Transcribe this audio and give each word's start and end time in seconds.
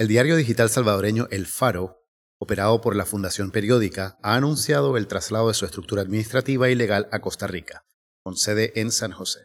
El 0.00 0.08
diario 0.08 0.34
digital 0.36 0.70
salvadoreño 0.70 1.28
El 1.30 1.46
Faro, 1.46 1.98
operado 2.38 2.80
por 2.80 2.96
la 2.96 3.04
Fundación 3.04 3.50
Periódica, 3.50 4.16
ha 4.22 4.34
anunciado 4.34 4.96
el 4.96 5.06
traslado 5.06 5.48
de 5.48 5.52
su 5.52 5.66
estructura 5.66 6.00
administrativa 6.00 6.70
y 6.70 6.74
legal 6.74 7.06
a 7.12 7.20
Costa 7.20 7.46
Rica, 7.46 7.84
con 8.22 8.34
sede 8.34 8.72
en 8.80 8.92
San 8.92 9.12
José. 9.12 9.40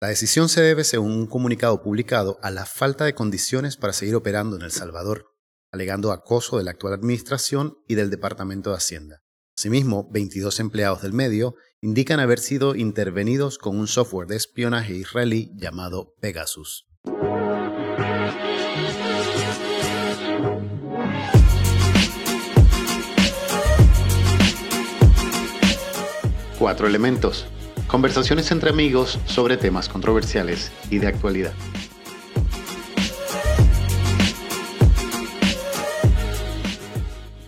La 0.00 0.06
decisión 0.06 0.48
se 0.48 0.62
debe, 0.62 0.84
según 0.84 1.10
un 1.10 1.26
comunicado 1.26 1.82
publicado, 1.82 2.38
a 2.40 2.52
la 2.52 2.66
falta 2.66 3.04
de 3.04 3.16
condiciones 3.16 3.76
para 3.76 3.92
seguir 3.92 4.14
operando 4.14 4.54
en 4.54 4.62
El 4.62 4.70
Salvador, 4.70 5.26
alegando 5.72 6.12
acoso 6.12 6.56
de 6.56 6.62
la 6.62 6.70
actual 6.70 6.94
administración 6.94 7.76
y 7.88 7.96
del 7.96 8.10
Departamento 8.10 8.70
de 8.70 8.76
Hacienda. 8.76 9.22
Asimismo, 9.58 10.08
22 10.12 10.60
empleados 10.60 11.02
del 11.02 11.14
medio 11.14 11.56
indican 11.80 12.20
haber 12.20 12.38
sido 12.38 12.76
intervenidos 12.76 13.58
con 13.58 13.76
un 13.76 13.88
software 13.88 14.28
de 14.28 14.36
espionaje 14.36 14.94
israelí 14.94 15.50
llamado 15.56 16.14
Pegasus. 16.20 16.86
Cuatro 26.64 26.86
elementos. 26.86 27.44
Conversaciones 27.88 28.50
entre 28.50 28.70
amigos 28.70 29.18
sobre 29.26 29.58
temas 29.58 29.86
controversiales 29.86 30.72
y 30.88 30.96
de 30.96 31.08
actualidad. 31.08 31.52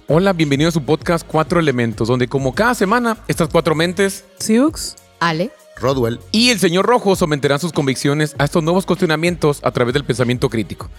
Hola, 0.07 0.35
bienvenido 0.35 0.69
a 0.69 0.73
su 0.73 0.83
podcast 0.83 1.27
Cuatro 1.27 1.59
Elementos, 1.59 2.09
donde 2.09 2.29
como 2.29 2.55
cada 2.55 2.75
semana, 2.75 3.17
estas 3.27 3.49
cuatro 3.49 3.75
mentes, 3.75 4.27
Siux, 4.39 4.97
Ale, 5.19 5.51
Rodwell 5.81 6.21
y 6.31 6.51
el 6.51 6.59
señor 6.59 6.85
Rojo 6.85 7.17
someterán 7.17 7.59
sus 7.59 7.73
convicciones 7.73 8.37
a 8.39 8.45
estos 8.45 8.63
nuevos 8.63 8.85
cuestionamientos 8.85 9.61
a 9.63 9.71
través 9.71 9.95
del 9.95 10.05
pensamiento 10.05 10.51
crítico. 10.51 10.91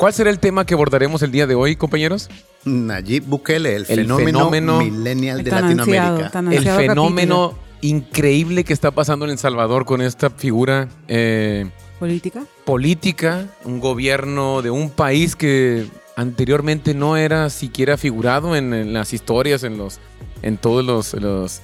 ¿Cuál 0.00 0.14
será 0.14 0.30
el 0.30 0.38
tema 0.38 0.64
que 0.64 0.72
abordaremos 0.72 1.20
el 1.20 1.30
día 1.30 1.46
de 1.46 1.54
hoy, 1.54 1.76
compañeros? 1.76 2.30
Nayib 2.64 3.22
Bukele, 3.26 3.76
el, 3.76 3.84
fenómeno, 3.84 4.78
millennial 4.80 5.44
de 5.44 5.50
Latinoamérica. 5.50 6.42
el 6.50 6.64
fenómeno 6.64 7.52
increíble 7.82 8.64
que 8.64 8.72
está 8.72 8.92
pasando 8.92 9.26
en 9.26 9.32
El 9.32 9.36
Salvador 9.36 9.84
con 9.84 10.00
esta 10.00 10.30
figura 10.30 10.88
eh, 11.06 11.68
política. 11.98 12.46
Política, 12.64 13.44
un 13.64 13.78
gobierno 13.78 14.62
de 14.62 14.70
un 14.70 14.88
país 14.88 15.36
que 15.36 15.86
anteriormente 16.16 16.94
no 16.94 17.18
era 17.18 17.50
siquiera 17.50 17.98
figurado 17.98 18.56
en, 18.56 18.94
las 18.94 19.12
historias, 19.12 19.64
en 19.64 19.76
los, 19.76 20.00
en 20.40 20.56
todos 20.56 20.82
los, 20.82 21.12
en 21.12 21.22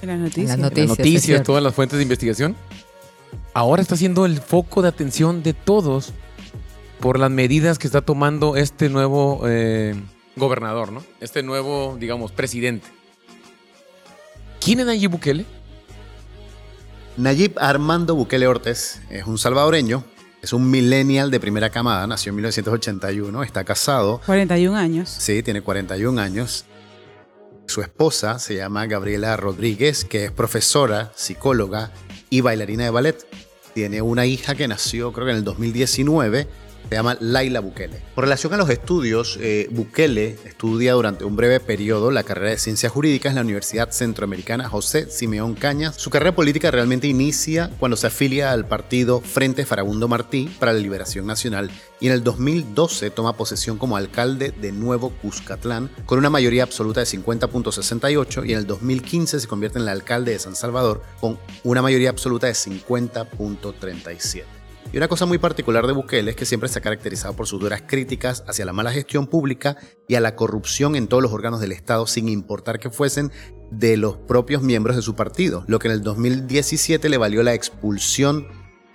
las 0.09 0.19
noticias, 0.19 0.59
noticias 0.59 1.41
todas 1.41 1.63
las 1.63 1.73
fuentes 1.73 1.97
de 1.97 2.03
investigación. 2.03 2.55
Ahora 3.55 3.81
está 3.81 3.97
siendo 3.97 4.27
el 4.27 4.39
foco 4.39 4.83
de 4.83 4.89
atención 4.89 5.41
de 5.41 5.53
todos 5.53 6.13
por 6.99 7.19
las 7.19 7.31
medidas 7.31 7.79
que 7.79 7.87
está 7.87 8.01
tomando 8.01 8.55
este 8.55 8.89
nuevo 8.89 9.41
eh, 9.45 9.95
gobernador, 10.35 10.91
¿no? 10.91 11.03
Este 11.19 11.43
nuevo, 11.43 11.97
digamos, 11.99 12.31
presidente. 12.31 12.87
¿Quién 14.59 14.79
es 14.79 14.85
Nayib 14.85 15.11
Bukele? 15.11 15.45
Nayib 17.17 17.57
Armando 17.57 18.15
Bukele 18.15 18.47
Ortiz 18.47 19.01
es 19.09 19.25
un 19.25 19.37
salvadoreño 19.37 20.03
es 20.41 20.53
un 20.53 20.69
millennial 20.69 21.31
de 21.31 21.39
primera 21.39 21.69
camada, 21.69 22.05
nació 22.05 22.29
en 22.29 22.35
1981, 22.37 23.43
está 23.43 23.63
casado. 23.63 24.21
41 24.25 24.77
años. 24.77 25.09
Sí, 25.09 25.41
tiene 25.41 25.61
41 25.61 26.21
años. 26.21 26.65
Su 27.65 27.81
esposa 27.81 28.39
se 28.39 28.55
llama 28.55 28.85
Gabriela 28.85 29.35
Rodríguez, 29.35 30.05
que 30.05 30.25
es 30.25 30.31
profesora, 30.31 31.11
psicóloga 31.15 31.91
y 32.29 32.41
bailarina 32.41 32.83
de 32.85 32.91
ballet. 32.91 33.27
Tiene 33.73 34.01
una 34.01 34.25
hija 34.25 34.55
que 34.55 34.67
nació 34.67 35.11
creo 35.11 35.25
que 35.25 35.31
en 35.31 35.37
el 35.37 35.43
2019 35.43 36.47
se 36.89 36.95
llama 36.95 37.17
Laila 37.19 37.59
Bukele. 37.59 38.01
Con 38.15 38.23
relación 38.23 38.53
a 38.53 38.57
los 38.57 38.69
estudios, 38.69 39.37
eh, 39.41 39.67
Bukele 39.71 40.37
estudia 40.45 40.93
durante 40.93 41.25
un 41.25 41.35
breve 41.35 41.59
periodo 41.59 42.11
la 42.11 42.23
carrera 42.23 42.51
de 42.51 42.57
Ciencias 42.57 42.91
Jurídicas 42.91 43.31
en 43.31 43.35
la 43.35 43.41
Universidad 43.41 43.91
Centroamericana 43.91 44.69
José 44.69 45.09
Simeón 45.09 45.55
Cañas. 45.55 45.95
Su 45.97 46.09
carrera 46.09 46.35
política 46.35 46.71
realmente 46.71 47.07
inicia 47.07 47.69
cuando 47.79 47.97
se 47.97 48.07
afilia 48.07 48.51
al 48.51 48.67
partido 48.67 49.21
Frente 49.21 49.65
Farabundo 49.65 50.07
Martí 50.07 50.49
para 50.59 50.73
la 50.73 50.79
Liberación 50.79 51.25
Nacional 51.25 51.69
y 51.99 52.07
en 52.07 52.13
el 52.13 52.23
2012 52.23 53.09
toma 53.09 53.33
posesión 53.33 53.77
como 53.77 53.97
alcalde 53.97 54.51
de 54.51 54.71
Nuevo 54.71 55.11
Cuscatlán 55.21 55.89
con 56.05 56.19
una 56.19 56.29
mayoría 56.29 56.63
absoluta 56.63 56.99
de 56.99 57.07
50.68 57.07 58.47
y 58.47 58.53
en 58.53 58.59
el 58.59 58.67
2015 58.67 59.39
se 59.39 59.47
convierte 59.47 59.79
en 59.79 59.83
el 59.83 59.89
alcalde 59.89 60.31
de 60.31 60.39
San 60.39 60.55
Salvador 60.55 61.01
con 61.19 61.39
una 61.63 61.81
mayoría 61.81 62.09
absoluta 62.09 62.47
de 62.47 62.53
50.37. 62.53 64.56
Y 64.93 64.97
una 64.97 65.09
cosa 65.09 65.25
muy 65.25 65.37
particular 65.37 65.85
de 65.85 65.93
Bukele 65.93 66.31
es 66.31 66.37
que 66.37 66.45
siempre 66.45 66.69
se 66.69 66.79
ha 66.79 66.81
caracterizado 66.81 67.35
por 67.35 67.45
sus 67.45 67.59
duras 67.59 67.83
críticas 67.85 68.43
hacia 68.47 68.65
la 68.65 68.73
mala 68.73 68.91
gestión 68.91 69.27
pública 69.27 69.75
y 70.07 70.15
a 70.15 70.21
la 70.21 70.35
corrupción 70.35 70.95
en 70.95 71.07
todos 71.07 71.21
los 71.21 71.33
órganos 71.33 71.59
del 71.59 71.73
Estado, 71.73 72.07
sin 72.07 72.29
importar 72.29 72.79
que 72.79 72.89
fuesen 72.89 73.31
de 73.69 73.97
los 73.97 74.15
propios 74.15 74.61
miembros 74.61 74.95
de 74.95 75.01
su 75.01 75.15
partido, 75.15 75.65
lo 75.67 75.79
que 75.79 75.89
en 75.89 75.95
el 75.95 76.03
2017 76.03 77.09
le 77.09 77.17
valió 77.17 77.43
la 77.43 77.53
expulsión 77.53 78.47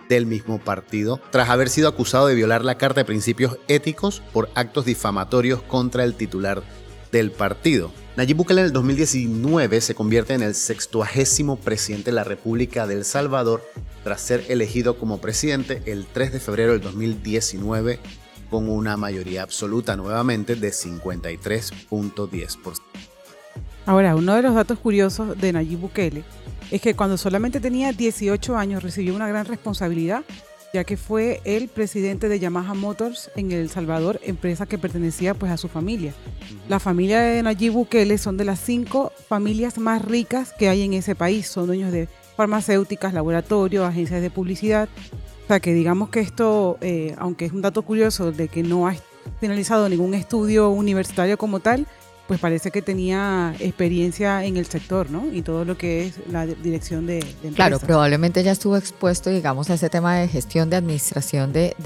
del 0.09 0.25
mismo 0.25 0.59
partido, 0.59 1.21
tras 1.31 1.51
haber 1.51 1.69
sido 1.69 1.89
acusado 1.89 2.27
de 2.27 2.35
violar 2.35 2.65
la 2.65 2.79
Carta 2.79 3.01
de 3.01 3.05
Principios 3.05 3.59
Éticos 3.69 4.23
por 4.33 4.49
actos 4.55 4.87
difamatorios 4.87 5.63
contra 5.63 6.05
el 6.05 6.15
titular 6.15 6.63
del 7.13 7.31
partido. 7.33 7.93
Nayib 8.15 8.37
Bukele 8.37 8.61
en 8.61 8.67
el 8.67 8.75
2019 8.75 9.81
se 9.81 9.95
convierte 9.95 10.35
en 10.35 10.43
el 10.43 10.55
sextuagésimo 10.55 11.57
presidente 11.57 12.11
de 12.11 12.15
la 12.15 12.25
República 12.25 12.87
de 12.87 12.97
El 12.97 13.07
Salvador 13.07 13.63
tras 14.05 14.21
ser 14.21 14.45
elegido 14.51 14.99
como 14.99 15.19
presidente 15.19 15.83
el 15.87 16.07
3 16.07 16.35
de 16.35 16.41
febrero 16.41 16.73
del 16.73 16.83
2019 16.83 18.01
con 18.51 18.69
una 18.69 18.99
mayoría 18.99 19.43
absoluta 19.43 19.97
nuevamente 19.97 20.57
de 20.57 20.69
53.10%. 20.69 22.81
Ahora, 23.87 24.15
uno 24.15 24.35
de 24.35 24.43
los 24.43 24.55
datos 24.55 24.79
curiosos 24.79 25.41
de 25.41 25.55
Nayib 25.55 25.79
Bukele 25.79 26.23
es 26.71 26.83
que 26.83 26.95
cuando 26.95 27.17
solamente 27.17 27.61
tenía 27.61 27.93
18 27.93 28.59
años 28.59 28.83
recibió 28.83 29.15
una 29.15 29.27
gran 29.27 29.47
responsabilidad 29.47 30.23
ya 30.73 30.85
que 30.85 30.97
fue 30.97 31.41
el 31.45 31.69
presidente 31.69 32.29
de 32.29 32.39
Yamaha 32.39 32.75
Motors 32.75 33.31
en 33.37 33.53
El 33.53 33.69
Salvador, 33.69 34.21
empresa 34.23 34.67
que 34.67 34.79
pertenecía 34.79 35.35
pues 35.35 35.53
a 35.53 35.57
su 35.57 35.69
familia. 35.69 36.15
La 36.69 36.81
familia 36.81 37.21
de 37.21 37.43
Nayib 37.43 37.73
Bukele 37.73 38.17
son 38.19 38.37
de 38.37 38.45
las 38.45 38.61
cinco 38.61 39.13
familias 39.29 39.79
más 39.79 40.03
ricas 40.03 40.53
que 40.59 40.69
hay 40.69 40.83
en 40.83 40.95
ese 40.95 41.15
país, 41.15 41.47
son 41.47 41.67
dueños 41.67 41.93
de 41.93 42.09
farmacéuticas, 42.37 43.13
laboratorios, 43.13 43.87
agencias 43.87 44.23
de 44.23 44.31
publicidad. 44.31 44.89
O 45.45 45.47
sea 45.49 45.61
que 45.61 45.75
digamos 45.75 46.09
que 46.09 46.21
esto, 46.21 46.79
eh, 46.81 47.15
aunque 47.19 47.45
es 47.45 47.53
un 47.53 47.63
dato 47.63 47.83
curioso 47.83 48.33
de 48.33 48.49
que 48.49 48.63
no 48.63 48.89
ha 48.89 48.95
finalizado 49.41 49.89
ningún 49.89 50.15
estudio 50.15 50.71
universitario 50.71 51.37
como 51.37 51.61
tal, 51.61 51.87
pues 52.33 52.41
parece 52.41 52.71
que 52.71 52.81
tenía 52.81 53.55
experiencia 53.59 54.43
en 54.47 54.57
el 54.57 54.65
sector, 54.65 55.11
¿no? 55.11 55.31
Y 55.31 55.43
todo 55.43 55.67
lo 55.67 55.77
que 55.77 56.07
es 56.07 56.15
la 56.31 56.47
dirección 56.47 57.05
de, 57.05 57.19
empresas. 57.19 57.55
Claro, 57.57 57.79
probablemente 57.79 58.43
ya 58.43 58.53
estuvo 58.53 58.79
expuesto, 58.79 59.29
digamos, 59.29 59.69
a 59.69 59.75
ese 59.75 59.91
tema 59.91 60.17
de 60.17 60.29
gestión 60.29 60.71
de 60.71 60.77
administración 60.77 61.53
de, 61.53 61.77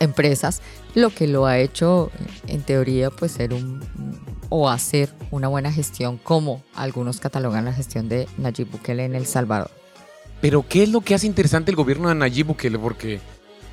empresas, 0.00 0.60
lo 0.94 1.08
que 1.08 1.26
lo 1.26 1.46
ha 1.46 1.58
hecho, 1.58 2.10
en 2.48 2.60
teoría, 2.60 3.08
pues 3.08 3.32
ser 3.32 3.54
un 3.54 3.80
o 4.50 4.68
hacer 4.68 5.08
una 5.30 5.48
buena 5.48 5.72
gestión, 5.72 6.18
como 6.18 6.62
algunos 6.74 7.18
catalogan 7.18 7.64
la 7.64 7.72
gestión 7.72 8.10
de 8.10 8.28
Nayib 8.36 8.72
Bukele 8.72 9.06
en 9.06 9.14
El 9.14 9.24
Salvador. 9.24 9.70
Pero, 10.42 10.66
¿qué 10.68 10.82
es 10.82 10.90
lo 10.90 11.00
que 11.00 11.14
hace 11.14 11.26
interesante 11.26 11.70
el 11.70 11.78
gobierno 11.78 12.10
de 12.10 12.14
Nayib 12.14 12.48
Bukele? 12.48 12.78
Porque 12.78 13.20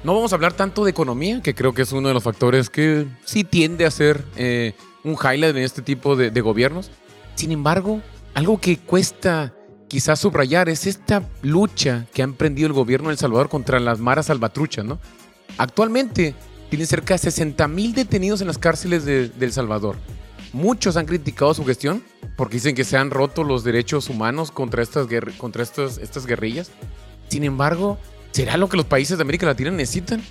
no 0.05 0.15
vamos 0.15 0.31
a 0.31 0.35
hablar 0.35 0.53
tanto 0.53 0.85
de 0.85 0.91
economía, 0.91 1.41
que 1.41 1.53
creo 1.53 1.73
que 1.73 1.81
es 1.81 1.91
uno 1.91 2.07
de 2.07 2.13
los 2.13 2.23
factores 2.23 2.69
que 2.69 3.05
sí 3.25 3.43
tiende 3.43 3.85
a 3.85 3.91
ser... 3.91 4.23
Eh, 4.37 4.75
un 5.03 5.13
highlight 5.13 5.55
en 5.55 5.63
este 5.63 5.81
tipo 5.81 6.15
de, 6.15 6.29
gobiernos. 6.41 6.91
Sin 7.35 7.51
embargo, 7.51 8.01
algo 8.33 8.59
que 8.59 8.77
cuesta 8.77 9.53
quizás 9.87 10.19
subrayar 10.19 10.69
es 10.69 10.87
esta 10.87 11.27
lucha 11.41 12.05
que 12.13 12.21
ha 12.21 12.25
emprendido 12.25 12.67
el 12.67 12.73
gobierno 12.73 13.09
de 13.09 13.13
El 13.13 13.19
Salvador 13.19 13.49
contra 13.49 13.79
las 13.79 13.99
maras 13.99 14.27
salvatruchas, 14.27 14.85
¿no? 14.85 14.99
Actualmente 15.57 16.33
tienen 16.69 16.87
cerca 16.87 17.15
de 17.15 17.17
60 17.17 17.67
mil 17.67 17.93
detenidos 17.93 18.41
en 18.41 18.47
las 18.47 18.57
cárceles 18.57 19.03
de, 19.03 19.31
El 19.39 19.51
Salvador. 19.51 19.97
Muchos 20.53 20.97
han 20.97 21.05
criticado 21.05 21.53
su 21.53 21.65
gestión 21.65 22.03
porque 22.37 22.55
dicen 22.55 22.75
que 22.75 22.83
se 22.83 22.97
han 22.97 23.11
roto 23.11 23.43
los 23.43 23.63
derechos 23.63 24.09
humanos 24.09 24.51
contra 24.51 24.81
estas, 24.81 25.07
contra 25.37 25.63
estas, 25.63 25.97
estas 25.97 26.25
guerrillas. 26.25 26.71
Sin 27.27 27.43
embargo, 27.43 27.97
¿será 28.31 28.57
lo 28.57 28.69
que 28.69 28.77
los 28.77 28.85
países 28.85 29.17
de 29.17 29.23
América 29.23 29.45
Latina 29.45 29.71
necesitan? 29.71 30.21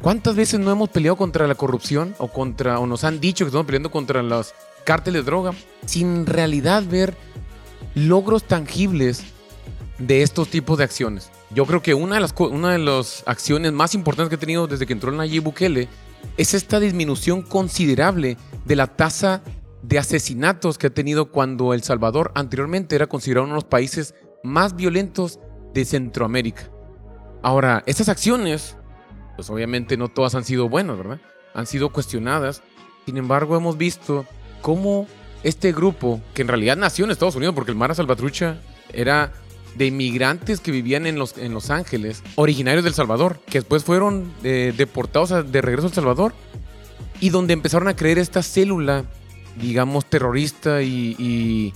¿Cuántas 0.00 0.34
veces 0.34 0.58
no 0.58 0.70
hemos 0.70 0.88
peleado 0.88 1.16
contra 1.16 1.46
la 1.46 1.54
corrupción 1.54 2.14
o 2.18 2.28
contra 2.28 2.80
o 2.80 2.86
nos 2.86 3.04
han 3.04 3.20
dicho 3.20 3.44
que 3.44 3.50
estamos 3.50 3.66
peleando 3.66 3.90
contra 3.90 4.22
los 4.22 4.54
cárteles 4.84 5.22
de 5.22 5.26
droga 5.26 5.52
sin 5.86 6.26
realidad 6.26 6.82
ver 6.84 7.16
logros 7.94 8.44
tangibles 8.44 9.22
de 9.98 10.22
estos 10.22 10.48
tipos 10.48 10.78
de 10.78 10.84
acciones? 10.84 11.30
Yo 11.54 11.66
creo 11.66 11.82
que 11.82 11.94
una 11.94 12.16
de 12.16 12.20
las 12.20 12.34
una 12.38 12.72
de 12.72 12.78
las 12.78 13.22
acciones 13.26 13.72
más 13.72 13.94
importantes 13.94 14.30
que 14.30 14.36
ha 14.36 14.40
tenido 14.40 14.66
desde 14.66 14.86
que 14.86 14.92
entró 14.92 15.12
Nayib 15.12 15.44
Bukele 15.44 15.88
es 16.36 16.54
esta 16.54 16.80
disminución 16.80 17.42
considerable 17.42 18.36
de 18.64 18.76
la 18.76 18.88
tasa 18.88 19.42
de 19.82 19.98
asesinatos 19.98 20.78
que 20.78 20.88
ha 20.88 20.94
tenido 20.94 21.30
cuando 21.30 21.74
El 21.74 21.82
Salvador 21.82 22.32
anteriormente 22.34 22.96
era 22.96 23.06
considerado 23.06 23.44
uno 23.44 23.54
de 23.54 23.58
los 23.58 23.64
países 23.64 24.14
más 24.42 24.74
violentos 24.74 25.38
de 25.74 25.84
Centroamérica. 25.84 26.70
Ahora, 27.42 27.82
estas 27.86 28.08
acciones 28.08 28.76
pues 29.36 29.48
obviamente 29.50 29.96
no 29.96 30.08
todas 30.08 30.34
han 30.34 30.44
sido 30.44 30.68
buenas, 30.68 30.96
¿verdad? 30.96 31.20
Han 31.54 31.66
sido 31.66 31.90
cuestionadas 31.90 32.62
Sin 33.06 33.16
embargo, 33.16 33.56
hemos 33.56 33.76
visto 33.76 34.26
cómo 34.60 35.06
este 35.42 35.72
grupo, 35.72 36.20
que 36.34 36.42
en 36.42 36.48
realidad 36.48 36.76
nació 36.76 37.04
en 37.04 37.10
Estados 37.10 37.34
Unidos, 37.34 37.54
porque 37.54 37.72
el 37.72 37.76
Mara 37.76 37.94
Salvatrucha 37.94 38.58
era 38.92 39.32
de 39.74 39.86
inmigrantes 39.86 40.60
que 40.60 40.70
vivían 40.70 41.06
en 41.06 41.18
Los, 41.18 41.36
en 41.36 41.52
los 41.52 41.70
Ángeles, 41.70 42.22
originarios 42.36 42.84
del 42.84 42.94
Salvador, 42.94 43.40
que 43.46 43.58
después 43.58 43.82
fueron 43.82 44.32
eh, 44.44 44.72
deportados 44.76 45.50
de 45.50 45.60
regreso 45.62 45.88
al 45.88 45.94
Salvador, 45.94 46.32
y 47.20 47.30
donde 47.30 47.54
empezaron 47.54 47.88
a 47.88 47.96
creer 47.96 48.18
esta 48.18 48.42
célula, 48.42 49.04
digamos, 49.60 50.04
terrorista 50.06 50.82
y, 50.82 51.16
y- 51.18 51.72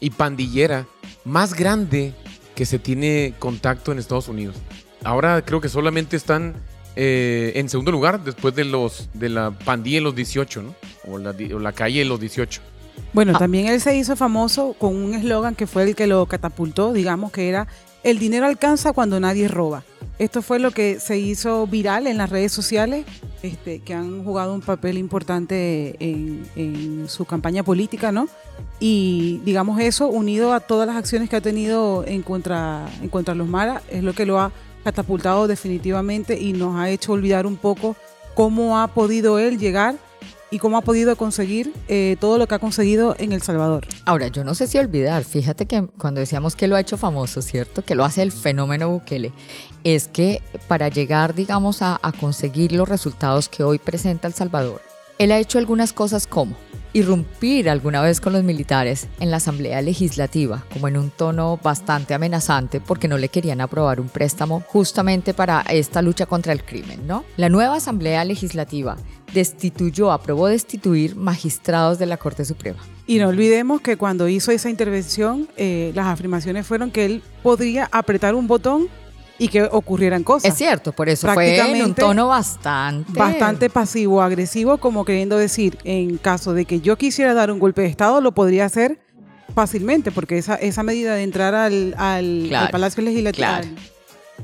y 0.00 0.10
pandillera 0.10 0.86
más 1.24 1.54
grande 1.54 2.14
que 2.54 2.66
se 2.66 2.78
tiene 2.78 3.34
contacto 3.40 3.90
en 3.90 3.98
Estados 3.98 4.28
Unidos. 4.28 4.54
Ahora 5.02 5.42
creo 5.44 5.60
que 5.60 5.68
solamente 5.68 6.16
están 6.16 6.54
eh, 7.00 7.52
en 7.54 7.68
segundo 7.68 7.92
lugar 7.92 8.24
después 8.24 8.54
de 8.56 8.64
los 8.64 9.08
de 9.14 9.28
la 9.28 9.52
pandilla 9.52 9.98
de 9.98 10.02
los 10.02 10.16
18, 10.16 10.62
¿no? 10.62 10.74
O 11.06 11.16
la, 11.18 11.32
di- 11.32 11.52
o 11.52 11.60
la 11.60 11.70
calle 11.72 12.00
de 12.00 12.04
los 12.06 12.18
18. 12.18 12.60
Bueno, 13.12 13.32
Ah. 13.36 13.38
también 13.38 13.68
él 13.68 13.80
se 13.80 13.96
hizo 13.96 14.16
famoso 14.16 14.74
con 14.76 14.96
un 14.96 15.14
eslogan 15.14 15.54
que 15.54 15.68
fue 15.68 15.84
el 15.84 15.94
que 15.94 16.08
lo 16.08 16.26
catapultó, 16.26 16.92
digamos, 16.92 17.30
que 17.30 17.48
era 17.48 17.68
el 18.02 18.18
dinero 18.18 18.46
alcanza 18.46 18.92
cuando 18.92 19.20
nadie 19.20 19.46
roba. 19.46 19.84
Esto 20.18 20.42
fue 20.42 20.58
lo 20.58 20.72
que 20.72 20.98
se 20.98 21.18
hizo 21.18 21.66
viral 21.68 22.08
en 22.08 22.16
las 22.18 22.30
redes 22.30 22.50
sociales, 22.50 23.04
este, 23.44 23.78
que 23.80 23.94
han 23.94 24.24
jugado 24.24 24.52
un 24.52 24.60
papel 24.62 24.98
importante 24.98 25.94
en, 26.00 26.42
en 26.56 27.08
su 27.08 27.24
campaña 27.24 27.62
política, 27.62 28.10
¿no? 28.10 28.28
Y 28.80 29.40
digamos 29.44 29.80
eso, 29.80 30.08
unido 30.08 30.52
a 30.52 30.58
todas 30.60 30.88
las 30.88 30.96
acciones 30.96 31.28
que 31.30 31.36
ha 31.36 31.40
tenido 31.40 32.04
en 32.06 32.22
contra, 32.22 32.88
en 33.00 33.08
contra 33.08 33.34
los 33.36 33.46
Mara, 33.46 33.82
es 33.90 34.02
lo 34.02 34.12
que 34.12 34.26
lo 34.26 34.40
ha 34.40 34.50
catapultado 34.88 35.46
definitivamente 35.46 36.40
y 36.40 36.54
nos 36.54 36.76
ha 36.76 36.88
hecho 36.88 37.12
olvidar 37.12 37.46
un 37.46 37.56
poco 37.56 37.94
cómo 38.34 38.80
ha 38.80 38.88
podido 38.88 39.38
él 39.38 39.58
llegar 39.58 39.96
y 40.50 40.58
cómo 40.58 40.78
ha 40.78 40.80
podido 40.80 41.14
conseguir 41.14 41.74
eh, 41.88 42.16
todo 42.20 42.38
lo 42.38 42.48
que 42.48 42.54
ha 42.54 42.58
conseguido 42.58 43.14
en 43.18 43.32
El 43.32 43.42
Salvador. 43.42 43.86
Ahora, 44.06 44.28
yo 44.28 44.44
no 44.44 44.54
sé 44.54 44.66
si 44.66 44.78
olvidar, 44.78 45.24
fíjate 45.24 45.66
que 45.66 45.86
cuando 45.98 46.20
decíamos 46.20 46.56
que 46.56 46.68
lo 46.68 46.76
ha 46.76 46.80
hecho 46.80 46.96
famoso, 46.96 47.42
¿cierto? 47.42 47.84
Que 47.84 47.94
lo 47.94 48.02
hace 48.02 48.22
el 48.22 48.32
fenómeno 48.32 48.88
Bukele, 48.88 49.32
es 49.84 50.08
que 50.08 50.40
para 50.68 50.88
llegar, 50.88 51.34
digamos, 51.34 51.82
a, 51.82 52.00
a 52.02 52.12
conseguir 52.12 52.72
los 52.72 52.88
resultados 52.88 53.50
que 53.50 53.62
hoy 53.62 53.78
presenta 53.78 54.26
El 54.26 54.32
Salvador, 54.32 54.80
él 55.18 55.32
ha 55.32 55.38
hecho 55.38 55.58
algunas 55.58 55.92
cosas 55.92 56.26
como 56.26 56.56
irrumpir 56.92 57.68
alguna 57.68 58.02
vez 58.02 58.20
con 58.20 58.32
los 58.32 58.42
militares 58.42 59.08
en 59.20 59.30
la 59.30 59.38
Asamblea 59.38 59.82
Legislativa, 59.82 60.64
como 60.72 60.88
en 60.88 60.96
un 60.96 61.10
tono 61.10 61.58
bastante 61.62 62.14
amenazante, 62.14 62.80
porque 62.80 63.08
no 63.08 63.18
le 63.18 63.28
querían 63.28 63.60
aprobar 63.60 64.00
un 64.00 64.08
préstamo 64.08 64.62
justamente 64.66 65.34
para 65.34 65.60
esta 65.62 66.02
lucha 66.02 66.26
contra 66.26 66.52
el 66.52 66.64
crimen, 66.64 67.06
¿no? 67.06 67.24
La 67.36 67.48
nueva 67.48 67.76
Asamblea 67.76 68.24
Legislativa 68.24 68.96
destituyó, 69.32 70.10
aprobó 70.10 70.46
destituir 70.48 71.16
magistrados 71.16 71.98
de 71.98 72.06
la 72.06 72.16
Corte 72.16 72.44
Suprema. 72.44 72.78
Y 73.06 73.18
no 73.18 73.28
olvidemos 73.28 73.80
que 73.80 73.96
cuando 73.96 74.28
hizo 74.28 74.50
esa 74.50 74.70
intervención, 74.70 75.48
eh, 75.56 75.92
las 75.94 76.06
afirmaciones 76.06 76.66
fueron 76.66 76.90
que 76.90 77.04
él 77.04 77.22
podría 77.42 77.88
apretar 77.90 78.34
un 78.34 78.46
botón 78.46 78.88
y 79.38 79.48
que 79.48 79.62
ocurrieran 79.62 80.24
cosas. 80.24 80.50
Es 80.52 80.58
cierto, 80.58 80.92
por 80.92 81.08
eso 81.08 81.32
fue 81.32 81.58
en 81.58 81.82
un 81.84 81.94
tono 81.94 82.26
bastante... 82.28 83.12
Bastante 83.18 83.70
pasivo, 83.70 84.20
agresivo, 84.22 84.78
como 84.78 85.04
queriendo 85.04 85.36
decir, 85.38 85.78
en 85.84 86.16
caso 86.18 86.54
de 86.54 86.64
que 86.64 86.80
yo 86.80 86.96
quisiera 86.98 87.34
dar 87.34 87.50
un 87.52 87.58
golpe 87.58 87.82
de 87.82 87.88
Estado, 87.88 88.20
lo 88.20 88.32
podría 88.32 88.64
hacer 88.64 88.98
fácilmente, 89.54 90.10
porque 90.12 90.38
esa, 90.38 90.56
esa 90.56 90.82
medida 90.82 91.14
de 91.14 91.22
entrar 91.22 91.54
al, 91.54 91.94
al- 91.98 92.46
Claro, 92.48 92.66
al 92.66 92.70
Palacio 92.72 93.02
Legislativo, 93.02 93.46
claro. 93.46 93.66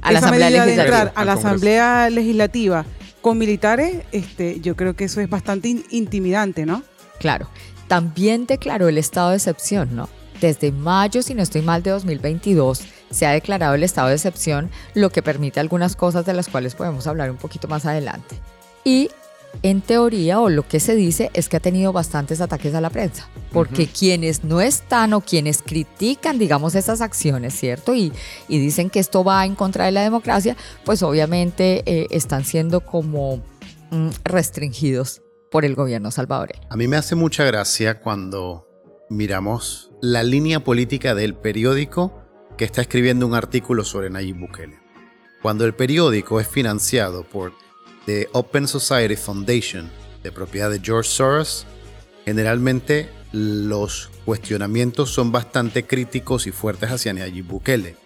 A 0.00 0.11
la 0.12 0.19
esa 0.19 0.26
Asamblea 0.26 0.49
medida 0.49 0.61
de 0.62 0.67
Legislativa. 0.67 0.99
entrar 1.02 1.12
a 1.23 1.25
la. 1.25 1.32
Asamblea 1.35 2.11
Legislativa 2.11 2.85
con 3.20 3.38
militares, 3.38 4.02
este, 4.12 4.61
yo 4.61 4.75
creo 4.76 4.94
que 4.94 5.05
eso 5.05 5.20
es 5.20 5.29
bastante 5.31 5.69
in- 5.69 5.85
intimidante, 5.91 6.67
¿no? 6.67 6.82
Claro. 7.20 7.49
También 7.88 8.46
declaró 8.46 8.88
el 8.88 8.99
estado 8.99 9.31
de 9.31 9.37
excepción, 9.37 9.94
¿no? 9.94 10.08
Desde 10.41 10.73
mayo, 10.73 11.23
si 11.23 11.32
no 11.35 11.43
estoy 11.43 11.62
mal, 11.62 11.82
de 11.82 11.91
2022, 11.93 12.82
se 13.15 13.27
ha 13.27 13.31
declarado 13.31 13.75
el 13.75 13.85
estado 13.85 14.09
de 14.09 14.15
excepción, 14.15 14.71
lo 14.95 15.11
que 15.11 15.23
permite 15.23 15.61
algunas 15.61 15.95
cosas 15.95 16.27
de 16.27 16.35
las 16.35 16.49
cuales 16.49 16.75
podemos 16.75 17.07
hablar 17.07 17.31
un 17.31 17.37
poquito 17.37 17.69
más 17.69 17.87
adelante. 17.87 18.37
Y 18.85 19.09
en 19.63 19.83
teoría, 19.83 20.41
o 20.41 20.49
lo 20.49 20.67
que 20.67 20.81
se 20.81 20.97
dice, 20.97 21.31
es 21.33 21.49
que 21.49 21.59
ha 21.59 21.61
tenido 21.61 21.93
bastantes 21.93 22.41
ataques 22.41 22.75
a 22.75 22.81
la 22.81 22.91
prensa, 22.91 23.29
porque 23.53 23.87
quienes 23.87 24.43
no 24.43 24.61
están 24.61 25.13
o 25.13 25.21
quienes 25.21 25.63
critican, 25.63 26.39
digamos, 26.39 26.75
esas 26.75 27.01
acciones, 27.01 27.55
¿cierto? 27.55 27.95
Y, 27.95 28.13
y 28.49 28.59
dicen 28.59 28.91
que 28.91 28.99
esto 28.99 29.23
va 29.23 29.47
en 29.47 29.55
contra 29.55 29.85
de 29.85 29.93
la 29.93 30.03
democracia, 30.03 30.57
pues 30.85 31.05
obviamente 31.05 31.85
eh, 31.87 32.09
están 32.11 32.45
siendo 32.45 32.81
como 32.81 33.37
mm, 33.93 34.09
restringidos 34.25 35.23
por 35.53 35.65
el 35.65 35.77
gobierno 35.77 36.11
salvadoreño. 36.11 36.67
A 36.69 36.77
mí 36.77 36.89
me 36.89 36.97
hace 36.97 37.15
mucha 37.15 37.45
gracia 37.45 38.01
cuando 38.01 38.67
miramos 39.09 39.93
la 40.03 40.25
línea 40.25 40.65
política 40.65 41.15
del 41.15 41.35
periódico 41.35 42.24
que 42.56 42.65
está 42.65 42.81
escribiendo 42.83 43.27
un 43.27 43.35
artículo 43.35 43.85
sobre 43.85 44.11
Nayib 44.11 44.37
Bukele. 44.37 44.79
Cuando 45.43 45.65
el 45.65 45.75
periódico 45.75 46.41
es 46.41 46.49
financiado 46.49 47.25
por 47.25 47.53
The 48.06 48.29
Open 48.33 48.67
Society 48.69 49.17
Foundation, 49.17 49.91
de 50.23 50.33
propiedad 50.33 50.71
de 50.71 50.81
George 50.81 51.11
Soros, 51.11 51.67
generalmente 52.25 53.11
los 53.33 54.11
cuestionamientos 54.25 55.11
son 55.11 55.31
bastante 55.31 55.85
críticos 55.85 56.47
y 56.47 56.51
fuertes 56.51 56.91
hacia 56.91 57.12
Nayib 57.12 57.47
Bukele. 57.47 57.97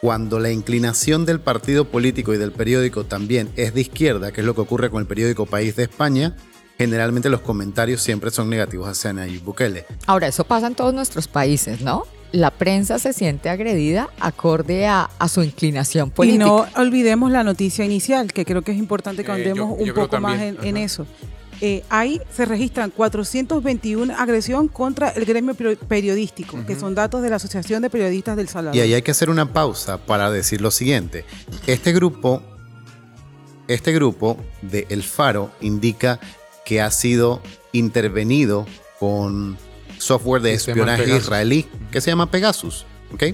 Cuando 0.00 0.40
la 0.40 0.50
inclinación 0.50 1.24
del 1.24 1.38
partido 1.38 1.84
político 1.84 2.34
y 2.34 2.36
del 2.36 2.50
periódico 2.50 3.04
también 3.04 3.50
es 3.54 3.72
de 3.72 3.82
izquierda, 3.82 4.32
que 4.32 4.40
es 4.40 4.46
lo 4.46 4.54
que 4.54 4.62
ocurre 4.62 4.90
con 4.90 5.00
el 5.00 5.06
periódico 5.06 5.46
País 5.46 5.76
de 5.76 5.84
España, 5.84 6.36
generalmente 6.76 7.30
los 7.30 7.42
comentarios 7.42 8.02
siempre 8.02 8.32
son 8.32 8.50
negativos 8.50 8.88
hacia 8.88 9.12
Nayib 9.12 9.44
Bukele. 9.44 9.86
Ahora, 10.06 10.26
eso 10.26 10.42
pasa 10.42 10.66
en 10.66 10.74
todos 10.74 10.92
nuestros 10.92 11.28
países, 11.28 11.82
¿no? 11.82 12.04
La 12.32 12.50
prensa 12.50 12.98
se 12.98 13.12
siente 13.12 13.50
agredida 13.50 14.08
acorde 14.18 14.86
a, 14.86 15.10
a 15.18 15.28
su 15.28 15.42
inclinación 15.42 16.10
política. 16.10 16.44
Y 16.44 16.48
no 16.48 16.66
olvidemos 16.76 17.30
la 17.30 17.44
noticia 17.44 17.84
inicial, 17.84 18.32
que 18.32 18.44
creo 18.46 18.62
que 18.62 18.72
es 18.72 18.78
importante 18.78 19.22
que 19.22 19.30
Eh, 19.30 19.34
andemos 19.34 19.78
yo- 19.78 19.84
un 19.84 19.94
poco 19.94 20.18
más 20.20 20.40
en, 20.40 20.76
eso. 20.78 21.06
Eh, 21.60 21.84
ahí 21.90 22.20
se 22.34 22.44
registran 22.44 22.90
421 22.90 24.14
agresión 24.18 24.66
contra 24.68 25.10
el 25.10 25.24
gremio 25.26 25.54
peri- 25.54 25.76
periodístico, 25.76 26.58
que 26.66 26.74
son 26.74 26.94
datos 26.94 27.22
de 27.22 27.30
la 27.30 27.36
Asociación 27.36 27.82
de 27.82 27.90
Periodistas 27.90 28.36
del 28.36 28.48
Salvador. 28.48 28.76
Y 28.76 28.80
ahí 28.80 28.94
hay 28.94 29.02
que 29.02 29.10
hacer 29.12 29.30
una 29.30 29.52
pausa 29.52 29.98
para 29.98 30.30
decir 30.30 30.60
lo 30.60 30.70
siguiente. 30.72 31.24
Este 31.68 31.92
grupo, 31.92 32.42
este 33.68 33.92
grupo 33.92 34.36
de 34.62 34.86
El 34.90 35.02
Faro 35.02 35.50
indica 35.60 36.18
que 36.64 36.80
ha 36.80 36.90
sido 36.90 37.40
intervenido 37.72 38.66
con 38.98 39.56
software 40.02 40.42
de 40.42 40.52
Sistema 40.52 40.72
espionaje 40.74 41.02
Pegasus. 41.04 41.22
israelí 41.24 41.66
que 41.90 42.00
se 42.00 42.10
llama 42.10 42.30
Pegasus, 42.30 42.84
¿ok? 43.14 43.24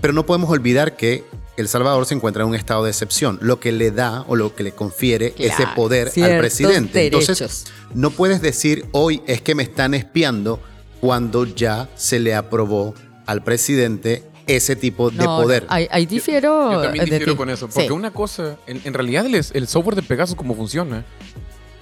Pero 0.00 0.12
no 0.12 0.26
podemos 0.26 0.50
olvidar 0.50 0.96
que 0.96 1.24
El 1.56 1.68
Salvador 1.68 2.04
se 2.04 2.14
encuentra 2.14 2.42
en 2.42 2.48
un 2.48 2.54
estado 2.56 2.82
de 2.84 2.90
excepción, 2.90 3.38
lo 3.40 3.60
que 3.60 3.70
le 3.72 3.90
da 3.92 4.22
o 4.26 4.34
lo 4.36 4.54
que 4.56 4.64
le 4.64 4.72
confiere 4.72 5.34
ese 5.38 5.66
poder 5.76 6.08
al 6.22 6.38
presidente. 6.38 7.06
Entonces, 7.06 7.66
no 7.94 8.10
puedes 8.10 8.42
decir 8.42 8.86
hoy 8.92 9.22
es 9.26 9.40
que 9.40 9.54
me 9.54 9.62
están 9.62 9.94
espiando 9.94 10.60
cuando 11.00 11.44
ya 11.46 11.88
se 11.94 12.18
le 12.18 12.34
aprobó 12.34 12.94
al 13.26 13.44
presidente 13.44 14.24
ese 14.46 14.74
tipo 14.76 15.10
de 15.10 15.18
No, 15.24 15.40
poder. 15.42 15.64
ahí, 15.68 16.06
difiero. 16.06 16.72
Yo 16.72 16.82
también 16.82 17.04
eh, 17.06 17.10
de 17.10 17.18
difiero 17.18 17.36
con 17.36 17.48
eso. 17.50 17.66
Porque 17.68 17.86
Sí. 17.86 17.92
una 17.92 18.10
cosa, 18.10 18.56
en, 18.66 18.80
en 18.84 18.92
realidad 18.92 19.24
el, 19.24 19.34
el 19.36 19.68
software 19.68 19.94
de 19.96 20.02
Pegasus, 20.02 20.34
como 20.34 20.54
funciona, 20.54 21.04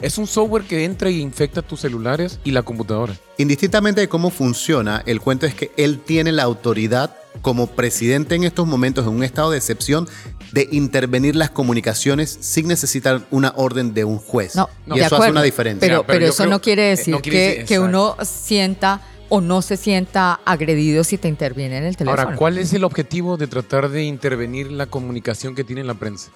es 0.02 0.18
un 0.18 0.26
software 0.26 0.64
que 0.64 0.84
entra 0.84 1.08
y 1.10 1.20
infecta 1.20 1.62
tus 1.62 1.80
celulares 1.80 2.38
y 2.44 2.50
la 2.50 2.62
computadora. 2.62 3.14
Indistintamente 3.38 4.00
de 4.02 4.08
cómo 4.08 4.30
funciona, 4.30 5.02
el 5.06 5.20
cuento 5.20 5.46
es 5.46 5.54
que 5.54 5.70
él 5.76 6.00
tiene 6.00 6.32
la 6.32 6.42
autoridad 6.42 7.16
como 7.40 7.66
presidente 7.68 8.34
en 8.34 8.44
estos 8.44 8.66
momentos 8.66 9.06
en 9.06 9.12
un 9.14 9.24
estado 9.24 9.50
de 9.52 9.56
excepción 9.58 10.06
de 10.52 10.68
intervenir 10.70 11.34
las 11.34 11.50
comunicaciones 11.50 12.36
sin 12.40 12.68
necesitar 12.68 13.22
una 13.30 13.54
orden 13.56 13.94
de 13.94 14.04
un 14.04 14.18
juez. 14.18 14.54
No, 14.54 14.68
y 14.86 14.98
de 14.98 15.06
eso 15.06 15.16
hace 15.16 15.30
una 15.30 15.42
diferencia. 15.42 16.02
Pero, 16.06 16.26
eso 16.26 16.36
creo- 16.42 16.50
no 16.50 16.60
quiere 16.60 16.82
decir 16.82 17.14
no 17.14 17.20
quiere 17.22 17.38
que, 17.38 17.48
decir- 17.60 17.66
que 17.66 17.78
uno 17.78 18.16
sienta 18.22 19.00
o 19.30 19.40
no 19.40 19.62
se 19.62 19.78
sienta 19.78 20.40
agredido 20.44 21.04
si 21.04 21.16
te 21.16 21.26
interviene 21.28 21.78
en 21.78 21.84
el 21.84 21.96
teléfono. 21.96 22.22
Ahora, 22.22 22.36
¿cuál 22.36 22.58
es 22.58 22.74
el 22.74 22.84
objetivo 22.84 23.38
de 23.38 23.46
tratar 23.46 23.88
de 23.88 24.02
intervenir 24.04 24.70
la 24.70 24.84
comunicación 24.86 25.54
que 25.54 25.64
tiene 25.64 25.84
la 25.84 25.94
prensa? 25.94 26.30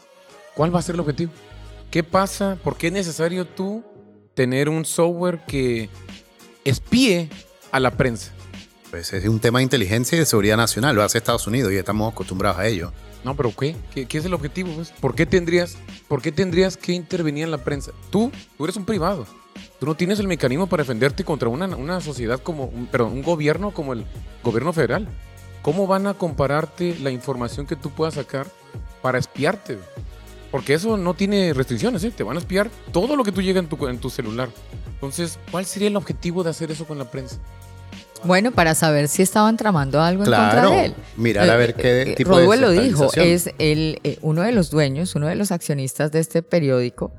¿Cuál 0.55 0.75
va 0.75 0.79
a 0.79 0.83
ser 0.83 0.95
el 0.95 1.01
objetivo? 1.03 1.31
¿Qué 1.91 2.03
pasa? 2.03 2.59
¿Por 2.63 2.77
qué 2.77 2.89
es 2.89 2.93
necesario 2.93 3.47
tú 3.47 3.85
tener 4.35 4.69
un 4.69 4.85
software 4.85 5.45
que 5.47 5.89
espíe 6.65 7.31
a 7.71 7.81
la 7.81 7.93
prensa? 7.93 8.33
Pues 8.91 9.13
es 9.13 9.27
un 9.27 9.41
tema 9.41 9.59
de 9.61 9.65
inteligencia 9.65 10.17
y 10.17 10.19
de 10.21 10.27
seguridad 10.27 10.57
nacional, 10.57 10.95
lo 10.95 11.03
hace 11.03 11.19
Estados 11.19 11.47
Unidos 11.47 11.73
y 11.73 11.77
estamos 11.77 12.13
acostumbrados 12.13 12.59
a 12.59 12.67
ello. 12.67 12.93
No, 13.25 13.35
pero 13.35 13.53
¿qué? 13.57 13.75
¿Qué, 13.93 14.07
qué 14.07 14.19
es 14.19 14.25
el 14.25 14.35
objetivo? 14.35 14.73
pues? 14.75 14.91
¿Por, 14.91 15.15
qué 15.15 15.27
tendrías, 15.27 15.77
¿Por 16.07 16.23
qué 16.23 16.31
tendrías 16.31 16.77
que 16.77 16.93
intervenir 16.93 17.45
en 17.45 17.51
la 17.51 17.59
prensa? 17.59 17.93
Tú, 18.11 18.31
tú 18.57 18.65
eres 18.65 18.77
un 18.77 18.85
privado. 18.85 19.27
Tú 19.81 19.87
no 19.87 19.95
tienes 19.95 20.21
el 20.21 20.29
mecanismo 20.29 20.67
para 20.69 20.83
defenderte 20.83 21.25
contra 21.25 21.49
una, 21.49 21.67
una 21.77 22.01
sociedad 22.01 22.41
como, 22.41 22.67
un, 22.67 22.87
perdón, 22.87 23.13
un 23.13 23.23
gobierno 23.23 23.73
como 23.73 23.93
el 23.93 24.05
gobierno 24.43 24.73
federal. 24.73 25.09
¿Cómo 25.63 25.87
van 25.87 26.07
a 26.07 26.15
compararte 26.15 26.97
la 27.01 27.11
información 27.11 27.67
que 27.67 27.75
tú 27.75 27.91
puedas 27.91 28.15
sacar 28.15 28.47
para 29.03 29.19
espiarte? 29.19 29.79
Porque 30.57 30.73
eso 30.73 30.97
no 30.97 31.13
tiene 31.13 31.53
restricciones, 31.53 32.03
¿eh? 32.03 32.11
Te 32.17 32.23
van 32.23 32.35
a 32.39 32.41
espiar 32.41 32.71
todo 32.91 33.15
lo 33.15 33.23
que 33.25 33.31
tú 33.31 33.43
llega 33.43 33.61
en 33.61 33.67
tu, 33.69 33.87
en 33.89 33.99
tu 33.99 34.09
celular. 34.09 34.49
Entonces, 34.95 35.39
¿cuál 35.51 35.67
sería 35.67 35.89
el 35.89 35.97
objetivo 35.97 36.43
de 36.43 36.49
hacer 36.49 36.71
eso 36.71 36.87
con 36.87 36.97
la 36.97 37.11
prensa? 37.11 37.37
Bueno, 38.25 38.53
para 38.53 38.75
saber 38.75 39.09
si 39.09 39.21
estaban 39.21 39.59
tramando 39.59 40.01
algo 40.01 40.23
en 40.23 40.29
Claro, 40.29 40.63
contra 40.63 40.81
de 40.81 40.87
él. 40.87 40.95
mirar 41.19 41.51
a 41.51 41.57
ver 41.57 41.75
qué 41.75 42.01
eh, 42.13 42.15
tipo 42.15 42.35
de 42.39 42.45
Rodwell 42.45 42.61
lo 42.63 42.71
dijo, 42.71 43.11
es 43.17 43.51
el, 43.59 44.01
eh, 44.03 44.19
uno 44.23 44.41
de 44.45 44.53
los 44.53 44.71
dueños, 44.71 45.15
uno 45.15 45.27
de 45.27 45.35
los 45.35 45.53
accionistas 45.53 46.11
de 46.11 46.21
este 46.21 46.43
periódico. 46.43 47.13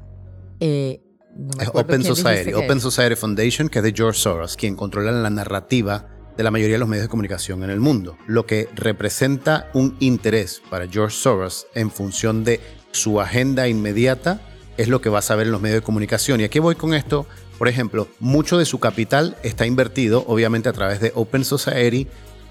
eh, 0.60 1.04
no 1.38 1.56
me 1.56 1.64
Es 1.66 1.70
Open 1.72 2.04
Society, 2.04 2.54
Open. 2.56 2.82
Society 2.82 3.16
Foundation, 3.16 3.70
que 3.70 3.78
es 3.78 3.84
de 3.84 3.94
George 3.96 4.20
Soros, 4.20 4.56
quien 4.58 4.76
controla 4.76 5.12
la 5.12 5.30
narrativa 5.30 6.08
de 6.36 6.44
la 6.44 6.50
mayoría 6.50 6.74
de 6.78 6.80
los 6.80 6.90
medios 6.90 7.06
de 7.06 7.10
comunicación 7.10 7.64
en 7.64 7.70
el 7.70 7.80
mundo, 7.80 8.18
lo 8.26 8.48
que 8.48 8.68
representa 8.74 9.70
un 9.76 9.96
interés 10.00 10.64
para 10.72 10.88
George 10.88 11.16
Soros 11.16 11.68
en 11.76 11.92
función 11.92 12.44
de 12.44 12.60
su 12.98 13.22
agenda 13.22 13.68
inmediata, 13.68 14.42
es 14.78 14.88
lo 14.88 15.02
que 15.02 15.10
vas 15.10 15.32
a 15.32 15.36
ver 15.36 15.48
en 15.48 15.54
los 15.54 15.62
medios 15.62 15.82
de 15.82 15.86
comunicación. 15.86 16.42
Y 16.42 16.44
aquí 16.44 16.60
voy 16.60 16.76
con 16.76 16.94
esto, 16.94 17.26
por 17.58 17.68
ejemplo, 17.68 18.08
mucho 18.20 18.58
de 18.58 18.66
su 18.66 18.80
capital 18.80 19.38
está 19.44 19.66
invertido, 19.66 20.24
obviamente 20.28 20.70
a 20.70 20.74
través 20.74 21.00
de 21.00 21.12
Open 21.16 21.46
Society, 21.46 22.08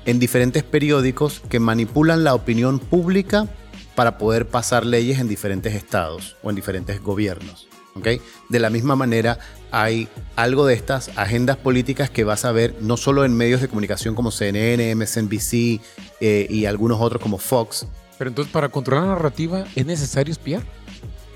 en 0.07 0.19
diferentes 0.19 0.63
periódicos 0.63 1.43
que 1.49 1.61
manipulan 1.61 2.25
la 2.25 2.35
opinión 2.35 2.79
pública 2.79 3.49
para 3.95 4.19
poder 4.19 4.47
pasar 4.47 4.87
leyes 4.87 5.19
en 5.19 5.29
diferentes 5.29 5.75
estados 5.75 6.37
o 6.43 6.51
en 6.51 6.57
diferentes 6.57 7.03
gobiernos. 7.03 7.69
¿ok? 7.97 8.09
De 8.49 8.59
la 8.59 8.71
misma 8.71 8.95
manera, 8.95 9.39
hay 9.71 10.09
algo 10.37 10.67
de 10.67 10.75
estas 10.75 11.11
agendas 11.17 11.57
políticas 11.57 12.11
que 12.11 12.25
vas 12.25 12.45
a 12.45 12.53
ver 12.53 12.77
no 12.81 12.97
solo 12.97 13.25
en 13.25 13.37
medios 13.37 13.61
de 13.61 13.69
comunicación 13.69 14.15
como 14.15 14.31
CNN, 14.31 14.95
MSNBC 14.95 15.81
eh, 16.21 16.47
y 16.49 16.67
algunos 16.67 17.01
otros 17.01 17.21
como 17.21 17.39
Fox. 17.39 17.87
Pero 18.19 18.29
entonces, 18.31 18.53
para 18.53 18.69
controlar 18.69 19.05
la 19.07 19.15
narrativa, 19.15 19.65
¿es 19.75 19.85
necesario 19.87 20.33
espiar? 20.33 20.63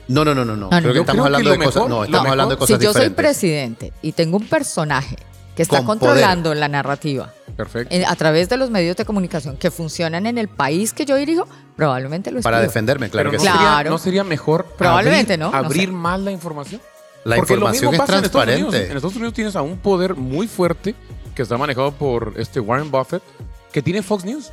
No, 0.08 0.24
no, 0.24 0.34
no, 0.34 0.44
no, 0.44 0.56
no. 0.56 0.68
Ah, 0.72 0.80
no, 0.80 0.90
Creo 0.90 0.92
que 0.94 1.00
estamos 1.00 1.14
creo 1.14 1.24
hablando 1.26 1.50
que 1.52 1.58
de 1.58 1.64
cosas. 1.64 1.88
No, 1.88 2.04
estamos 2.04 2.30
hablando 2.30 2.54
de 2.54 2.56
mejor- 2.56 2.66
Si 2.66 2.72
cosas 2.74 2.84
yo 2.84 2.92
soy 2.92 3.00
diferentes. 3.02 3.24
presidente 3.24 3.92
y 4.02 4.12
tengo 4.12 4.38
un 4.38 4.46
personaje 4.48 5.16
que 5.54 5.62
está 5.62 5.78
Con 5.78 5.86
controlando 5.86 6.54
la 6.54 6.68
narrativa 6.68 7.32
Perfecto. 7.56 7.94
en- 7.94 8.04
a 8.06 8.16
través 8.16 8.48
de 8.48 8.56
los 8.56 8.70
medios 8.70 8.96
de 8.96 9.04
comunicación 9.04 9.56
que 9.56 9.70
funcionan 9.70 10.26
en 10.26 10.38
el 10.38 10.48
país 10.48 10.92
que 10.92 11.04
yo 11.04 11.16
dirijo, 11.16 11.46
probablemente 11.76 12.30
lo 12.32 12.40
Para 12.40 12.56
espío. 12.58 12.68
defenderme, 12.68 13.10
claro 13.10 13.30
Pero 13.30 13.42
que 13.42 13.44
no, 13.46 13.52
sí. 13.52 13.56
sería, 13.58 13.72
Claro. 13.72 13.90
¿no 13.90 13.98
sería 13.98 14.24
mejor 14.24 14.64
Probablemente, 14.78 15.34
abrir, 15.34 15.44
¿no? 15.46 15.50
No 15.52 15.56
abrir 15.58 15.88
sé. 15.88 15.92
más 15.94 16.20
la 16.20 16.30
información? 16.32 16.80
La 17.24 17.36
Porque 17.36 17.52
lo 17.52 17.58
información 17.58 17.90
mismo 17.90 17.92
es 17.92 17.98
pasa 18.08 18.18
en 18.18 18.24
Estados 18.24 18.46
Unidos. 18.46 18.60
transparente. 18.70 18.90
En 18.90 18.96
Estados 18.96 19.16
Unidos 19.16 19.34
tienes 19.34 19.56
a 19.56 19.62
un 19.62 19.76
poder 19.78 20.14
muy 20.16 20.48
fuerte 20.48 20.94
que 21.34 21.42
está 21.42 21.58
manejado 21.58 21.92
por 21.92 22.32
este 22.36 22.58
Warren 22.58 22.90
Buffett, 22.90 23.22
que 23.70 23.82
tiene 23.82 24.02
Fox 24.02 24.24
News. 24.24 24.50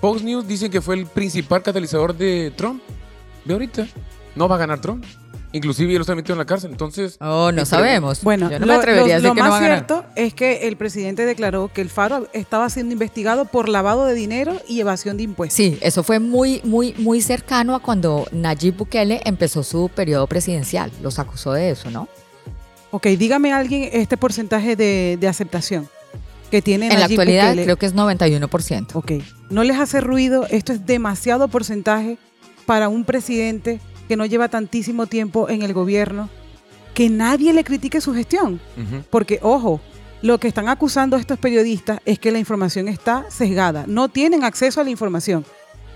Fox 0.00 0.22
News 0.22 0.46
dicen 0.46 0.70
que 0.70 0.80
fue 0.80 0.94
el 0.96 1.06
principal 1.06 1.62
catalizador 1.62 2.16
de 2.16 2.52
Trump. 2.56 2.82
Ve 3.44 3.52
ahorita, 3.54 3.86
no 4.34 4.48
va 4.48 4.54
a 4.56 4.58
ganar 4.58 4.80
Trump. 4.80 5.04
Inclusive 5.52 5.92
lo 5.94 6.02
está 6.02 6.14
metido 6.14 6.34
en 6.34 6.38
la 6.38 6.44
cárcel. 6.44 6.70
Entonces, 6.70 7.16
Oh, 7.20 7.50
no 7.50 7.66
sabemos. 7.66 8.22
Bueno, 8.22 8.48
yo 8.48 8.60
no 8.60 8.66
lo, 8.66 8.72
me 8.74 8.78
atrevería 8.78 9.06
lo- 9.06 9.12
a 9.14 9.16
decir 9.16 9.28
lo 9.28 9.34
que 9.34 9.40
no 9.40 9.44
más 9.46 9.52
va 9.52 9.56
a 9.56 9.60
ganar. 9.60 9.78
cierto 9.86 10.04
es 10.14 10.32
que 10.32 10.68
el 10.68 10.76
presidente 10.76 11.26
declaró 11.26 11.70
que 11.74 11.80
el 11.80 11.90
Faro 11.90 12.28
estaba 12.32 12.70
siendo 12.70 12.92
investigado 12.92 13.46
por 13.46 13.68
lavado 13.68 14.06
de 14.06 14.14
dinero 14.14 14.52
y 14.68 14.78
evasión 14.80 15.16
de 15.16 15.24
impuestos. 15.24 15.56
Sí, 15.56 15.76
eso 15.80 16.04
fue 16.04 16.20
muy, 16.20 16.60
muy, 16.62 16.94
muy 16.98 17.20
cercano 17.20 17.74
a 17.74 17.80
cuando 17.80 18.26
Nayib 18.30 18.76
Bukele 18.76 19.20
empezó 19.24 19.64
su 19.64 19.88
periodo 19.88 20.28
presidencial. 20.28 20.92
Los 21.02 21.18
acusó 21.18 21.52
de 21.52 21.70
eso, 21.70 21.90
¿no? 21.90 22.06
Ok, 22.92 23.06
dígame 23.08 23.52
alguien 23.52 23.90
este 23.92 24.16
porcentaje 24.16 24.76
de, 24.76 25.16
de 25.20 25.28
aceptación 25.28 25.88
que 26.50 26.62
tiene 26.62 26.88
En 26.88 26.98
la 26.98 27.06
actualidad 27.06 27.48
Bukele. 27.50 27.64
creo 27.64 27.76
que 27.76 27.86
es 27.86 27.94
91%. 27.94 28.88
Ok, 28.94 29.12
¿no 29.50 29.64
les 29.64 29.78
hace 29.78 30.00
ruido? 30.00 30.46
Esto 30.50 30.72
es 30.72 30.86
demasiado 30.86 31.48
porcentaje 31.48 32.18
para 32.66 32.88
un 32.88 33.04
presidente 33.04 33.80
que 34.08 34.16
no 34.16 34.26
lleva 34.26 34.48
tantísimo 34.48 35.06
tiempo 35.06 35.48
en 35.48 35.62
el 35.62 35.72
gobierno, 35.72 36.28
que 36.94 37.08
nadie 37.08 37.52
le 37.52 37.64
critique 37.64 38.00
su 38.00 38.12
gestión. 38.12 38.60
Porque, 39.10 39.38
ojo, 39.42 39.80
lo 40.22 40.38
que 40.38 40.48
están 40.48 40.68
acusando 40.68 41.16
estos 41.16 41.38
periodistas 41.38 42.00
es 42.04 42.18
que 42.18 42.32
la 42.32 42.38
información 42.38 42.88
está 42.88 43.24
sesgada. 43.30 43.84
No 43.86 44.08
tienen 44.08 44.44
acceso 44.44 44.80
a 44.80 44.84
la 44.84 44.90
información. 44.90 45.44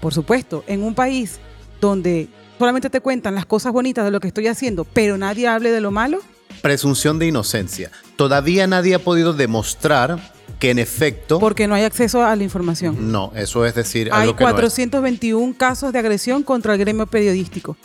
Por 0.01 0.15
supuesto, 0.15 0.65
en 0.67 0.83
un 0.83 0.95
país 0.95 1.41
donde 1.81 2.29
solamente 2.59 2.89
te 2.89 3.01
cuentan 3.01 3.35
las 3.35 3.47
cosas 3.47 3.73
bonitas 3.73 4.05
de 4.05 4.11
lo 4.11 4.21
que 4.21 4.29
estoy 4.29 4.47
haciendo, 4.47 4.85
pero 4.85 5.19
nadie 5.19 5.49
hable 5.49 5.73
de 5.73 5.81
lo 5.81 5.91
malo, 5.91 6.21
Presunción 6.63 7.19
de 7.19 7.27
inocencia. 7.27 7.91
Todavía 8.17 8.67
nadie 8.67 8.95
ha 8.95 8.99
podido 8.99 9.33
demostrar 9.35 10.34
que 10.65 10.71
en 10.71 10.79
efecto. 10.79 11.39
porque 11.39 11.67
no 11.69 11.75
hay 11.75 11.85
acceso 11.85 12.25
a 12.25 12.35
la 12.37 12.43
información. 12.43 13.13
No, 13.13 13.33
eso 13.35 13.65
es 13.67 13.75
decir, 13.75 14.09
Hay 14.13 14.23
algo 14.23 14.37
que 14.37 14.45
no 14.45 14.51
es. 14.51 14.55
421 14.55 15.55
casos 15.57 15.93
de 15.93 15.99
agresión 15.99 16.43
contra 16.43 16.73
el 16.75 16.79
gremio 16.81 17.07
periodístico. 17.07 17.77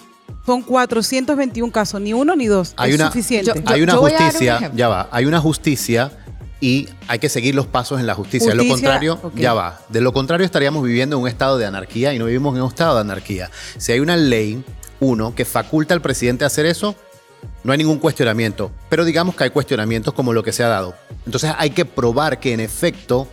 Son 0.45 0.61
421 0.61 1.71
casos, 1.71 1.99
ni 2.01 2.13
uno 2.13 2.35
ni 2.35 2.47
dos. 2.47 2.73
Hay 2.77 2.91
es 2.91 2.95
una- 2.95 3.07
suficiente. 3.07 3.51
Yo- 3.55 3.61
Hay 3.65 3.81
una 3.81 3.99
un 3.99 4.07
justicia, 4.09 4.71
ya 4.75 4.87
va, 4.87 5.07
hay 5.11 5.25
una 5.25 5.39
justicia 5.39 6.11
y 6.61 6.87
hay 7.07 7.19
que 7.19 7.29
seguir 7.29 7.55
los 7.55 7.67
pasos 7.67 7.99
en 7.99 8.07
la 8.07 8.15
justicia. 8.15 8.49
de 8.49 8.55
lo 8.55 8.67
contrario, 8.67 9.19
ya 9.35 9.53
va. 9.53 9.79
De 9.89 10.01
lo 10.01 10.11
contrario 10.13 10.45
estaríamos 10.45 10.83
viviendo 10.83 11.15
en 11.17 11.21
un 11.23 11.27
estado 11.27 11.57
de 11.57 11.65
anarquía 11.65 12.13
y 12.13 12.19
no 12.19 12.25
vivimos 12.25 12.55
en 12.55 12.61
un 12.63 12.67
estado 12.69 12.95
de 12.95 13.01
anarquía. 13.01 13.49
Si 13.77 13.91
hay 13.91 13.99
una 13.99 14.17
ley, 14.17 14.63
uno, 14.99 15.33
que 15.35 15.45
faculta 15.45 15.93
al 15.93 16.01
presidente 16.01 16.43
a 16.43 16.47
hacer 16.47 16.65
eso, 16.65 16.95
no 17.63 17.71
hay 17.71 17.77
ningún 17.77 17.99
cuestionamiento. 17.99 18.71
Pero 18.89 19.05
digamos 19.05 19.35
que 19.35 19.45
hay 19.45 19.49
cuestionamientos 19.49 20.13
como 20.13 20.33
lo 20.33 20.43
que 20.43 20.51
se 20.51 20.63
ha 20.63 20.67
dado. 20.67 20.95
Entonces 21.25 21.51
hay 21.57 21.71
que 21.71 21.85
probar 21.85 22.39
que 22.39 22.53
en 22.53 22.59
efecto 22.59 23.27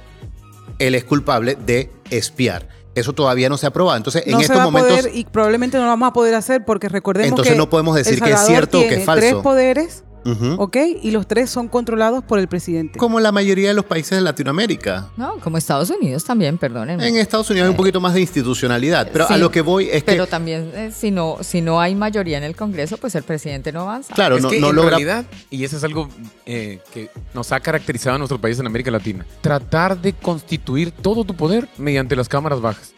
él 0.78 0.94
es 0.94 1.04
culpable 1.04 1.56
de 1.56 1.90
espiar. 2.10 2.68
Eso 2.94 3.12
todavía 3.12 3.50
no 3.50 3.58
se 3.58 3.66
ha 3.66 3.70
probado. 3.70 3.98
Entonces, 3.98 4.22
en 4.26 4.32
no 4.32 4.40
estos 4.40 4.62
momentos... 4.62 5.00
poder 5.00 5.14
y 5.14 5.26
probablemente 5.26 5.76
no 5.76 5.84
lo 5.84 5.90
vamos 5.90 6.08
a 6.08 6.12
poder 6.14 6.34
hacer 6.34 6.64
porque 6.64 6.88
recordemos 6.88 7.28
Entonces 7.28 7.52
que 7.52 7.58
no 7.58 7.68
podemos 7.68 7.94
decir 7.94 8.22
que 8.22 8.32
es 8.32 8.40
cierto 8.46 8.80
o 8.80 8.88
que 8.88 8.94
es 8.94 9.04
falso. 9.04 9.20
tres 9.20 9.34
poderes, 9.42 10.04
Ujú. 10.26 10.56
¿ok? 10.60 10.76
Y 11.02 11.12
los 11.12 11.26
tres 11.26 11.50
son 11.50 11.68
controlados 11.68 12.24
por 12.24 12.38
el 12.38 12.48
presidente. 12.48 12.98
Como 12.98 13.20
la 13.20 13.32
mayoría 13.32 13.68
de 13.68 13.74
los 13.74 13.84
países 13.84 14.10
de 14.10 14.20
Latinoamérica. 14.20 15.08
No, 15.16 15.38
como 15.38 15.56
Estados 15.56 15.90
Unidos 15.90 16.24
también, 16.24 16.58
perdónenme. 16.58 17.06
En 17.06 17.16
Estados 17.16 17.48
Unidos 17.50 17.66
hay 17.66 17.70
un 17.70 17.76
poquito 17.76 18.00
más 18.00 18.14
de 18.14 18.20
institucionalidad, 18.20 19.08
pero 19.12 19.28
a 19.28 19.36
lo 19.36 19.50
que 19.50 19.60
voy 19.60 19.84
es 19.86 20.02
que, 20.02 20.12
Pero 20.12 20.26
también, 20.26 20.70
eh, 20.74 20.90
si, 20.94 21.10
no, 21.10 21.38
si 21.40 21.60
no 21.60 21.80
hay 21.80 21.94
mayoría 21.94 22.38
en 22.38 22.44
el 22.44 22.56
Congreso, 22.56 22.96
pues 22.96 23.14
el 23.14 23.22
presidente 23.22 23.72
no 23.72 23.82
avanza. 23.82 24.14
claro, 24.14 24.36
es 24.36 24.42
no, 24.42 24.50
que 24.50 24.60
no 24.60 24.70
en 24.70 24.76
logra... 24.76 24.90
realidad, 24.90 25.24
y 25.50 25.64
eso 25.64 25.76
es 25.76 25.84
algo 25.84 26.08
eh, 26.44 26.80
que 26.92 27.10
nos 27.34 27.52
ha 27.52 27.60
caracterizado 27.60 28.16
a 28.16 28.18
nuestro 28.18 28.40
país 28.40 28.58
en 28.58 28.66
América 28.66 28.90
Latina, 28.90 29.24
tratar 29.40 30.00
de 30.00 30.12
constituir 30.12 30.90
todo 30.90 31.24
tu 31.24 31.34
poder 31.34 31.68
mediante 31.78 32.16
las 32.16 32.28
cámaras 32.28 32.60
bajas. 32.60 32.92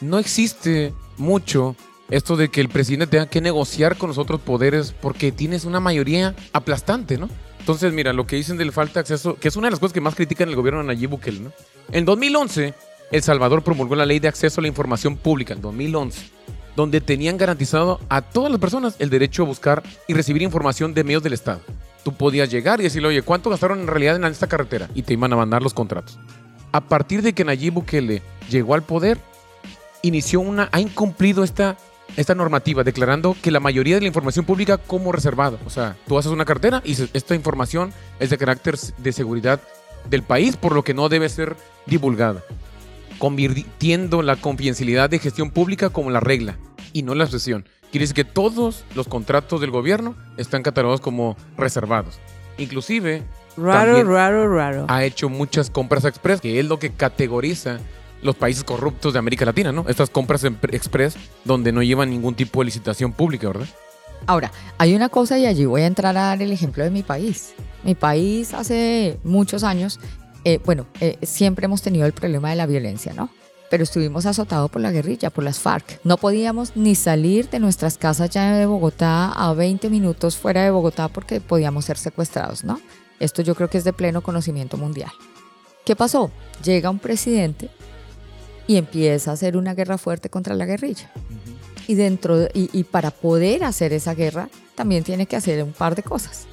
No 0.00 0.18
existe 0.18 0.92
mucho 1.16 1.76
esto 2.12 2.36
de 2.36 2.50
que 2.50 2.60
el 2.60 2.68
presidente 2.68 3.06
tenga 3.06 3.26
que 3.26 3.40
negociar 3.40 3.96
con 3.96 4.08
los 4.08 4.18
otros 4.18 4.38
poderes 4.38 4.94
porque 5.00 5.32
tienes 5.32 5.64
una 5.64 5.80
mayoría 5.80 6.34
aplastante, 6.52 7.16
¿no? 7.16 7.30
Entonces, 7.58 7.92
mira, 7.94 8.12
lo 8.12 8.26
que 8.26 8.36
dicen 8.36 8.58
del 8.58 8.70
falta 8.70 8.94
de 8.94 9.00
acceso, 9.00 9.36
que 9.36 9.48
es 9.48 9.56
una 9.56 9.68
de 9.68 9.70
las 9.70 9.80
cosas 9.80 9.94
que 9.94 10.02
más 10.02 10.14
critican 10.14 10.50
el 10.50 10.56
gobierno 10.56 10.80
de 10.80 10.86
Nayib 10.88 11.10
Bukele, 11.10 11.40
¿no? 11.40 11.52
En 11.90 12.04
2011, 12.04 12.74
El 13.10 13.22
Salvador 13.22 13.64
promulgó 13.64 13.94
la 13.94 14.04
ley 14.04 14.18
de 14.18 14.28
acceso 14.28 14.60
a 14.60 14.62
la 14.62 14.68
información 14.68 15.16
pública, 15.16 15.54
en 15.54 15.62
2011, 15.62 16.28
donde 16.76 17.00
tenían 17.00 17.38
garantizado 17.38 17.98
a 18.10 18.20
todas 18.20 18.50
las 18.50 18.60
personas 18.60 18.96
el 18.98 19.08
derecho 19.08 19.44
a 19.44 19.46
buscar 19.46 19.82
y 20.06 20.12
recibir 20.12 20.42
información 20.42 20.92
de 20.92 21.04
medios 21.04 21.22
del 21.22 21.32
Estado. 21.32 21.62
Tú 22.04 22.12
podías 22.12 22.50
llegar 22.50 22.80
y 22.80 22.84
decirle, 22.84 23.08
oye, 23.08 23.22
¿cuánto 23.22 23.48
gastaron 23.48 23.80
en 23.80 23.86
realidad 23.86 24.16
en 24.16 24.24
esta 24.24 24.48
carretera? 24.48 24.90
Y 24.94 25.02
te 25.02 25.14
iban 25.14 25.32
a 25.32 25.36
mandar 25.36 25.62
los 25.62 25.72
contratos. 25.72 26.18
A 26.72 26.82
partir 26.82 27.22
de 27.22 27.32
que 27.32 27.44
Nayib 27.44 27.72
Bukele 27.74 28.22
llegó 28.50 28.74
al 28.74 28.82
poder, 28.82 29.18
inició 30.02 30.40
una, 30.40 30.68
ha 30.72 30.80
incumplido 30.80 31.42
esta, 31.44 31.78
esta 32.16 32.34
normativa, 32.34 32.84
declarando 32.84 33.36
que 33.40 33.50
la 33.50 33.60
mayoría 33.60 33.94
de 33.94 34.02
la 34.02 34.06
información 34.06 34.44
pública 34.44 34.78
como 34.78 35.12
reservada. 35.12 35.58
O 35.66 35.70
sea, 35.70 35.96
tú 36.06 36.18
haces 36.18 36.32
una 36.32 36.44
cartera 36.44 36.82
y 36.84 36.92
esta 36.92 37.34
información 37.34 37.92
es 38.20 38.30
de 38.30 38.38
carácter 38.38 38.76
de 38.98 39.12
seguridad 39.12 39.60
del 40.08 40.22
país, 40.22 40.56
por 40.56 40.74
lo 40.74 40.82
que 40.82 40.94
no 40.94 41.08
debe 41.08 41.28
ser 41.28 41.56
divulgada, 41.86 42.42
convirtiendo 43.18 44.22
la 44.22 44.36
confidencialidad 44.36 45.10
de 45.10 45.18
gestión 45.18 45.50
pública 45.50 45.90
como 45.90 46.10
la 46.10 46.20
regla 46.20 46.56
y 46.92 47.02
no 47.02 47.14
la 47.14 47.24
excepción. 47.24 47.64
Quiere 47.90 48.04
decir 48.04 48.14
que 48.16 48.24
todos 48.24 48.84
los 48.94 49.06
contratos 49.06 49.60
del 49.60 49.70
gobierno 49.70 50.16
están 50.38 50.62
catalogados 50.62 51.00
como 51.00 51.36
reservados. 51.56 52.18
Inclusive 52.58 53.22
Raro, 53.56 54.02
raro, 54.04 54.48
raro. 54.48 54.86
ha 54.88 55.04
hecho 55.04 55.28
muchas 55.28 55.68
compras 55.68 56.06
express, 56.06 56.40
que 56.40 56.58
es 56.58 56.64
lo 56.66 56.78
que 56.78 56.90
categoriza 56.90 57.78
los 58.22 58.36
países 58.36 58.64
corruptos 58.64 59.12
de 59.12 59.18
América 59.18 59.44
Latina, 59.44 59.72
¿no? 59.72 59.84
Estas 59.88 60.10
compras 60.10 60.44
express 60.44 61.16
donde 61.44 61.72
no 61.72 61.82
llevan 61.82 62.10
ningún 62.10 62.34
tipo 62.34 62.60
de 62.60 62.66
licitación 62.66 63.12
pública, 63.12 63.48
¿verdad? 63.48 63.66
Ahora, 64.26 64.52
hay 64.78 64.94
una 64.94 65.08
cosa 65.08 65.38
y 65.38 65.46
allí 65.46 65.64
voy 65.64 65.82
a 65.82 65.86
entrar 65.86 66.16
a 66.16 66.22
dar 66.22 66.42
el 66.42 66.52
ejemplo 66.52 66.84
de 66.84 66.90
mi 66.90 67.02
país. 67.02 67.54
Mi 67.82 67.94
país 67.94 68.54
hace 68.54 69.18
muchos 69.24 69.64
años, 69.64 69.98
eh, 70.44 70.60
bueno, 70.64 70.86
eh, 71.00 71.18
siempre 71.22 71.64
hemos 71.64 71.82
tenido 71.82 72.06
el 72.06 72.12
problema 72.12 72.50
de 72.50 72.56
la 72.56 72.66
violencia, 72.66 73.12
¿no? 73.12 73.30
Pero 73.68 73.82
estuvimos 73.82 74.26
azotados 74.26 74.70
por 74.70 74.82
la 74.82 74.92
guerrilla, 74.92 75.30
por 75.30 75.42
las 75.42 75.58
FARC. 75.58 75.98
No 76.04 76.18
podíamos 76.18 76.76
ni 76.76 76.94
salir 76.94 77.48
de 77.48 77.58
nuestras 77.58 77.98
casas 77.98 78.30
ya 78.30 78.52
de 78.52 78.66
Bogotá 78.66 79.32
a 79.32 79.54
20 79.54 79.88
minutos 79.90 80.36
fuera 80.36 80.62
de 80.62 80.70
Bogotá 80.70 81.08
porque 81.08 81.40
podíamos 81.40 81.86
ser 81.86 81.96
secuestrados, 81.96 82.64
¿no? 82.64 82.80
Esto 83.18 83.42
yo 83.42 83.54
creo 83.54 83.68
que 83.68 83.78
es 83.78 83.84
de 83.84 83.92
pleno 83.92 84.20
conocimiento 84.20 84.76
mundial. 84.76 85.10
¿Qué 85.84 85.96
pasó? 85.96 86.30
Llega 86.62 86.90
un 86.90 86.98
presidente 86.98 87.70
y 88.72 88.76
empieza 88.78 89.30
a 89.30 89.34
hacer 89.34 89.56
una 89.56 89.74
guerra 89.74 89.98
fuerte 89.98 90.30
contra 90.30 90.54
la 90.54 90.64
guerrilla. 90.64 91.10
Y, 91.88 91.94
dentro, 91.94 92.38
de- 92.38 92.50
y, 92.54 92.70
y 92.72 92.84
para 92.84 93.10
poder 93.10 93.64
hacer 93.64 93.92
esa 93.92 94.14
guerra, 94.14 94.48
también 94.74 95.04
tiene 95.04 95.26
que 95.26 95.36
hacer 95.36 95.62
un 95.62 95.72
par 95.72 95.94
de 95.94 96.02
cosas. 96.02 96.46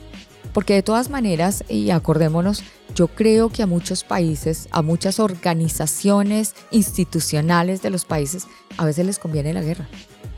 Porque 0.54 0.74
de 0.74 0.84
todas 0.84 1.10
maneras, 1.10 1.64
y 1.70 1.92
acordémonos, 1.92 2.64
yo 2.96 3.08
creo 3.08 3.50
que 3.50 3.62
a 3.64 3.68
muchos 3.68 4.04
países, 4.04 4.68
a 4.72 4.82
muchas 4.82 5.20
organizaciones 5.20 6.56
institucionales 6.72 7.82
de 7.82 7.90
los 7.92 8.04
países, 8.06 8.48
a 8.78 8.86
veces 8.86 9.06
les 9.06 9.20
conviene 9.20 9.54
la 9.54 9.62
guerra. 9.62 9.88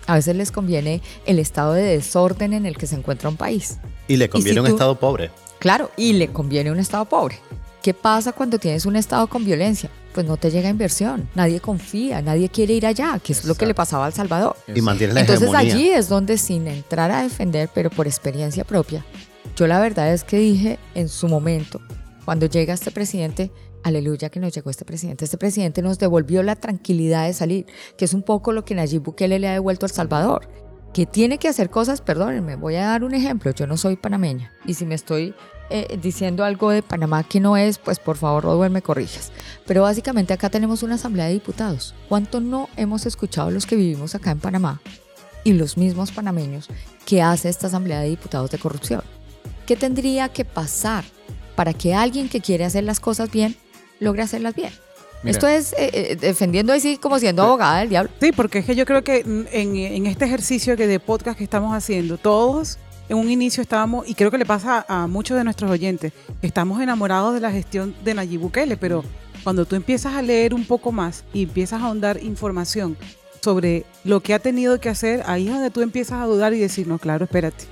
A 0.07 0.15
veces 0.15 0.35
les 0.35 0.51
conviene 0.51 1.01
el 1.25 1.39
estado 1.39 1.73
de 1.73 1.83
desorden 1.83 2.53
en 2.53 2.65
el 2.65 2.77
que 2.77 2.88
se 2.88 2.95
encuentra 2.95 3.29
un 3.29 3.38
país. 3.38 3.77
Y 4.07 4.17
le 4.17 4.29
conviene 4.29 4.53
si 4.55 4.59
un 4.59 4.65
tú- 4.67 4.71
Estado 4.73 5.00
pobre. 5.00 5.31
Claro, 5.59 5.89
y 5.95 6.13
le 6.13 6.27
conviene 6.27 6.71
un 6.71 6.79
Estado 6.79 7.05
pobre. 7.05 7.38
¿Qué 7.81 7.95
pasa 7.95 8.31
cuando 8.31 8.59
tienes 8.59 8.85
un 8.85 8.95
Estado 8.95 9.27
con 9.27 9.43
violencia? 9.43 9.89
Pues 10.13 10.27
no 10.27 10.38
te 10.38 10.51
llega 10.51 10.69
inversión, 10.69 11.27
nadie 11.33 11.59
confía, 11.59 12.21
nadie 12.21 12.47
quiere 12.50 12.73
ir 12.73 12.85
allá, 12.85 13.19
que 13.23 13.33
es 13.33 13.43
lo 13.45 13.55
que 13.55 13.65
le 13.65 13.73
pasaba 13.73 14.05
a 14.05 14.07
El 14.09 14.13
Salvador. 14.13 14.55
Y 14.67 14.81
mantiene 14.81 15.13
la 15.13 15.21
Entonces 15.21 15.50
hegemonía. 15.50 15.73
allí 15.73 15.89
es 15.89 16.07
donde 16.07 16.38
sin 16.38 16.67
entrar 16.67 17.09
a 17.09 17.23
defender, 17.23 17.69
pero 17.73 17.89
por 17.89 18.05
experiencia 18.05 18.65
propia, 18.65 19.03
yo 19.55 19.65
la 19.65 19.79
verdad 19.79 20.13
es 20.13 20.23
que 20.23 20.38
dije 20.38 20.77
en 20.93 21.09
su 21.09 21.27
momento, 21.27 21.81
cuando 22.23 22.45
llega 22.45 22.73
este 22.75 22.91
presidente, 22.91 23.51
aleluya 23.83 24.29
que 24.29 24.39
nos 24.39 24.53
llegó 24.53 24.69
este 24.69 24.85
presidente, 24.85 25.25
este 25.25 25.39
presidente 25.39 25.81
nos 25.81 25.97
devolvió 25.97 26.43
la 26.43 26.55
tranquilidad 26.55 27.25
de 27.25 27.33
salir, 27.33 27.65
que 27.97 28.05
es 28.05 28.13
un 28.13 28.21
poco 28.21 28.51
lo 28.51 28.63
que 28.63 28.75
Nayib 28.75 29.01
Bukele 29.01 29.39
le 29.39 29.47
ha 29.47 29.53
devuelto 29.53 29.85
a 29.85 29.89
El 29.89 29.93
Salvador, 29.95 30.47
que 30.93 31.05
tiene 31.07 31.39
que 31.39 31.47
hacer 31.47 31.69
cosas, 31.69 32.01
perdónenme, 32.01 32.57
voy 32.57 32.75
a 32.75 32.85
dar 32.85 33.03
un 33.03 33.15
ejemplo, 33.15 33.51
yo 33.51 33.65
no 33.65 33.77
soy 33.77 33.95
panameña, 33.95 34.51
y 34.65 34.75
si 34.75 34.85
me 34.85 34.93
estoy 34.93 35.33
eh, 35.71 35.99
diciendo 36.01 36.43
algo 36.43 36.69
de 36.69 36.83
Panamá 36.83 37.23
que 37.23 37.39
no 37.39 37.55
es, 37.55 37.77
pues 37.77 37.99
por 37.99 38.17
favor, 38.17 38.43
Rodwell, 38.43 38.71
me 38.71 38.81
corrijas. 38.81 39.31
Pero 39.65 39.83
básicamente 39.83 40.33
acá 40.33 40.49
tenemos 40.49 40.83
una 40.83 40.95
asamblea 40.95 41.27
de 41.27 41.33
diputados. 41.33 41.95
¿Cuánto 42.09 42.41
no 42.41 42.69
hemos 42.75 43.05
escuchado 43.05 43.51
los 43.51 43.65
que 43.65 43.75
vivimos 43.75 44.13
acá 44.13 44.31
en 44.31 44.39
Panamá 44.39 44.81
y 45.43 45.53
los 45.53 45.77
mismos 45.77 46.11
panameños 46.11 46.67
que 47.05 47.21
hace 47.21 47.49
esta 47.49 47.67
asamblea 47.67 48.01
de 48.01 48.09
diputados 48.09 48.51
de 48.51 48.59
corrupción? 48.59 49.01
¿Qué 49.65 49.75
tendría 49.75 50.29
que 50.29 50.43
pasar 50.45 51.05
para 51.55 51.73
que 51.73 51.93
alguien 51.93 52.27
que 52.27 52.41
quiere 52.41 52.65
hacer 52.65 52.83
las 52.83 52.99
cosas 52.99 53.31
bien 53.31 53.55
logre 53.99 54.23
hacerlas 54.23 54.55
bien? 54.55 54.71
Mira. 55.23 55.31
Esto 55.31 55.47
es 55.47 55.73
eh, 55.73 55.91
eh, 55.93 56.17
defendiendo 56.19 56.73
así 56.73 56.97
como 56.97 57.17
siendo 57.19 57.43
abogada 57.43 57.79
del 57.79 57.89
diablo. 57.89 58.11
Sí, 58.19 58.31
porque 58.31 58.59
es 58.59 58.65
que 58.65 58.75
yo 58.75 58.85
creo 58.85 59.03
que 59.03 59.19
en, 59.19 59.47
en 59.75 60.05
este 60.07 60.25
ejercicio 60.25 60.75
que 60.75 60.87
de 60.87 60.99
podcast 60.99 61.37
que 61.37 61.43
estamos 61.43 61.73
haciendo, 61.75 62.17
todos 62.17 62.77
en 63.11 63.17
un 63.17 63.29
inicio 63.29 63.61
estábamos, 63.61 64.07
y 64.07 64.15
creo 64.15 64.31
que 64.31 64.37
le 64.37 64.45
pasa 64.45 64.85
a 64.87 65.05
muchos 65.05 65.37
de 65.37 65.43
nuestros 65.43 65.69
oyentes, 65.69 66.13
estamos 66.41 66.81
enamorados 66.81 67.33
de 67.33 67.41
la 67.41 67.51
gestión 67.51 67.93
de 68.05 68.13
Nayib 68.13 68.39
Bukele, 68.39 68.77
pero 68.77 69.03
cuando 69.43 69.65
tú 69.65 69.75
empiezas 69.75 70.13
a 70.13 70.21
leer 70.21 70.53
un 70.53 70.63
poco 70.63 70.93
más 70.93 71.25
y 71.33 71.43
empiezas 71.43 71.81
a 71.81 71.87
ahondar 71.87 72.23
información 72.23 72.95
sobre 73.41 73.85
lo 74.05 74.21
que 74.21 74.33
ha 74.33 74.39
tenido 74.39 74.79
que 74.79 74.87
hacer, 74.87 75.23
ahí 75.25 75.47
es 75.47 75.53
donde 75.53 75.71
tú 75.71 75.81
empiezas 75.81 76.21
a 76.21 76.25
dudar 76.25 76.53
y 76.53 76.59
decir, 76.59 76.87
no, 76.87 76.99
claro, 76.99 77.25
espérate. 77.25 77.65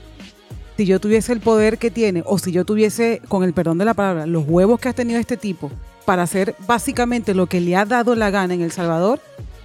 Si 0.75 0.86
yo 0.86 1.00
tuviese 1.00 1.31
el 1.31 1.39
poder 1.39 1.77
que 1.77 1.89
tiene, 1.89 2.22
o 2.25 2.38
si 2.38 2.51
yo 2.51 2.65
tuviese, 2.65 3.22
con 3.29 3.46
el 3.46 3.53
perdón 3.53 3.77
de 3.77 3.86
la 3.86 3.93
palabra, 3.93 4.25
los 4.25 4.43
huevos 4.46 4.77
que 4.77 4.89
ha 4.89 4.93
tenido 4.93 5.22
este 5.22 5.38
tipo 5.38 5.72
para 6.03 6.24
hacer 6.24 6.53
básicamente 6.67 7.34
lo 7.34 7.48
que 7.48 7.62
le 7.62 7.77
ha 7.77 7.86
dado 7.86 8.13
la 8.13 8.29
gana 8.29 8.53
en 8.55 8.62
El 8.62 8.74
Salvador, 8.74 9.22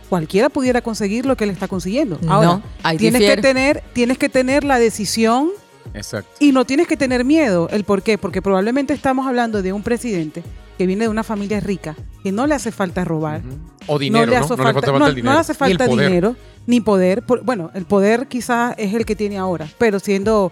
cualquiera 0.08 0.50
pudiera 0.50 0.82
conseguir 0.82 1.26
lo 1.26 1.36
que 1.36 1.42
él 1.42 1.50
está 1.50 1.66
consiguiendo. 1.66 2.20
Ahora, 2.28 2.62
no, 2.84 2.96
tienes 2.96 3.22
que 3.22 3.42
tener, 3.42 3.82
tienes 3.92 4.18
que 4.18 4.28
tener 4.28 4.62
la 4.62 4.78
decisión 4.78 5.50
Exacto. 5.94 6.30
y 6.40 6.52
no 6.52 6.64
tienes 6.64 6.86
que 6.88 6.96
tener 6.96 7.24
miedo. 7.24 7.68
¿El 7.70 7.84
por 7.84 8.02
qué? 8.02 8.18
Porque 8.18 8.42
probablemente 8.42 8.92
estamos 8.92 9.26
hablando 9.26 9.62
de 9.62 9.72
un 9.72 9.82
presidente 9.82 10.42
que 10.76 10.86
viene 10.86 11.04
de 11.04 11.08
una 11.08 11.22
familia 11.22 11.60
rica, 11.60 11.94
que 12.22 12.32
no 12.32 12.46
le 12.48 12.54
hace 12.54 12.72
falta 12.72 13.04
robar. 13.04 13.42
O 13.86 13.98
dinero, 13.98 14.26
no 14.26 14.30
le 14.32 14.36
hace 14.36 14.50
No 14.50 14.56
falta, 14.56 14.90
no- 14.92 15.08
le 15.10 15.30
hace 15.30 15.54
falta 15.54 15.86
poder. 15.86 16.08
dinero 16.08 16.36
ni 16.66 16.80
poder. 16.80 17.22
Por- 17.22 17.44
bueno, 17.44 17.70
el 17.74 17.84
poder 17.84 18.26
quizás 18.26 18.74
es 18.76 18.92
el 18.92 19.06
que 19.06 19.14
tiene 19.14 19.38
ahora, 19.38 19.68
pero 19.78 20.00
siendo 20.00 20.50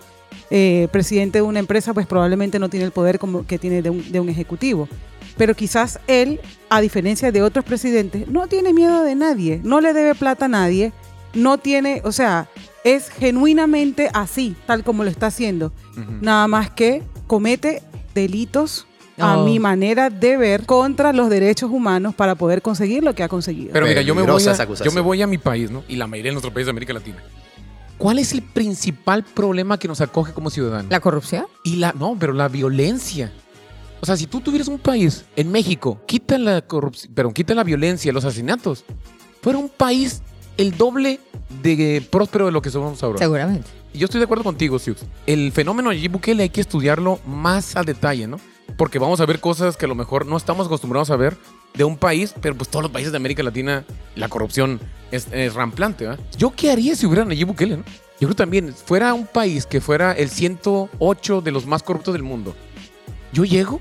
eh, 0.51 0.89
presidente 0.93 1.39
de 1.39 1.43
una 1.43 1.59
empresa, 1.59 1.93
pues 1.93 2.07
probablemente 2.07 2.59
no 2.59 2.69
tiene 2.69 2.87
el 2.87 2.93
poder 2.93 3.19
como 3.19 3.47
que 3.47 3.59
tiene 3.59 3.83
de 3.83 3.91
un, 3.91 4.13
de 4.13 4.21
un 4.21 4.29
ejecutivo. 4.29 4.89
Pero 5.37 5.55
quizás 5.55 5.99
él, 6.07 6.41
a 6.71 6.81
diferencia 6.81 7.33
de 7.33 7.43
otros 7.43 7.65
presidentes, 7.65 8.29
no 8.29 8.47
tiene 8.49 8.73
miedo 8.73 9.03
de 9.03 9.15
nadie, 9.15 9.61
no 9.65 9.81
le 9.81 9.93
debe 9.95 10.15
plata 10.15 10.45
a 10.45 10.49
nadie, 10.49 10.93
no 11.35 11.57
tiene, 11.59 12.01
o 12.05 12.13
sea, 12.13 12.49
es 12.85 13.11
genuinamente 13.11 14.11
así, 14.13 14.57
tal 14.67 14.85
como 14.85 15.05
lo 15.05 15.11
está 15.11 15.27
haciendo. 15.29 15.73
Nada 16.21 16.49
más 16.49 16.71
que 16.71 17.03
comete 17.27 17.83
delitos 18.15 18.87
a 19.19 19.39
Oh. 19.39 19.45
mi 19.45 19.59
manera 19.61 20.09
de 20.11 20.37
ver 20.37 20.65
contra 20.67 21.13
los 21.13 21.29
derechos 21.29 21.71
humanos 21.71 22.15
para 22.15 22.35
poder 22.35 22.63
conseguir 22.63 23.05
lo 23.05 23.15
que 23.15 23.23
ha 23.23 23.29
conseguido. 23.29 23.73
Pero 23.73 23.87
mira, 23.87 24.01
yo 24.03 24.15
me, 24.15 24.23
voy 24.23 24.43
a, 24.47 24.75
yo 24.83 24.91
me 24.93 25.01
voy 25.01 25.23
a 25.23 25.27
mi 25.27 25.39
país, 25.39 25.71
¿no? 25.71 25.85
Y 25.87 25.97
la 25.97 26.07
mayoría 26.07 26.31
de 26.31 26.35
nuestros 26.35 26.53
países 26.53 26.67
de 26.67 26.71
América 26.71 26.95
Latina. 26.95 27.19
¿Cuál 27.99 28.19
es 28.19 28.33
el 28.33 28.43
principal 28.43 29.23
problema 29.23 29.79
que 29.79 29.87
nos 29.87 30.01
acoge 30.01 30.33
como 30.33 30.51
ciudadanos? 30.51 30.91
¿La 30.91 30.99
corrupción? 31.01 31.45
Y 31.63 31.77
la, 31.77 31.93
no, 31.93 32.17
pero 32.19 32.33
la 32.33 32.49
violencia. 32.49 33.31
O 34.01 34.07
sea, 34.07 34.17
si 34.17 34.27
tú 34.27 34.41
tuvieras 34.41 34.67
un 34.67 34.79
país 34.79 35.25
en 35.37 35.53
México, 35.53 36.01
quita 36.07 36.37
la 36.39 36.63
corrupción, 36.63 37.13
pero 37.15 37.33
quita 37.33 37.55
la 37.55 37.63
violencia, 37.63 38.13
los 38.13 38.25
asesinatos, 38.25 38.85
fuera 39.41 39.59
un 39.59 39.69
país 39.69 40.23
el 40.57 40.77
doble 40.77 41.21
de 41.63 42.07
próspero 42.11 42.47
de 42.47 42.53
lo 42.53 42.63
que 42.63 42.71
somos 42.71 43.03
ahora. 43.03 43.19
Seguramente. 43.19 43.69
Y 43.95 43.99
yo 43.99 44.07
estoy 44.07 44.19
de 44.21 44.25
acuerdo 44.25 44.45
contigo, 44.45 44.79
Siux. 44.79 45.05
El 45.27 45.53
fenómeno 45.53 45.91
de 45.91 45.97
Nayib 45.97 46.13
Bukele 46.13 46.45
hay 46.45 46.49
que 46.51 46.61
estudiarlo 46.61 47.21
más 47.27 47.77
a 47.77 47.83
detalle, 47.83 48.27
¿no? 48.27 48.39
Porque 48.77 48.99
vamos 48.99 49.21
a 49.21 49.27
ver 49.27 49.39
cosas 49.41 49.77
que 49.77 49.85
a 49.85 49.89
lo 49.89 49.95
mejor 49.95 50.25
no 50.27 50.37
estamos 50.37 50.67
acostumbrados 50.67 51.11
a 51.11 51.17
ver 51.17 51.37
de 51.75 51.85
un 51.85 51.97
país, 51.99 52.35
pero 52.41 52.57
pues 52.57 52.71
todos 52.71 52.83
los 52.85 52.93
países 52.93 53.13
de 53.13 53.17
América 53.17 53.43
Latina 53.43 53.85
la 54.17 54.29
corrupción 54.29 54.81
es, 55.11 55.27
es 55.33 55.53
ramplante, 55.55 56.07
¿verdad? 56.07 56.25
¿Yo 56.39 56.53
qué 56.57 56.71
haría 56.71 56.97
si 56.97 57.05
hubiera 57.07 57.25
Nayib 57.25 57.49
Bukele, 57.49 57.77
no? 57.79 57.85
Yo 58.21 58.29
creo 58.29 58.37
también, 58.37 58.73
fuera 58.73 59.13
un 59.15 59.27
país 59.27 59.67
que 59.67 59.81
fuera 59.81 60.13
el 60.13 60.31
108 60.31 61.41
de 61.41 61.51
los 61.51 61.67
más 61.67 61.83
corruptos 61.83 62.15
del 62.15 62.23
mundo, 62.23 62.55
yo 63.33 63.45
llego, 63.45 63.81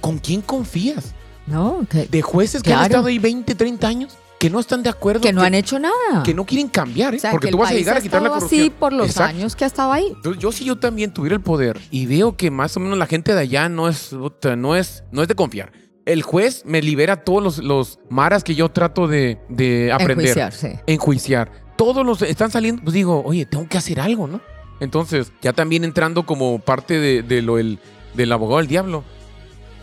¿con 0.00 0.18
quién 0.18 0.40
confías? 0.42 1.12
No, 1.46 1.84
que, 1.90 2.06
De 2.06 2.22
jueces 2.22 2.62
que 2.62 2.70
han 2.72 2.78
Claro. 2.78 2.92
estado 2.92 3.06
ahí 3.08 3.18
20, 3.18 3.54
30 3.54 3.86
años, 3.86 4.16
que 4.44 4.50
no 4.50 4.60
están 4.60 4.82
de 4.82 4.90
acuerdo, 4.90 5.20
que 5.22 5.32
no 5.32 5.42
han 5.42 5.54
hecho 5.54 5.78
nada. 5.78 6.22
que 6.22 6.34
no 6.34 6.44
quieren 6.44 6.68
cambiar, 6.68 7.14
¿eh? 7.14 7.16
O 7.16 7.20
sea, 7.20 7.30
Porque 7.30 7.46
que 7.48 7.52
tú 7.52 7.58
vas 7.58 7.70
a 7.70 7.74
llegar 7.74 7.96
a 7.96 8.00
quitar 8.00 8.20
la 8.22 8.28
corrupción. 8.28 8.60
así 8.60 8.70
por 8.70 8.92
los 8.92 9.06
Exacto. 9.08 9.36
años 9.36 9.56
que 9.56 9.64
ha 9.64 9.66
estado 9.66 9.92
ahí. 9.92 10.06
Entonces, 10.08 10.42
yo 10.42 10.52
si 10.52 10.64
yo 10.64 10.76
también 10.76 11.12
tuviera 11.12 11.34
el 11.34 11.40
poder 11.42 11.80
y 11.90 12.06
veo 12.06 12.36
que 12.36 12.50
más 12.50 12.76
o 12.76 12.80
menos 12.80 12.98
la 12.98 13.06
gente 13.06 13.34
de 13.34 13.40
allá 13.40 13.68
no 13.68 13.88
es, 13.88 14.12
no 14.12 14.76
es, 14.76 15.04
no 15.12 15.22
es 15.22 15.28
de 15.28 15.34
confiar. 15.34 15.72
El 16.04 16.22
juez 16.22 16.62
me 16.66 16.82
libera 16.82 17.24
todos 17.24 17.42
los, 17.42 17.58
los 17.58 17.98
maras 18.10 18.44
que 18.44 18.54
yo 18.54 18.68
trato 18.70 19.08
de, 19.08 19.38
de 19.48 19.90
aprender. 19.90 20.26
Enjuiciar, 20.26 20.52
sí. 20.52 20.68
Enjuiciar. 20.86 21.50
Todos 21.76 22.04
los 22.04 22.20
están 22.20 22.50
saliendo, 22.50 22.82
pues 22.82 22.92
digo, 22.92 23.22
oye, 23.24 23.46
tengo 23.46 23.66
que 23.66 23.78
hacer 23.78 23.98
algo, 23.98 24.26
¿no? 24.26 24.42
Entonces, 24.80 25.32
ya 25.40 25.54
también 25.54 25.84
entrando 25.84 26.26
como 26.26 26.58
parte 26.58 26.98
de, 26.98 27.22
de 27.22 27.40
lo 27.40 27.58
el, 27.58 27.78
del 28.12 28.30
abogado 28.32 28.58
del 28.58 28.68
diablo. 28.68 29.04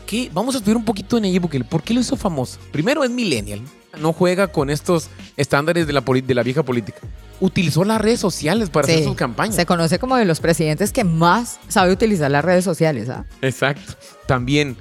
¿Qué? 0.06 0.30
Vamos 0.34 0.54
a 0.54 0.60
estudiar 0.60 0.78
un 0.78 0.86
poquito 0.86 1.16
de 1.16 1.24
Nayib 1.24 1.42
Bukele. 1.42 1.64
¿Por 1.66 1.82
qué 1.82 1.94
lo 1.94 2.02
hizo 2.02 2.16
famoso? 2.16 2.60
Primero 2.72 3.04
es 3.04 3.10
millennial. 3.10 3.62
No 4.00 4.14
juega 4.14 4.48
con 4.48 4.70
estos 4.70 5.10
estándares 5.38 5.88
de 5.88 5.94
la, 5.94 6.02
de 6.02 6.34
la 6.36 6.44
vieja 6.44 6.64
política. 6.64 7.00
Utilizó 7.40 7.84
las 7.84 8.00
redes 8.00 8.20
sociales 8.20 8.70
para 8.70 8.86
hacer 8.86 9.04
sus 9.04 9.16
campañas. 9.16 9.56
Se 9.56 9.66
conoce 9.66 10.00
como 10.00 10.16
de 10.16 10.26
los 10.26 10.40
presidentes 10.40 10.92
que 10.92 11.04
más 11.04 11.60
sabe 11.68 11.92
utilizar 11.92 12.30
las 12.30 12.46
redes 12.46 12.64
sociales. 12.64 13.10
¿ah? 13.10 13.26
Exacto. 13.42 13.94
También 14.28 14.78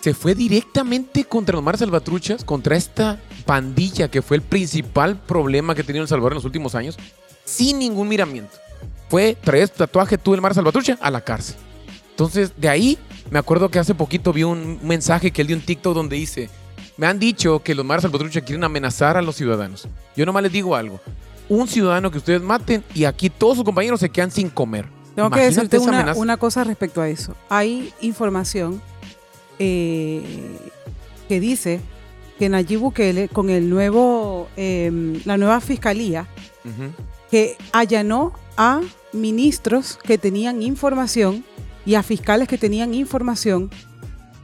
se 0.00 0.14
fue 0.14 0.34
directamente 0.34 1.24
contra 1.24 1.56
los 1.56 1.64
Mar 1.64 1.76
Salvatruchas, 1.76 2.44
contra 2.44 2.76
esta 2.76 3.20
pandilla 3.44 4.08
que 4.08 4.22
fue 4.22 4.36
el 4.36 4.42
principal 4.42 5.20
problema 5.20 5.74
que 5.74 5.82
ha 5.82 5.84
tenido 5.84 6.02
El 6.02 6.08
Salvador 6.08 6.32
en 6.32 6.36
los 6.36 6.44
últimos 6.44 6.74
años, 6.76 6.96
sin 7.44 7.78
ningún 7.80 8.08
miramiento. 8.08 8.56
Fue 9.08 9.36
traer 9.40 9.68
tatuaje 9.68 10.16
tú 10.16 10.32
del 10.32 10.40
Mar 10.40 10.54
Salvatrucha 10.54 10.96
a 11.00 11.10
la 11.10 11.20
cárcel. 11.20 11.56
Entonces, 12.10 12.52
de 12.56 12.68
ahí 12.68 12.98
me 13.30 13.38
acuerdo 13.38 13.68
que 13.68 13.78
hace 13.78 13.94
poquito 13.94 14.32
vi 14.32 14.44
un 14.44 14.78
mensaje 14.82 15.32
que 15.32 15.42
él 15.42 15.48
dio 15.48 15.56
en 15.56 15.62
TikTok 15.62 15.94
donde 15.94 16.16
dice: 16.16 16.48
Me 16.96 17.06
han 17.06 17.18
dicho 17.18 17.62
que 17.62 17.74
los 17.74 17.84
Mar 17.84 18.00
Salvatrucha 18.00 18.40
quieren 18.40 18.64
amenazar 18.64 19.16
a 19.16 19.22
los 19.22 19.36
ciudadanos. 19.36 19.88
Yo 20.16 20.24
nomás 20.24 20.42
les 20.42 20.52
digo 20.52 20.74
algo: 20.74 21.00
un 21.48 21.68
ciudadano 21.68 22.10
que 22.10 22.18
ustedes 22.18 22.42
maten 22.42 22.82
y 22.94 23.04
aquí 23.04 23.30
todos 23.30 23.56
sus 23.56 23.64
compañeros 23.64 24.00
se 24.00 24.08
quedan 24.08 24.30
sin 24.30 24.48
comer. 24.48 24.86
Tengo 25.14 25.30
que 25.30 25.40
decirte 25.40 25.78
una, 25.78 26.36
cosa 26.36 26.62
respecto 26.64 27.00
a 27.00 27.08
eso. 27.08 27.34
Hay 27.48 27.92
información 28.02 28.82
eh, 29.58 30.22
que 31.26 31.40
dice 31.40 31.80
que 32.38 32.50
Nayib 32.50 32.80
Bukele, 32.80 33.28
con 33.28 33.48
el 33.48 33.70
nuevo, 33.70 34.48
eh, 34.58 35.20
la 35.24 35.38
nueva 35.38 35.60
fiscalía, 35.60 36.26
que 37.30 37.56
allanó 37.72 38.34
a 38.58 38.82
ministros 39.12 39.98
que 40.02 40.18
tenían 40.18 40.62
información 40.62 41.44
y 41.86 41.94
a 41.94 42.02
fiscales 42.02 42.48
que 42.48 42.58
tenían 42.58 42.92
información 42.92 43.70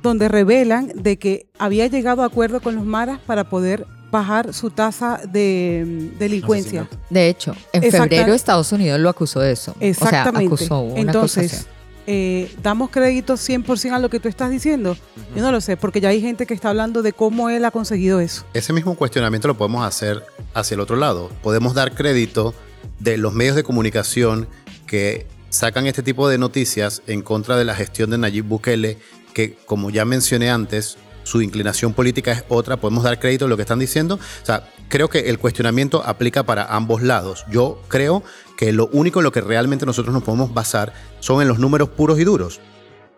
donde 0.03 0.29
revelan 0.29 0.93
de 0.95 1.19
que 1.19 1.47
había 1.59 1.87
llegado 1.87 2.23
a 2.23 2.27
acuerdo 2.27 2.61
con 2.61 2.75
los 2.75 2.85
maras 2.85 3.21
para 3.25 3.49
poder 3.49 3.87
bajar 4.11 4.53
su 4.53 4.71
tasa 4.71 5.21
de 5.27 5.85
mm, 6.15 6.19
delincuencia. 6.19 6.83
Asesinato. 6.83 7.07
De 7.11 7.29
hecho, 7.29 7.57
en 7.73 7.91
febrero 7.91 8.35
Estados 8.35 8.71
Unidos 8.73 9.01
lo 9.01 9.09
acusó 9.09 9.41
de 9.41 9.53
eso. 9.53 9.75
Exactamente. 9.81 10.53
O 10.53 10.57
sea, 10.57 10.67
acusó 10.67 10.81
una 10.81 11.01
Entonces, 11.01 11.67
eh, 12.07 12.53
¿damos 12.63 12.91
crédito 12.91 13.35
100% 13.35 13.93
a 13.93 13.99
lo 13.99 14.11
que 14.11 14.21
tú 14.21 14.29
estás 14.29 14.51
diciendo? 14.51 14.97
Yo 15.35 15.43
no 15.43 15.51
lo 15.51 15.61
sé, 15.61 15.77
porque 15.77 16.01
ya 16.01 16.11
hay 16.11 16.21
gente 16.21 16.47
que 16.47 16.55
está 16.55 16.69
hablando 16.69 17.03
de 17.03 17.13
cómo 17.13 17.49
él 17.49 17.65
ha 17.65 17.71
conseguido 17.71 18.21
eso. 18.21 18.45
Ese 18.53 18.73
mismo 18.73 18.97
cuestionamiento 18.97 19.49
lo 19.49 19.57
podemos 19.57 19.87
hacer 19.87 20.23
hacia 20.53 20.75
el 20.75 20.81
otro 20.81 20.97
lado. 20.97 21.31
Podemos 21.43 21.75
dar 21.75 21.95
crédito 21.95 22.55
de 22.99 23.17
los 23.17 23.33
medios 23.33 23.57
de 23.57 23.63
comunicación 23.63 24.47
que 24.87 25.27
sacan 25.49 25.87
este 25.87 26.03
tipo 26.03 26.29
de 26.29 26.39
noticias 26.39 27.03
en 27.07 27.23
contra 27.23 27.57
de 27.57 27.65
la 27.65 27.75
gestión 27.75 28.11
de 28.11 28.19
Nayib 28.19 28.45
Bukele, 28.45 28.99
que 29.33 29.57
como 29.67 29.91
ya 29.91 30.05
mencioné 30.05 30.51
antes, 30.51 30.99
su 31.25 31.41
inclinación 31.41 31.95
política 31.95 32.33
es 32.33 32.45
otra, 32.49 32.77
podemos 32.77 33.05
dar 33.05 33.19
crédito 33.19 33.45
a 33.45 33.49
lo 33.49 33.57
que 33.57 33.63
están 33.63 33.79
diciendo. 33.79 34.17
O 34.17 34.47
sea, 34.47 34.69
creo 34.89 35.09
que 35.09 35.31
el 35.31 35.39
cuestionamiento 35.39 36.03
aplica 36.05 36.43
para 36.43 36.65
ambos 36.75 37.03
lados. 37.03 37.45
Yo 37.51 37.81
creo 37.89 38.23
que 38.57 38.73
lo 38.73 38.89
único 38.93 39.21
en 39.21 39.25
lo 39.25 39.33
que 39.33 39.41
realmente 39.41 39.87
nosotros 39.87 40.13
nos 40.13 40.23
podemos 40.23 40.53
basar 40.53 40.93
son 41.21 41.43
en 41.43 41.49
los 41.49 41.59
números 41.59 41.91
puros 41.91 42.19
y 42.19 42.25
duros. 42.25 42.61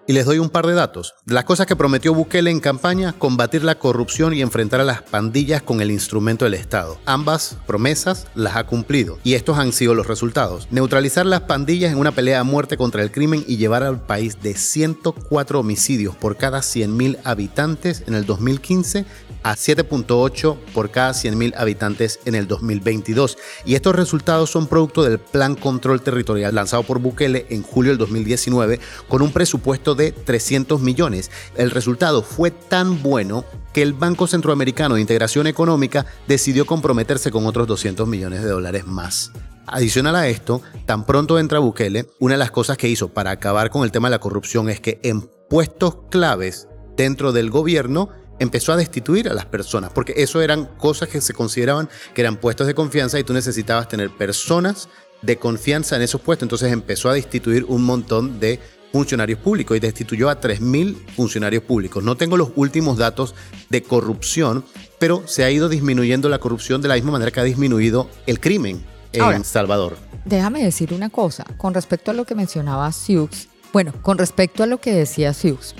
Y 0.07 0.13
les 0.13 0.27
doy 0.27 0.39
un 0.39 0.51
par 0.51 0.67
de 0.67 0.75
datos. 0.75 1.15
Las 1.25 1.45
cosas 1.45 1.67
que 1.67 1.77
prometió 1.77 2.13
Bukele 2.13 2.51
en 2.51 2.61
campaña, 2.61 3.15
combatir 3.15 3.65
la 3.65 3.79
corrupción 3.79 4.35
y 4.35 4.43
enfrentar 4.43 4.81
a 4.83 4.85
las 4.85 5.01
pandillas 5.01 5.63
con 5.63 5.81
el 5.81 5.91
instrumento 5.91 6.45
del 6.45 6.53
Estado. 6.53 6.99
Ambas 7.07 7.57
promesas 7.67 8.27
las 8.35 8.57
ha 8.57 8.65
cumplido. 8.65 9.19
Y 9.25 9.33
estos 9.33 9.57
han 9.57 9.73
sido 9.73 9.95
los 9.95 10.07
resultados. 10.07 10.69
Neutralizar 10.71 11.25
las 11.25 11.43
pandillas 11.43 11.91
en 11.91 11.99
una 11.99 12.13
pelea 12.13 12.41
a 12.41 12.45
muerte 12.45 12.77
contra 12.77 13.03
el 13.03 13.11
crimen 13.11 13.45
y 13.47 13.57
llevar 13.57 13.83
al 13.83 13.99
país 13.99 14.43
de 14.43 14.55
104 14.55 15.61
homicidios 15.61 16.15
por 16.17 16.37
cada 16.37 16.59
100.000 16.59 17.21
habitantes 17.25 18.05
en 18.07 18.13
el 18.13 18.27
2015 18.27 19.07
a 19.43 19.55
7.8 19.55 20.57
por 20.75 20.91
cada 20.91 21.13
100.000 21.13 21.55
habitantes 21.57 22.21
en 22.27 22.35
el 22.35 22.47
2022. 22.47 23.39
Y 23.65 23.75
estos 23.75 23.95
resultados 23.95 24.51
son 24.51 24.67
producto 24.67 25.03
del 25.03 25.19
Plan 25.19 25.55
Control 25.55 26.03
Territorial 26.03 26.55
lanzado 26.55 26.83
por 26.83 26.99
Bukele 26.99 27.47
en 27.49 27.63
julio 27.63 27.93
del 27.93 27.99
2019 27.99 28.81
con 29.09 29.23
un 29.23 29.33
presupuesto 29.33 29.94
de 29.95 30.13
300 30.13 30.81
millones. 30.81 31.31
El 31.57 31.71
resultado 31.71 32.23
fue 32.23 32.51
tan 32.51 33.03
bueno 33.03 33.45
que 33.73 33.83
el 33.83 33.93
Banco 33.93 34.27
Centroamericano 34.27 34.95
de 34.95 35.01
Integración 35.01 35.47
Económica 35.47 36.07
decidió 36.29 36.67
comprometerse 36.67 37.31
con 37.31 37.47
otros 37.47 37.67
200 37.67 38.07
millones 38.07 38.43
de 38.43 38.49
dólares 38.49 38.87
más. 38.87 39.33
Adicional 39.67 40.15
a 40.17 40.29
esto, 40.29 40.61
tan 40.85 41.07
pronto 41.07 41.39
entra 41.39 41.59
Bukele, 41.59 42.07
una 42.21 42.35
de 42.35 42.39
las 42.39 42.51
cosas 42.51 42.77
que 42.77 42.89
hizo 42.89 43.09
para 43.09 43.31
acabar 43.31 43.71
con 43.71 43.85
el 43.85 43.93
tema 43.93 44.09
de 44.09 44.13
la 44.13 44.21
corrupción 44.21 44.69
es 44.69 44.79
que 44.79 45.01
en 45.03 45.23
puestos 45.49 45.97
claves 46.11 46.69
dentro 46.97 47.33
del 47.33 47.51
gobierno 47.51 48.11
empezó 48.39 48.73
a 48.73 48.77
destituir 48.77 49.29
a 49.29 49.35
las 49.35 49.47
personas, 49.47 49.91
porque 49.93 50.15
eso 50.17 50.43
eran 50.43 50.67
cosas 50.77 51.09
que 51.09 51.21
se 51.21 51.35
consideraban 51.35 51.89
que 52.15 52.21
eran 52.21 52.37
puestos 52.37 52.67
de 52.67 52.75
confianza 52.75 53.19
y 53.19 53.25
tú 53.25 53.33
necesitabas 53.33 53.89
tener 53.89 54.11
personas 54.11 54.89
de 55.23 55.39
confianza 55.39 55.97
en 55.97 56.03
esos 56.03 56.21
puestos. 56.21 56.45
Entonces 56.47 56.73
empezó 56.73 57.09
a 57.09 57.15
destituir 57.15 57.65
un 57.69 57.85
montón 57.85 58.41
de 58.41 58.61
funcionarios 58.95 59.41
públicos 59.41 59.77
y 59.77 59.81
destituyó 59.81 60.31
a 60.31 60.41
3.000 60.41 60.95
funcionarios 61.17 61.65
públicos. 61.65 62.05
No 62.05 62.17
tengo 62.17 62.37
los 62.37 62.51
últimos 62.55 62.97
datos 62.97 63.35
de 63.69 63.83
corrupción, 63.83 64.65
pero 65.01 65.25
se 65.27 65.43
ha 65.43 65.51
ido 65.51 65.69
disminuyendo 65.69 66.29
la 66.29 66.39
corrupción 66.39 66.81
de 66.81 66.87
la 66.87 66.95
misma 66.95 67.11
manera 67.11 67.33
que 67.33 67.41
ha 67.41 67.43
disminuido 67.43 68.09
el 68.29 68.39
crimen 68.39 68.85
en 69.13 69.21
Ahora, 69.21 69.43
Salvador. 69.43 69.97
Déjame 70.25 70.63
decir 70.63 70.95
una 70.95 71.11
cosa, 71.11 71.45
con 71.57 71.75
respecto 71.75 72.13
a 72.13 72.15
lo 72.15 72.25
que 72.25 72.37
mencionaba 72.37 72.93
Siux, 72.93 73.49
bueno, 73.73 73.93
con 74.01 74.17
respecto 74.17 74.63
a 74.63 74.67
lo 74.67 74.79
que 74.79 74.93
decía 74.93 75.35
Siux, 75.35 75.75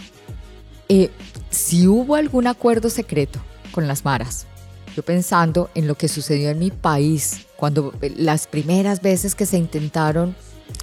eh, 0.89 1.09
si 1.51 1.87
hubo 1.87 2.17
algún 2.17 2.49
acuerdo 2.49 2.91
secreto 2.91 3.39
con 3.71 3.87
las 3.87 4.05
maras, 4.05 4.49
yo 4.97 5.05
pensando 5.05 5.71
en 5.77 5.87
lo 5.87 5.95
que 5.95 6.09
sucedió 6.09 6.51
en 6.51 6.59
mi 6.59 6.73
país, 6.73 7.47
cuando 7.55 7.95
eh, 8.03 8.13
las 8.17 8.49
primeras 8.49 9.03
veces 9.03 9.37
que 9.37 9.47
se 9.47 9.57
intentaron, 9.57 10.35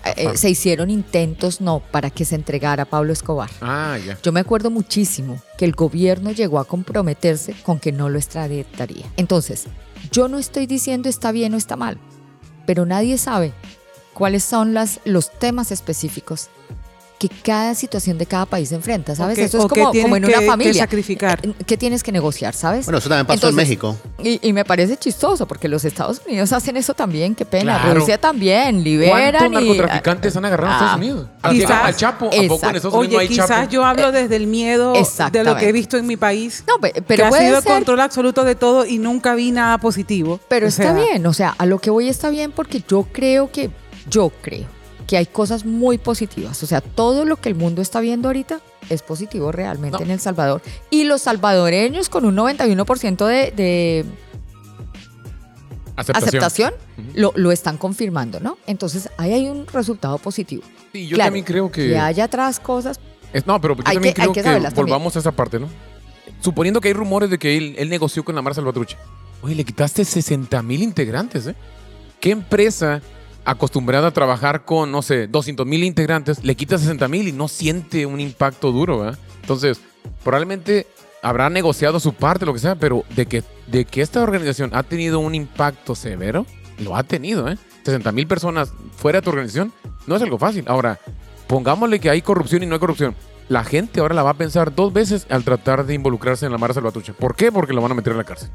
eh, 0.06 0.14
eh, 0.18 0.38
se 0.38 0.50
hicieron 0.50 0.90
intentos, 0.90 1.62
no, 1.62 1.80
para 1.80 2.10
que 2.10 2.26
se 2.26 2.36
entregara 2.36 2.86
Pablo 2.86 3.14
Escobar. 3.14 3.50
Ah, 3.62 3.98
ya. 4.04 4.18
Yo 4.22 4.32
me 4.32 4.40
acuerdo 4.40 4.72
muchísimo 4.72 5.42
que 5.58 5.66
el 5.66 5.74
gobierno 5.74 6.32
llegó 6.32 6.60
a 6.60 6.66
comprometerse 6.66 7.54
con 7.64 7.80
que 7.80 7.92
no 7.92 8.10
lo 8.10 8.18
extraditaría. 8.18 9.06
Entonces, 9.18 9.66
yo 10.12 10.28
no 10.28 10.40
estoy 10.40 10.66
diciendo 10.66 11.10
está 11.10 11.32
bien 11.32 11.54
o 11.54 11.58
está 11.58 11.76
mal, 11.76 11.98
pero 12.66 12.86
nadie 12.86 13.18
sabe 13.18 13.54
cuáles 14.14 14.44
son 14.44 14.74
las, 14.74 15.00
los 15.06 15.32
temas 15.32 15.72
específicos 15.72 16.50
que 17.22 17.30
cada 17.44 17.76
situación 17.76 18.18
de 18.18 18.26
cada 18.26 18.48
país 18.48 18.72
enfrenta, 18.72 19.16
¿sabes? 19.16 19.36
Que- 19.38 19.44
Eso 19.44 19.60
es 19.60 19.64
que 19.72 19.80
como, 19.82 19.92
como 19.94 20.16
en 20.16 20.24
que- 20.24 20.30
una 20.30 20.40
que 20.40 20.46
familia. 20.48 20.74
sacrificar. 20.82 21.40
Eh, 21.44 21.54
¿Qué 21.68 21.78
tienes 21.78 22.02
que 22.02 22.12
negociar, 22.12 22.56
sabes? 22.56 22.86
Bueno, 22.88 22.98
eso 22.98 23.10
también 23.10 23.28
pasó 23.28 23.48
en 23.50 23.54
México. 23.56 23.96
Y, 24.24 24.40
y 24.42 24.54
me 24.54 24.66
parece 24.66 24.98
chistoso 24.98 25.46
porque 25.48 25.68
los 25.68 25.86
Estados 25.86 26.20
Unidos 26.28 26.52
hacen 26.52 26.78
eso 26.78 26.96
también, 26.96 27.36
qué 27.36 27.46
pena. 27.46 27.80
Claro. 27.80 28.00
Rusia 28.00 28.18
también, 28.20 28.84
liberan 28.84 29.34
¿Cuántos 29.52 29.62
y... 29.62 29.68
narcotraficantes 29.68 30.36
han 30.36 30.46
agarrado 30.46 30.72
en 30.72 30.74
Ah, 30.74 30.78
Estados 30.86 30.98
Unidos? 30.98 31.28
Al 31.44 31.54
quizás- 31.54 31.84
al 31.86 31.96
Chapo, 31.96 32.26
¿a 32.26 32.30
poco 32.32 32.36
en 32.42 32.44
exacto. 32.52 32.78
Estados 32.78 32.94
Unidos 32.96 33.12
no 33.12 33.18
Oye, 33.18 33.20
hay 33.20 33.28
quizás 33.28 33.48
Chapo? 33.48 33.70
yo 33.70 33.86
hablo 33.86 34.12
desde 34.12 34.36
el 34.36 34.48
miedo 34.48 34.94
de 35.32 35.44
lo 35.44 35.56
que 35.58 35.70
he 35.70 35.72
visto 35.72 35.98
en 35.98 36.08
mi 36.08 36.18
país. 36.18 36.64
No, 36.68 36.80
pe- 36.80 36.92
que 36.92 37.02
pero 37.04 37.28
ha 37.28 37.30
puede 37.30 37.48
sido 37.50 37.62
ser, 37.62 37.72
control 37.72 38.00
absoluto 38.02 38.44
de 38.44 38.56
todo 38.56 38.86
y 38.88 38.98
nunca 38.98 39.36
vi 39.36 39.52
nada 39.52 39.78
positivo. 39.78 40.40
pero 40.48 40.66
O 40.66 40.70
está 40.70 40.84
sea, 40.84 40.94
bien, 40.94 41.24
o 41.28 41.34
sea, 41.34 41.54
a 41.56 41.66
lo 41.68 41.78
que 41.78 41.92
voy 41.92 42.10
está 42.10 42.32
bien 42.32 42.52
porque 42.52 42.84
yo 42.88 43.08
creo 43.12 43.52
que, 43.52 43.70
yo 44.10 44.32
creo 44.42 44.66
que 45.12 45.18
hay 45.18 45.26
cosas 45.26 45.66
muy 45.66 45.98
positivas, 45.98 46.64
o 46.64 46.66
sea, 46.66 46.80
todo 46.80 47.26
lo 47.26 47.36
que 47.36 47.50
el 47.50 47.56
mundo 47.56 47.82
está 47.82 48.00
viendo 48.00 48.30
ahorita 48.30 48.62
es 48.90 49.02
positivo 49.02 49.52
realmente 49.52 49.98
No. 49.98 50.06
en 50.06 50.12
El 50.12 50.22
Salvador. 50.22 50.62
Y 50.90 51.04
los 51.04 51.24
salvadoreños 51.24 52.08
con 52.08 52.24
un 52.24 52.34
91% 52.38 53.26
de, 53.28 53.52
de 53.52 54.06
Aceptación. 55.98 56.74
lo, 57.14 57.34
lo 57.36 57.52
están 57.52 57.78
confirmando, 57.78 58.40
¿no? 58.40 58.58
Entonces, 58.68 59.10
ahí 59.18 59.34
hay 59.34 59.50
un 59.50 59.68
resultado 59.68 60.18
positivo. 60.18 60.64
Sí, 60.94 61.08
yo 61.08 61.16
Claro, 61.16 61.28
también 61.28 61.44
creo 61.46 61.70
que... 61.70 61.90
Que 61.90 61.98
haya 62.00 62.24
atrás 62.24 62.60
cosas, 62.62 62.98
Es- 63.34 63.46
no, 63.46 63.60
pero 63.60 63.76
yo 63.76 63.84
Hay 63.86 63.96
también 63.96 64.14
que- 64.14 64.22
creo 64.22 64.34
que 64.34 64.40
que, 64.40 64.44
saberlas 64.46 64.74
también. 64.74 64.94
volvamos 64.94 65.16
a 65.18 65.20
esa 65.20 65.34
parte, 65.34 65.60
¿no? 65.60 65.68
Suponiendo 66.40 66.80
que 66.80 66.88
hay 66.88 66.94
rumores 66.94 67.30
de 67.30 67.38
que 67.38 67.58
él, 67.58 67.76
él 67.78 67.90
negoció 67.90 68.24
con 68.24 68.34
la 68.34 68.42
Mara 68.42 68.54
Salvatrucha. 68.56 68.98
Oye, 69.42 69.56
le 69.56 69.66
quitaste 69.66 70.06
60 70.06 70.64
mil 70.64 70.82
integrantes, 70.82 71.48
¿eh? 71.48 71.56
¿Qué 72.22 72.32
empresa 72.32 73.02
acostumbrada 73.46 74.10
a 74.10 74.12
trabajar 74.12 74.66
con, 74.66 74.92
no 74.92 75.02
sé, 75.02 75.28
200 75.28 75.66
mil 75.66 75.84
integrantes, 75.84 76.44
le 76.44 76.56
quita 76.56 76.78
60 76.78 77.08
mil 77.08 77.28
y 77.28 77.32
no 77.32 77.48
siente 77.48 78.06
un 78.06 78.20
impacto 78.20 78.72
duro, 78.72 79.00
¿verdad? 79.00 79.20
Entonces, 79.42 79.80
probablemente 80.24 80.88
habrá 81.22 81.50
negociado 81.50 82.00
su 82.00 82.14
parte, 82.14 82.46
lo 82.46 82.54
que 82.54 82.60
sea, 82.60 82.76
pero 82.76 83.04
de 83.16 83.26
que, 83.26 83.44
de 83.68 83.86
que 83.86 84.02
esta 84.02 84.22
organización 84.22 84.72
ha 84.74 84.84
tenido 84.84 85.20
un 85.20 85.36
impacto 85.36 85.96
severo, 85.96 86.46
lo 86.80 86.96
ha 86.96 87.04
tenido, 87.04 87.50
¿eh? 87.50 87.58
60 87.84 88.12
mil 88.12 88.28
personas 88.28 88.72
fuera 88.96 89.20
de 89.20 89.24
tu 89.24 89.32
organización 89.32 89.74
no 90.08 90.16
es 90.16 90.22
algo 90.22 90.38
fácil. 90.38 90.66
Ahora, 90.68 91.00
pongámosle 91.48 92.00
que 92.00 92.10
hay 92.10 92.22
corrupción 92.22 92.64
y 92.64 92.66
no 92.66 92.76
hay 92.76 92.80
corrupción. 92.80 93.16
La 93.50 93.64
gente 93.64 94.00
ahora 94.00 94.16
la 94.16 94.24
va 94.24 94.32
a 94.32 94.36
pensar 94.36 94.74
dos 94.74 94.94
veces 94.94 95.26
al 95.30 95.44
tratar 95.44 95.86
de 95.86 95.94
involucrarse 95.94 96.46
en 96.46 96.52
la 96.52 96.58
Mara 96.58 96.74
Salvatrucha. 96.74 97.14
¿Por 97.14 97.36
qué? 97.36 97.52
Porque 97.52 97.74
lo 97.74 97.82
van 97.82 97.92
a 97.92 97.96
meter 97.96 98.12
en 98.12 98.18
la 98.18 98.24
cárcel. 98.24 98.50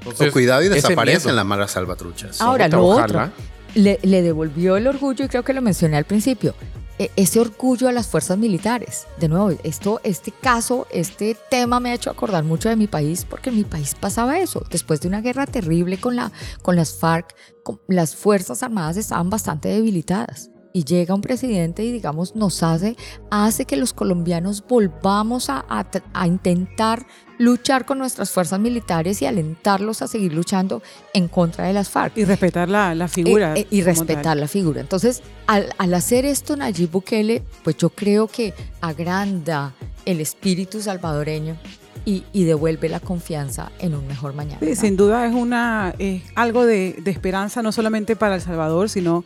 Entonces, 0.00 0.28
O 0.28 0.32
cuidado 0.32 0.62
y 0.62 0.68
desaparecen 0.68 1.36
las 1.36 1.44
malas 1.44 1.72
salvatruchas. 1.72 2.40
Ahora, 2.40 2.66
Ojalá. 2.66 2.76
lo 2.76 2.86
otro, 2.86 3.30
le, 3.74 3.98
le 4.02 4.22
devolvió 4.22 4.76
el 4.76 4.86
orgullo, 4.86 5.24
y 5.24 5.28
creo 5.28 5.42
que 5.44 5.52
lo 5.52 5.62
mencioné 5.62 5.96
al 5.96 6.04
principio, 6.04 6.54
e- 6.98 7.10
ese 7.16 7.40
orgullo 7.40 7.88
a 7.88 7.92
las 7.92 8.08
fuerzas 8.08 8.36
militares. 8.38 9.06
De 9.18 9.28
nuevo, 9.28 9.50
esto, 9.62 10.00
este 10.04 10.32
caso, 10.32 10.86
este 10.90 11.36
tema 11.50 11.80
me 11.80 11.90
ha 11.90 11.94
hecho 11.94 12.10
acordar 12.10 12.44
mucho 12.44 12.68
de 12.68 12.76
mi 12.76 12.86
país, 12.86 13.24
porque 13.28 13.50
en 13.50 13.56
mi 13.56 13.64
país 13.64 13.94
pasaba 13.98 14.38
eso. 14.38 14.64
Después 14.70 15.00
de 15.00 15.08
una 15.08 15.20
guerra 15.22 15.46
terrible 15.46 15.98
con, 15.98 16.16
la, 16.16 16.30
con 16.62 16.76
las 16.76 16.94
FARC, 16.98 17.34
con- 17.62 17.80
las 17.88 18.14
Fuerzas 18.16 18.62
Armadas 18.62 18.96
estaban 18.96 19.30
bastante 19.30 19.68
debilitadas. 19.68 20.49
Y 20.72 20.84
llega 20.84 21.14
un 21.14 21.20
presidente 21.20 21.84
y, 21.84 21.90
digamos, 21.90 22.36
nos 22.36 22.62
hace, 22.62 22.96
hace 23.30 23.64
que 23.64 23.76
los 23.76 23.92
colombianos 23.92 24.64
volvamos 24.68 25.50
a, 25.50 25.64
a 25.68 26.26
intentar 26.26 27.06
luchar 27.38 27.86
con 27.86 27.98
nuestras 27.98 28.30
fuerzas 28.30 28.60
militares 28.60 29.20
y 29.22 29.26
alentarlos 29.26 30.02
a 30.02 30.06
seguir 30.06 30.32
luchando 30.32 30.82
en 31.14 31.26
contra 31.26 31.66
de 31.66 31.72
las 31.72 31.88
FARC. 31.88 32.16
Y 32.16 32.24
respetar 32.24 32.68
la, 32.68 32.94
la 32.94 33.08
figura. 33.08 33.54
Eh, 33.56 33.62
eh, 33.62 33.66
y 33.70 33.78
tal. 33.82 33.86
respetar 33.86 34.36
la 34.36 34.46
figura. 34.46 34.80
Entonces, 34.80 35.22
al, 35.46 35.74
al 35.78 35.94
hacer 35.94 36.24
esto 36.24 36.54
Nayib 36.56 36.90
Bukele, 36.90 37.42
pues 37.64 37.76
yo 37.76 37.90
creo 37.90 38.28
que 38.28 38.54
agranda 38.80 39.74
el 40.04 40.20
espíritu 40.20 40.80
salvadoreño 40.80 41.56
y, 42.04 42.24
y 42.32 42.44
devuelve 42.44 42.88
la 42.88 43.00
confianza 43.00 43.72
en 43.78 43.94
un 43.94 44.06
mejor 44.06 44.34
mañana. 44.34 44.60
Sin 44.74 44.96
duda 44.96 45.26
es 45.26 45.34
una 45.34 45.94
es 45.98 46.22
algo 46.34 46.64
de, 46.64 46.96
de 47.02 47.10
esperanza 47.10 47.62
no 47.62 47.72
solamente 47.72 48.16
para 48.16 48.36
El 48.36 48.40
Salvador, 48.40 48.88
sino 48.88 49.24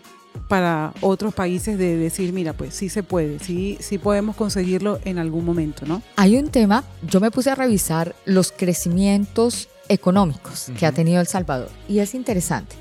para 0.49 0.93
otros 1.01 1.35
países 1.35 1.79
de 1.79 1.97
decir, 1.97 2.33
mira, 2.33 2.53
pues 2.53 2.75
sí 2.75 2.89
se 2.89 3.03
puede, 3.03 3.39
sí, 3.39 3.77
sí 3.81 3.99
podemos 3.99 4.37
conseguirlo 4.37 4.99
en 5.05 5.19
algún 5.19 5.45
momento, 5.45 5.87
¿no? 5.87 6.03
Hay 6.17 6.37
un 6.37 6.49
tema, 6.49 6.85
yo 7.09 7.21
me 7.21 7.31
puse 7.31 7.51
a 7.51 7.55
revisar 7.55 8.15
los 8.25 8.53
crecimientos 8.53 9.69
económicos 9.89 10.71
que 10.79 10.87
ha 10.87 10.93
tenido 10.93 11.21
El 11.21 11.27
Salvador 11.27 11.71
y 11.89 11.99
es 11.99 12.15
interesante 12.15 12.77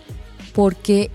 porque 0.54 1.12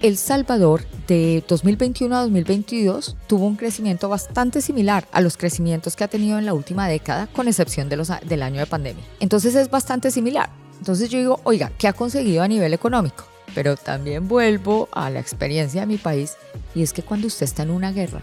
El 0.00 0.16
Salvador 0.16 0.84
de 1.06 1.42
2021 1.48 2.16
a 2.16 2.20
2022 2.22 3.16
tuvo 3.26 3.46
un 3.46 3.56
crecimiento 3.56 4.08
bastante 4.08 4.60
similar 4.60 5.06
a 5.12 5.20
los 5.20 5.36
crecimientos 5.36 5.96
que 5.96 6.04
ha 6.04 6.08
tenido 6.08 6.38
en 6.38 6.46
la 6.46 6.54
última 6.54 6.88
década, 6.88 7.26
con 7.26 7.48
excepción 7.48 7.88
de 7.88 7.96
los, 7.96 8.10
del 8.24 8.42
año 8.42 8.60
de 8.60 8.66
pandemia. 8.66 9.04
Entonces 9.20 9.54
es 9.54 9.70
bastante 9.70 10.10
similar. 10.10 10.50
Entonces 10.78 11.10
yo 11.10 11.18
digo, 11.18 11.40
oiga, 11.44 11.70
¿qué 11.78 11.88
ha 11.88 11.92
conseguido 11.92 12.42
a 12.42 12.48
nivel 12.48 12.74
económico? 12.74 13.31
Pero 13.54 13.76
también 13.76 14.28
vuelvo 14.28 14.88
a 14.92 15.10
la 15.10 15.20
experiencia 15.20 15.82
de 15.82 15.86
mi 15.86 15.98
país 15.98 16.36
y 16.74 16.82
es 16.82 16.92
que 16.92 17.02
cuando 17.02 17.26
usted 17.26 17.44
está 17.44 17.62
en 17.62 17.70
una 17.70 17.92
guerra, 17.92 18.22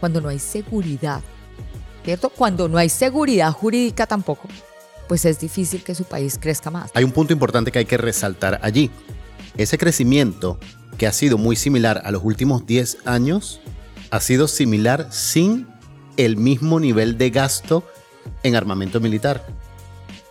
cuando 0.00 0.20
no 0.20 0.28
hay 0.28 0.38
seguridad, 0.38 1.22
¿cierto? 2.04 2.30
Cuando 2.30 2.68
no 2.68 2.78
hay 2.78 2.88
seguridad 2.88 3.52
jurídica 3.52 4.06
tampoco, 4.06 4.48
pues 5.08 5.24
es 5.24 5.38
difícil 5.38 5.82
que 5.82 5.94
su 5.94 6.04
país 6.04 6.38
crezca 6.40 6.70
más. 6.70 6.90
Hay 6.94 7.04
un 7.04 7.12
punto 7.12 7.32
importante 7.32 7.70
que 7.70 7.78
hay 7.80 7.84
que 7.84 7.96
resaltar 7.96 8.58
allí. 8.62 8.90
Ese 9.56 9.78
crecimiento 9.78 10.58
que 10.98 11.06
ha 11.06 11.12
sido 11.12 11.38
muy 11.38 11.56
similar 11.56 12.02
a 12.04 12.10
los 12.10 12.24
últimos 12.24 12.66
10 12.66 12.98
años, 13.04 13.60
ha 14.10 14.20
sido 14.20 14.48
similar 14.48 15.08
sin 15.10 15.66
el 16.16 16.36
mismo 16.36 16.80
nivel 16.80 17.18
de 17.18 17.30
gasto 17.30 17.84
en 18.42 18.56
armamento 18.56 19.00
militar, 19.00 19.46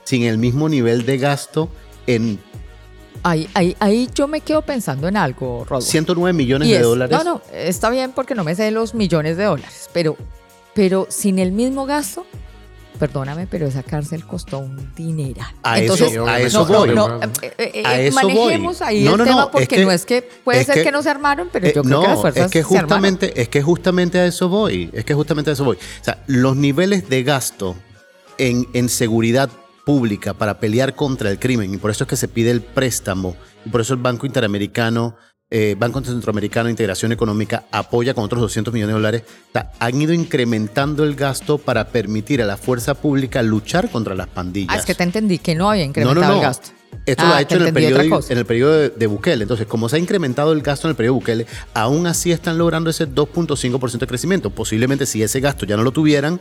sin 0.03 0.23
el 0.23 0.37
mismo 0.37 0.69
nivel 0.69 1.05
de 1.05 1.17
gasto 1.17 1.69
en 2.07 2.39
Ahí, 3.23 3.47
ahí, 3.53 3.75
ahí 3.79 4.09
yo 4.13 4.27
me 4.27 4.41
quedo 4.41 4.61
pensando 4.63 5.07
en 5.07 5.15
algo, 5.17 5.65
Rodolfo. 5.67 5.89
109 5.89 6.33
millones 6.37 6.67
Y 6.67 6.71
de 6.71 6.77
es- 6.77 6.83
dólares. 6.83 7.17
No, 7.17 7.23
no, 7.23 7.41
está 7.53 7.89
bien 7.89 8.11
porque 8.13 8.35
no 8.35 8.43
me 8.43 8.53
sé 8.55 8.69
los 8.71 8.93
millones 8.93 9.37
de 9.37 9.45
dólares, 9.45 9.89
pero, 9.93 10.17
pero 10.73 11.07
sin 11.09 11.39
el 11.39 11.53
mismo 11.53 11.85
gasto, 11.85 12.25
perdóname, 12.99 13.47
pero 13.47 13.65
esa 13.65 13.81
cárcel 13.81 14.25
costó 14.25 14.59
un 14.59 14.93
dineral. 14.93 15.47
A 15.63 15.79
Entonces, 15.79 16.11
eso, 16.11 16.27
a 16.27 16.39
eso 16.39 16.67
no, 16.67 16.79
voy. 16.79 16.89
no, 16.93 17.05
Claro. 17.17 17.31
eh, 17.41 17.53
eh, 17.57 17.71
eh, 17.75 17.83
A 17.85 17.99
eso 17.99 18.19
voy. 18.21 18.33
manejemos 18.35 18.81
ahí 18.81 19.03
No, 19.03 19.11
el 19.13 19.17
no, 19.17 19.23
tema 19.23 19.35
no, 19.37 19.43
es 19.45 19.49
porque 19.51 19.67
que- 19.67 19.85
no 19.85 19.91
es 19.91 20.05
que 20.05 20.21
puede 20.43 20.59
es 20.59 20.65
ser 20.67 20.75
que- 20.75 20.83
que, 20.83 20.91
no 20.91 21.01
se 21.01 21.09
armaron, 21.09 21.49
pero 21.51 21.65
Eh, 21.67 21.73
yo 21.75 21.81
creo 21.81 22.01
que 22.01 22.07
las 22.07 22.19
fuerzas 22.21 22.45
es 22.47 22.51
que 22.51 22.59
se 22.59 22.65
armaron. 22.77 22.89
justamente, 22.89 23.41
es 23.41 23.47
que 23.49 23.61
justamente 23.61 24.19
a 24.19 24.25
eso 24.25 24.49
voy. 24.49 24.89
Es 24.93 25.05
que 25.05 25.13
justamente 25.13 25.49
a 25.49 25.53
eso 25.53 25.63
voy. 25.63 25.77
O 25.77 26.03
sea, 26.03 26.21
los 26.27 26.55
niveles 26.57 27.07
de 27.09 27.23
gasto 27.23 27.75
en, 28.37 28.67
en 28.73 28.89
seguridad 28.89 29.49
pública 29.85 30.33
para 30.33 30.59
pelear 30.59 30.95
contra 30.95 31.29
el 31.29 31.39
crimen, 31.39 31.73
y 31.73 31.77
por 31.77 31.91
eso 31.91 32.03
es 32.03 32.07
que 32.09 32.15
se 32.15 32.27
pide 32.27 32.51
el 32.51 32.61
préstamo, 32.61 33.35
y 33.65 33.69
por 33.69 33.81
eso 33.81 33.93
el 33.93 33.99
Banco 34.01 34.25
Interamericano, 34.25 35.15
eh, 35.49 35.75
Banco 35.77 36.03
Centroamericano 36.03 36.65
de 36.65 36.71
Integración 36.71 37.11
Económica 37.11 37.65
apoya 37.71 38.13
con 38.13 38.23
otros 38.23 38.41
200 38.41 38.73
millones 38.73 38.93
de 38.93 38.99
dólares, 38.99 39.23
o 39.49 39.51
sea, 39.53 39.71
han 39.79 40.01
ido 40.01 40.13
incrementando 40.13 41.03
el 41.03 41.15
gasto 41.15 41.57
para 41.57 41.89
permitir 41.89 42.41
a 42.41 42.45
la 42.45 42.57
fuerza 42.57 42.95
pública 42.95 43.43
luchar 43.43 43.89
contra 43.89 44.15
las 44.15 44.27
pandillas. 44.27 44.75
Ah, 44.75 44.79
es 44.79 44.85
que 44.85 44.95
te 44.95 45.03
entendí 45.03 45.37
que 45.37 45.53
no 45.53 45.69
había 45.69 45.83
incrementado 45.83 46.21
no, 46.21 46.33
no. 46.33 46.39
el 46.39 46.41
gasto. 46.41 46.69
Esto 47.05 47.23
Ah, 47.23 47.27
lo 47.27 47.33
ha 47.33 47.37
te 47.37 47.43
hecho 47.43 47.55
en 47.57 47.67
el, 47.67 47.73
periodo, 47.73 48.19
en 48.29 48.37
el 48.37 48.45
periodo 48.45 48.73
de, 48.73 48.89
de 48.89 49.07
Bukele. 49.07 49.43
Entonces, 49.43 49.67
como 49.67 49.89
se 49.89 49.97
ha 49.97 49.99
incrementado 49.99 50.53
el 50.53 50.61
gasto 50.61 50.87
en 50.87 50.91
el 50.91 50.95
periodo 50.95 51.15
de 51.15 51.19
Bukele, 51.19 51.47
aún 51.73 52.07
así 52.07 52.31
están 52.31 52.57
logrando 52.57 52.89
ese 52.89 53.07
2.5% 53.07 53.99
de 53.99 54.07
crecimiento. 54.07 54.49
Posiblemente 54.51 55.05
si 55.05 55.21
ese 55.21 55.39
gasto 55.39 55.65
ya 55.65 55.75
no 55.75 55.83
lo 55.83 55.91
tuvieran, 55.91 56.39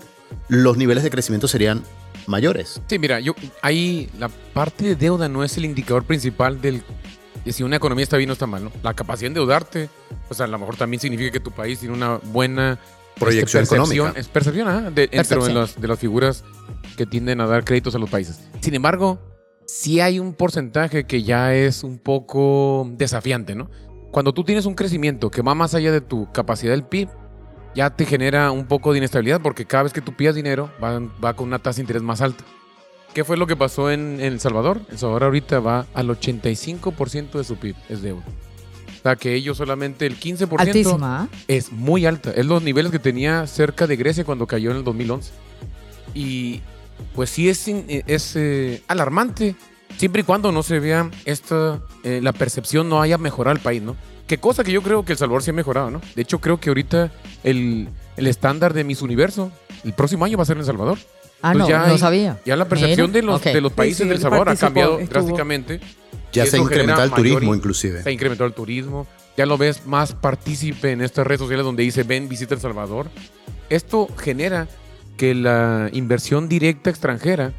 los 0.48 0.76
niveles 0.76 1.04
de 1.04 1.10
crecimiento 1.10 1.48
serían 1.48 1.82
mayores. 2.32 2.82
Sí, 2.88 2.98
mira, 2.98 3.20
yo 3.20 3.34
ahí 3.62 4.10
la 4.18 4.28
parte 4.28 4.84
de 4.84 4.96
deuda 4.96 5.28
no 5.28 5.44
es 5.44 5.56
el 5.56 5.64
indicador 5.64 6.04
principal 6.04 6.60
del 6.60 6.82
de 7.44 7.52
si 7.52 7.62
una 7.62 7.76
economía 7.76 8.04
está 8.04 8.16
bien 8.16 8.30
o 8.30 8.32
está 8.32 8.46
mal, 8.46 8.64
¿no? 8.64 8.72
La 8.82 8.94
capacidad 8.94 9.26
de 9.26 9.40
endeudarte, 9.40 9.88
pues 10.28 10.40
a 10.40 10.46
lo 10.46 10.58
mejor 10.58 10.76
también 10.76 11.00
significa 11.00 11.30
que 11.30 11.40
tu 11.40 11.50
país 11.50 11.78
tiene 11.80 11.94
una 11.94 12.16
buena 12.16 12.78
Proyección 13.18 13.62
este, 13.62 13.76
percepción, 13.76 13.98
económica. 13.98 14.20
Es 14.20 14.28
percepción, 14.28 14.68
ajá, 14.68 14.90
de, 14.90 15.08
de 15.08 15.52
las, 15.52 15.80
de 15.80 15.88
las 15.88 15.98
figuras 15.98 16.44
que 16.96 17.04
tienden 17.04 17.40
a 17.40 17.46
dar 17.46 17.64
créditos 17.64 17.94
a 17.94 17.98
los 17.98 18.08
países. 18.08 18.40
Sin 18.60 18.74
embargo, 18.74 19.20
sí 19.66 20.00
hay 20.00 20.18
un 20.18 20.34
porcentaje 20.34 21.04
que 21.04 21.22
ya 21.22 21.54
es 21.54 21.84
un 21.84 21.98
poco 21.98 22.88
desafiante, 22.92 23.54
¿no? 23.54 23.70
Cuando 24.10 24.32
tú 24.32 24.44
tienes 24.44 24.66
un 24.66 24.74
crecimiento 24.74 25.30
que 25.30 25.42
va 25.42 25.54
más 25.54 25.74
allá 25.74 25.90
de 25.90 26.00
tu 26.00 26.30
capacidad 26.32 26.72
del 26.72 26.84
PIB, 26.84 27.08
ya 27.74 27.90
te 27.90 28.04
genera 28.06 28.50
un 28.50 28.66
poco 28.66 28.92
de 28.92 28.98
inestabilidad 28.98 29.40
porque 29.40 29.64
cada 29.64 29.84
vez 29.84 29.92
que 29.92 30.00
tú 30.00 30.14
pidas 30.14 30.34
dinero 30.34 30.70
va, 30.82 31.00
va 31.22 31.34
con 31.34 31.48
una 31.48 31.58
tasa 31.58 31.76
de 31.76 31.82
interés 31.82 32.02
más 32.02 32.20
alta. 32.20 32.44
¿Qué 33.14 33.24
fue 33.24 33.36
lo 33.36 33.46
que 33.46 33.56
pasó 33.56 33.90
en, 33.90 34.20
en 34.20 34.32
El 34.32 34.40
Salvador? 34.40 34.80
El 34.90 34.98
Salvador 34.98 35.24
ahorita 35.24 35.60
va 35.60 35.86
al 35.94 36.08
85% 36.08 37.32
de 37.32 37.44
su 37.44 37.56
PIB, 37.56 37.74
es 37.88 38.02
deuda. 38.02 38.22
O 38.98 39.02
sea 39.02 39.16
que 39.16 39.34
ellos 39.34 39.56
solamente 39.56 40.06
el 40.06 40.18
15% 40.18 40.60
Altísima. 40.60 41.22
¿ah? 41.22 41.28
es 41.48 41.72
muy 41.72 42.06
alta. 42.06 42.30
Es 42.30 42.46
los 42.46 42.62
niveles 42.62 42.92
que 42.92 42.98
tenía 43.00 43.46
cerca 43.46 43.86
de 43.86 43.96
Grecia 43.96 44.24
cuando 44.24 44.46
cayó 44.46 44.70
en 44.70 44.76
el 44.78 44.84
2011. 44.84 45.32
Y 46.14 46.60
pues 47.14 47.30
sí 47.30 47.48
es, 47.48 47.66
in- 47.68 47.84
es 48.06 48.36
eh, 48.36 48.82
alarmante 48.86 49.56
siempre 49.98 50.22
y 50.22 50.24
cuando 50.24 50.52
no 50.52 50.62
se 50.62 50.78
vea 50.78 51.10
esta, 51.24 51.80
eh, 52.04 52.20
la 52.22 52.32
percepción 52.32 52.88
no 52.88 53.02
haya 53.02 53.18
mejorado 53.18 53.56
el 53.56 53.62
país, 53.62 53.82
¿no? 53.82 53.96
Qué 54.32 54.38
cosa 54.38 54.64
que 54.64 54.72
yo 54.72 54.80
creo 54.80 55.04
que 55.04 55.12
El 55.12 55.18
Salvador 55.18 55.42
sí 55.42 55.50
ha 55.50 55.52
mejorado, 55.52 55.90
¿no? 55.90 56.00
De 56.16 56.22
hecho, 56.22 56.38
creo 56.40 56.58
que 56.58 56.70
ahorita 56.70 57.12
el, 57.44 57.86
el 58.16 58.26
estándar 58.26 58.72
de 58.72 58.82
Miss 58.82 59.02
Universo 59.02 59.52
el 59.84 59.92
próximo 59.92 60.24
año 60.24 60.38
va 60.38 60.44
a 60.44 60.46
ser 60.46 60.56
en 60.56 60.60
El 60.60 60.66
Salvador. 60.66 60.96
Ah, 61.42 61.52
no, 61.52 61.68
ya 61.68 61.80
no 61.86 61.92
hay- 61.92 61.98
sabía. 61.98 62.40
Ya 62.46 62.56
la 62.56 62.64
percepción 62.66 63.08
Mira, 63.10 63.20
de 63.20 63.26
los, 63.26 63.42
de 63.44 63.60
los 63.60 63.72
países 63.74 64.04
sí, 64.04 64.08
del 64.08 64.20
Salvador 64.20 64.48
ha 64.48 64.56
cambiado 64.56 64.98
estuvo. 64.98 65.12
drásticamente. 65.20 65.80
Ya 66.32 66.46
se 66.46 66.56
incrementado 66.56 67.04
el 67.04 67.10
turismo, 67.10 67.52
in- 67.52 67.58
inclusive. 67.58 68.02
Se 68.02 68.08
ha 68.08 68.12
incrementado 68.12 68.48
el 68.48 68.54
turismo. 68.54 69.06
Ya 69.36 69.44
lo 69.44 69.58
ves 69.58 69.84
más 69.86 70.14
partícipe 70.14 70.92
en 70.92 71.02
estas 71.02 71.26
redes 71.26 71.40
sociales 71.40 71.66
donde 71.66 71.82
dice 71.82 72.02
ven, 72.02 72.26
visita 72.30 72.54
El 72.54 72.60
Salvador. 72.62 73.08
Esto 73.68 74.08
genera 74.18 74.66
que 75.18 75.34
la 75.34 75.90
inversión 75.92 76.48
directa 76.48 76.88
extranjera 76.88 77.52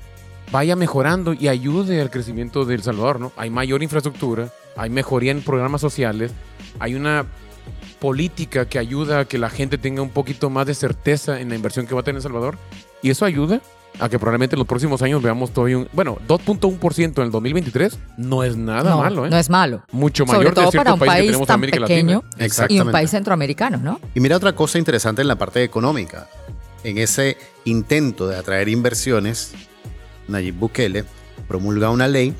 vaya 0.51 0.75
mejorando 0.75 1.33
y 1.33 1.49
ayude 1.49 2.01
al 2.01 2.09
crecimiento 2.09 2.65
de 2.65 2.73
El 2.73 2.81
Salvador, 2.81 3.19
¿no? 3.19 3.31
Hay 3.37 3.51
mayor 3.51 3.83
infraestructura, 3.83 4.49
hay 4.75 4.89
mejoría 4.89 5.31
en 5.31 5.43
programas 5.43 5.81
sociales, 5.81 6.31
hay 6.79 6.95
una 6.95 7.25
política 7.99 8.65
que 8.65 8.79
ayuda 8.79 9.19
a 9.21 9.25
que 9.25 9.37
la 9.37 9.49
gente 9.49 9.77
tenga 9.77 10.01
un 10.01 10.09
poquito 10.09 10.49
más 10.49 10.67
de 10.67 10.73
certeza 10.73 11.39
en 11.39 11.49
la 11.49 11.55
inversión 11.55 11.87
que 11.87 11.93
va 11.95 12.01
a 12.01 12.03
tener 12.03 12.17
El 12.17 12.23
Salvador 12.23 12.57
y 13.01 13.09
eso 13.09 13.25
ayuda 13.25 13.61
a 13.99 14.09
que 14.09 14.17
probablemente 14.17 14.55
en 14.55 14.59
los 14.59 14.67
próximos 14.67 15.01
años 15.03 15.21
veamos 15.21 15.51
todavía 15.51 15.77
un, 15.77 15.87
bueno, 15.93 16.17
2.1% 16.27 17.17
en 17.17 17.23
el 17.23 17.31
2023 17.31 17.99
no 18.17 18.43
es 18.43 18.57
nada 18.57 18.89
no, 18.89 18.97
malo, 18.97 19.25
¿eh? 19.25 19.29
no 19.29 19.37
es 19.37 19.49
malo. 19.49 19.83
mucho 19.91 20.25
Sobre 20.25 20.39
mayor 20.39 20.55
de 20.55 20.61
todo 20.61 20.71
ciertos 20.71 20.83
para 20.83 20.93
un 20.93 20.99
países 20.99 21.13
que 21.13 21.17
país 21.17 21.27
tenemos 21.27 21.41
en 21.41 21.47
tan 21.47 21.53
América 21.55 21.79
pequeño 21.81 22.15
Latina. 22.15 22.31
y 22.35 22.41
un 22.41 22.45
Exactamente. 22.45 22.91
país 22.91 23.11
centroamericano, 23.11 23.77
¿no? 23.77 23.99
Y 24.15 24.19
mira 24.19 24.35
otra 24.35 24.53
cosa 24.53 24.79
interesante 24.79 25.21
en 25.21 25.27
la 25.27 25.37
parte 25.37 25.63
económica. 25.63 26.27
En 26.83 26.97
ese 26.97 27.37
intento 27.65 28.27
de 28.27 28.35
atraer 28.35 28.67
inversiones, 28.67 29.53
Nayib 30.27 30.55
Bukele 30.55 31.05
promulga 31.47 31.89
una 31.91 32.07
ley 32.07 32.33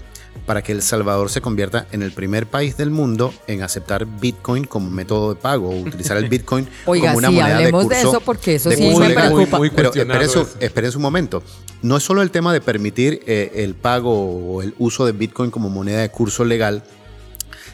para 0.46 0.62
que 0.62 0.72
El 0.72 0.82
Salvador 0.82 1.30
se 1.30 1.41
convierta 1.41 1.88
en 1.91 2.02
el 2.02 2.12
primer 2.12 2.48
país 2.48 2.76
del 2.76 2.89
mundo 2.89 3.34
en 3.48 3.62
aceptar 3.62 4.06
Bitcoin 4.06 4.65
como 4.65 4.89
método 4.89 5.34
de 5.34 5.39
pago 5.39 5.69
o 5.69 5.80
utilizar 5.80 6.17
el 6.17 6.28
Bitcoin 6.30 6.67
Oiga, 6.86 7.13
como 7.13 7.19
una 7.19 7.28
sí, 7.30 7.34
moneda 7.36 7.48
de 7.48 7.54
hablemos 7.56 7.84
curso. 7.84 7.96
de 7.96 8.10
eso 8.10 8.22
porque 8.22 8.56
eso 8.56 8.72
sí 8.72 8.82
me 8.82 9.08
legal. 9.08 9.32
preocupa. 9.34 9.58
Muy 9.58 9.69
Pero 9.69 9.91
cuestionado 9.91 10.22
esperen 10.22 10.48
su, 10.48 10.58
esperen 10.60 10.91
un 10.96 11.02
momento. 11.02 11.43
No 11.82 11.98
es 11.98 12.04
solo 12.04 12.22
el 12.22 12.32
tema 12.32 12.54
de 12.54 12.62
permitir 12.62 13.22
eh, 13.26 13.52
el 13.56 13.76
pago 13.76 14.13
o 14.13 14.62
el 14.62 14.74
uso 14.80 15.06
de 15.06 15.12
Bitcoin 15.13 15.52
como 15.52 15.69
moneda 15.69 16.02
de 16.02 16.10
curso 16.10 16.43
legal, 16.46 16.84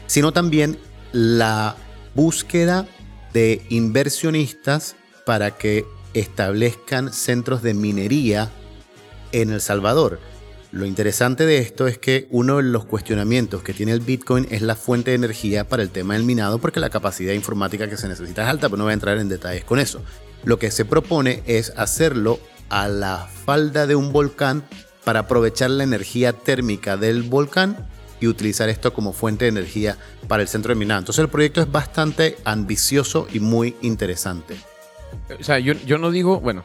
sino 0.06 0.32
también 0.32 0.78
la 1.12 1.76
búsqueda 2.14 2.86
de 3.32 3.62
inversionistas 3.68 4.96
para 5.26 5.52
que 5.52 5.84
establezcan 6.14 7.12
centros 7.12 7.62
de 7.62 7.74
minería 7.74 8.50
en 9.32 9.50
El 9.50 9.60
Salvador. 9.60 10.18
Lo 10.72 10.86
interesante 10.86 11.46
de 11.46 11.58
esto 11.58 11.88
es 11.88 11.98
que 11.98 12.28
uno 12.30 12.58
de 12.58 12.62
los 12.62 12.84
cuestionamientos 12.84 13.62
que 13.62 13.74
tiene 13.74 13.90
el 13.90 14.00
Bitcoin 14.00 14.46
es 14.50 14.62
la 14.62 14.76
fuente 14.76 15.10
de 15.10 15.16
energía 15.16 15.68
para 15.68 15.82
el 15.82 15.90
tema 15.90 16.14
del 16.14 16.22
minado, 16.22 16.58
porque 16.58 16.78
la 16.78 16.90
capacidad 16.90 17.32
informática 17.32 17.88
que 17.88 17.96
se 17.96 18.06
necesita 18.06 18.42
es 18.42 18.48
alta, 18.48 18.68
pero 18.68 18.78
no 18.78 18.84
voy 18.84 18.92
a 18.92 18.94
entrar 18.94 19.18
en 19.18 19.28
detalles 19.28 19.64
con 19.64 19.80
eso. 19.80 20.00
Lo 20.44 20.60
que 20.60 20.70
se 20.70 20.84
propone 20.84 21.42
es 21.46 21.72
hacerlo 21.76 22.38
a 22.68 22.86
la 22.86 23.28
falda 23.44 23.88
de 23.88 23.96
un 23.96 24.12
volcán 24.12 24.62
para 25.02 25.20
aprovechar 25.20 25.70
la 25.70 25.82
energía 25.82 26.32
térmica 26.32 26.96
del 26.96 27.24
volcán 27.24 27.88
y 28.20 28.28
utilizar 28.28 28.68
esto 28.68 28.92
como 28.92 29.12
fuente 29.12 29.46
de 29.46 29.50
energía 29.50 29.98
para 30.28 30.42
el 30.42 30.48
centro 30.48 30.72
de 30.72 30.78
minado. 30.78 31.00
Entonces 31.00 31.22
el 31.22 31.30
proyecto 31.30 31.60
es 31.60 31.72
bastante 31.72 32.36
ambicioso 32.44 33.26
y 33.32 33.40
muy 33.40 33.74
interesante. 33.82 34.56
O 35.38 35.42
sea, 35.42 35.58
yo, 35.58 35.72
yo 35.72 35.98
no 35.98 36.12
digo, 36.12 36.38
bueno, 36.38 36.62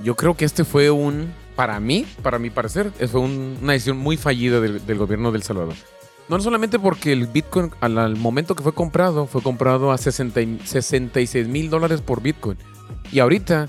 yo 0.00 0.16
creo 0.16 0.36
que 0.36 0.44
este 0.44 0.64
fue 0.64 0.90
un, 0.90 1.32
para 1.56 1.78
mí, 1.80 2.06
para 2.22 2.38
mi 2.38 2.50
parecer, 2.50 2.90
fue 3.08 3.20
un- 3.20 3.58
una 3.62 3.72
decisión 3.74 3.98
muy 3.98 4.16
fallida 4.16 4.60
del, 4.60 4.84
del 4.86 4.98
gobierno 4.98 5.32
del 5.32 5.42
Salvador. 5.42 5.74
No 6.28 6.40
solamente 6.40 6.78
porque 6.78 7.12
el 7.12 7.26
Bitcoin 7.26 7.70
al, 7.80 7.98
al 7.98 8.16
momento 8.16 8.54
que 8.54 8.62
fue 8.62 8.72
comprado, 8.72 9.26
fue 9.26 9.42
comprado 9.42 9.92
a 9.92 9.98
60 9.98 10.40
y- 10.40 10.60
66 10.64 11.48
mil 11.48 11.68
dólares 11.68 12.00
por 12.00 12.22
Bitcoin. 12.22 12.56
Y 13.10 13.18
ahorita 13.18 13.68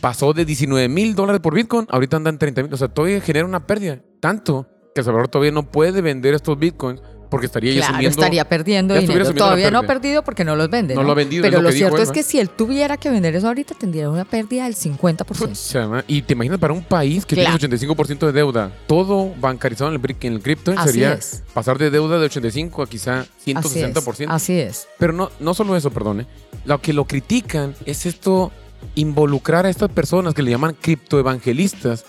pasó 0.00 0.32
de 0.32 0.44
19 0.44 0.88
mil 0.88 1.14
dólares 1.14 1.40
por 1.40 1.54
Bitcoin, 1.54 1.86
ahorita 1.90 2.16
andan 2.16 2.38
30 2.38 2.62
mil. 2.64 2.74
O 2.74 2.76
sea, 2.76 2.88
todavía 2.88 3.20
genera 3.20 3.46
una 3.46 3.66
pérdida. 3.66 4.00
Tanto 4.20 4.66
que 4.94 5.00
El 5.00 5.04
Salvador 5.04 5.28
todavía 5.28 5.52
no 5.52 5.70
puede 5.70 6.00
vender 6.02 6.34
estos 6.34 6.58
Bitcoins 6.58 7.00
porque 7.34 7.46
estaría 7.46 7.72
Claro, 7.72 7.94
asumiendo... 7.94 8.20
estaría 8.20 8.48
perdiendo 8.48 8.94
dinero. 8.94 9.34
Todavía 9.34 9.70
no 9.72 9.80
ha 9.80 9.82
perdido 9.82 10.22
porque 10.22 10.44
no 10.44 10.54
los 10.54 10.70
vende. 10.70 10.94
No 10.94 11.02
lo 11.02 11.10
ha 11.10 11.14
vendido, 11.16 11.42
Pero 11.42 11.60
lo 11.60 11.72
cierto 11.72 11.98
es 11.98 12.12
que 12.12 12.22
si 12.22 12.38
él 12.38 12.48
tuviera 12.48 12.96
que 12.96 13.10
vender 13.10 13.34
eso 13.34 13.48
ahorita, 13.48 13.74
tendría 13.74 14.08
una 14.08 14.24
pérdida 14.24 14.64
del 14.64 14.76
50%. 14.76 15.24
Pucha, 15.24 15.88
ma- 15.88 16.04
y 16.06 16.22
te 16.22 16.34
imaginas 16.34 16.60
para 16.60 16.72
un 16.72 16.84
país 16.84 17.26
que 17.26 17.34
Claro. 17.34 17.58
tiene 17.58 17.74
85% 17.76 18.26
de 18.26 18.32
deuda, 18.32 18.70
todo 18.86 19.34
bancarizado 19.40 19.92
en 19.92 20.00
el, 20.00 20.16
en 20.20 20.32
el 20.34 20.40
cripto, 20.42 20.72
Así 20.76 20.90
sería 20.92 21.14
es. 21.14 21.42
pasar 21.52 21.76
de 21.78 21.90
deuda 21.90 22.18
de 22.20 22.26
85 22.26 22.82
a 22.82 22.86
quizá 22.88 23.20
Así 23.20 23.50
es. 23.50 23.56
160%. 23.94 24.26
Así 24.28 24.60
es. 24.60 24.86
Pero 24.98 25.12
no, 25.12 25.30
no 25.40 25.54
solo 25.54 25.76
eso, 25.76 25.90
perdone. 25.90 26.26
Lo 26.64 26.80
que 26.80 26.92
lo 26.92 27.04
critican 27.06 27.74
es 27.84 28.06
esto, 28.06 28.52
involucrar 28.94 29.66
a 29.66 29.70
estas 29.70 29.90
personas 29.90 30.34
que 30.34 30.42
le 30.42 30.50
llaman 30.52 30.76
criptoevangelistas, 30.80 32.04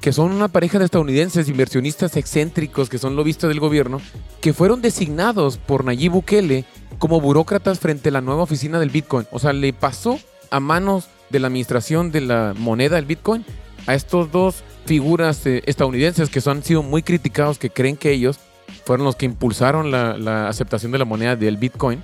que 0.00 0.12
son 0.12 0.32
una 0.32 0.48
pareja 0.48 0.78
de 0.78 0.86
estadounidenses 0.86 1.48
inversionistas 1.48 2.16
excéntricos 2.16 2.88
que 2.88 2.98
son 2.98 3.16
lobistas 3.16 3.48
del 3.48 3.60
gobierno, 3.60 4.00
que 4.40 4.52
fueron 4.52 4.80
designados 4.80 5.58
por 5.58 5.84
Nayib 5.84 6.12
Bukele 6.12 6.64
como 6.98 7.20
burócratas 7.20 7.78
frente 7.78 8.08
a 8.08 8.12
la 8.12 8.20
nueva 8.20 8.42
oficina 8.42 8.78
del 8.80 8.90
Bitcoin. 8.90 9.26
O 9.30 9.38
sea, 9.38 9.52
le 9.52 9.72
pasó 9.72 10.18
a 10.50 10.60
manos 10.60 11.08
de 11.28 11.38
la 11.38 11.48
administración 11.48 12.10
de 12.12 12.22
la 12.22 12.54
moneda 12.56 12.96
del 12.96 13.04
Bitcoin 13.04 13.44
a 13.86 13.94
estos 13.94 14.32
dos 14.32 14.62
figuras 14.86 15.46
eh, 15.46 15.62
estadounidenses 15.66 16.30
que 16.30 16.40
son, 16.40 16.58
han 16.58 16.64
sido 16.64 16.82
muy 16.82 17.02
criticados, 17.02 17.58
que 17.58 17.70
creen 17.70 17.96
que 17.96 18.10
ellos 18.10 18.38
fueron 18.84 19.04
los 19.04 19.16
que 19.16 19.26
impulsaron 19.26 19.90
la, 19.90 20.48
aceptación 20.48 20.92
de 20.92 20.98
la 20.98 21.04
moneda 21.04 21.36
del 21.36 21.56
Bitcoin, 21.58 22.02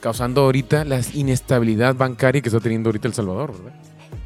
causando 0.00 0.42
ahorita 0.42 0.84
la 0.84 1.00
inestabilidad 1.14 1.94
bancaria 1.94 2.42
que 2.42 2.48
está 2.48 2.60
teniendo 2.60 2.90
ahorita 2.90 3.08
El 3.08 3.14
Salvador. 3.14 3.54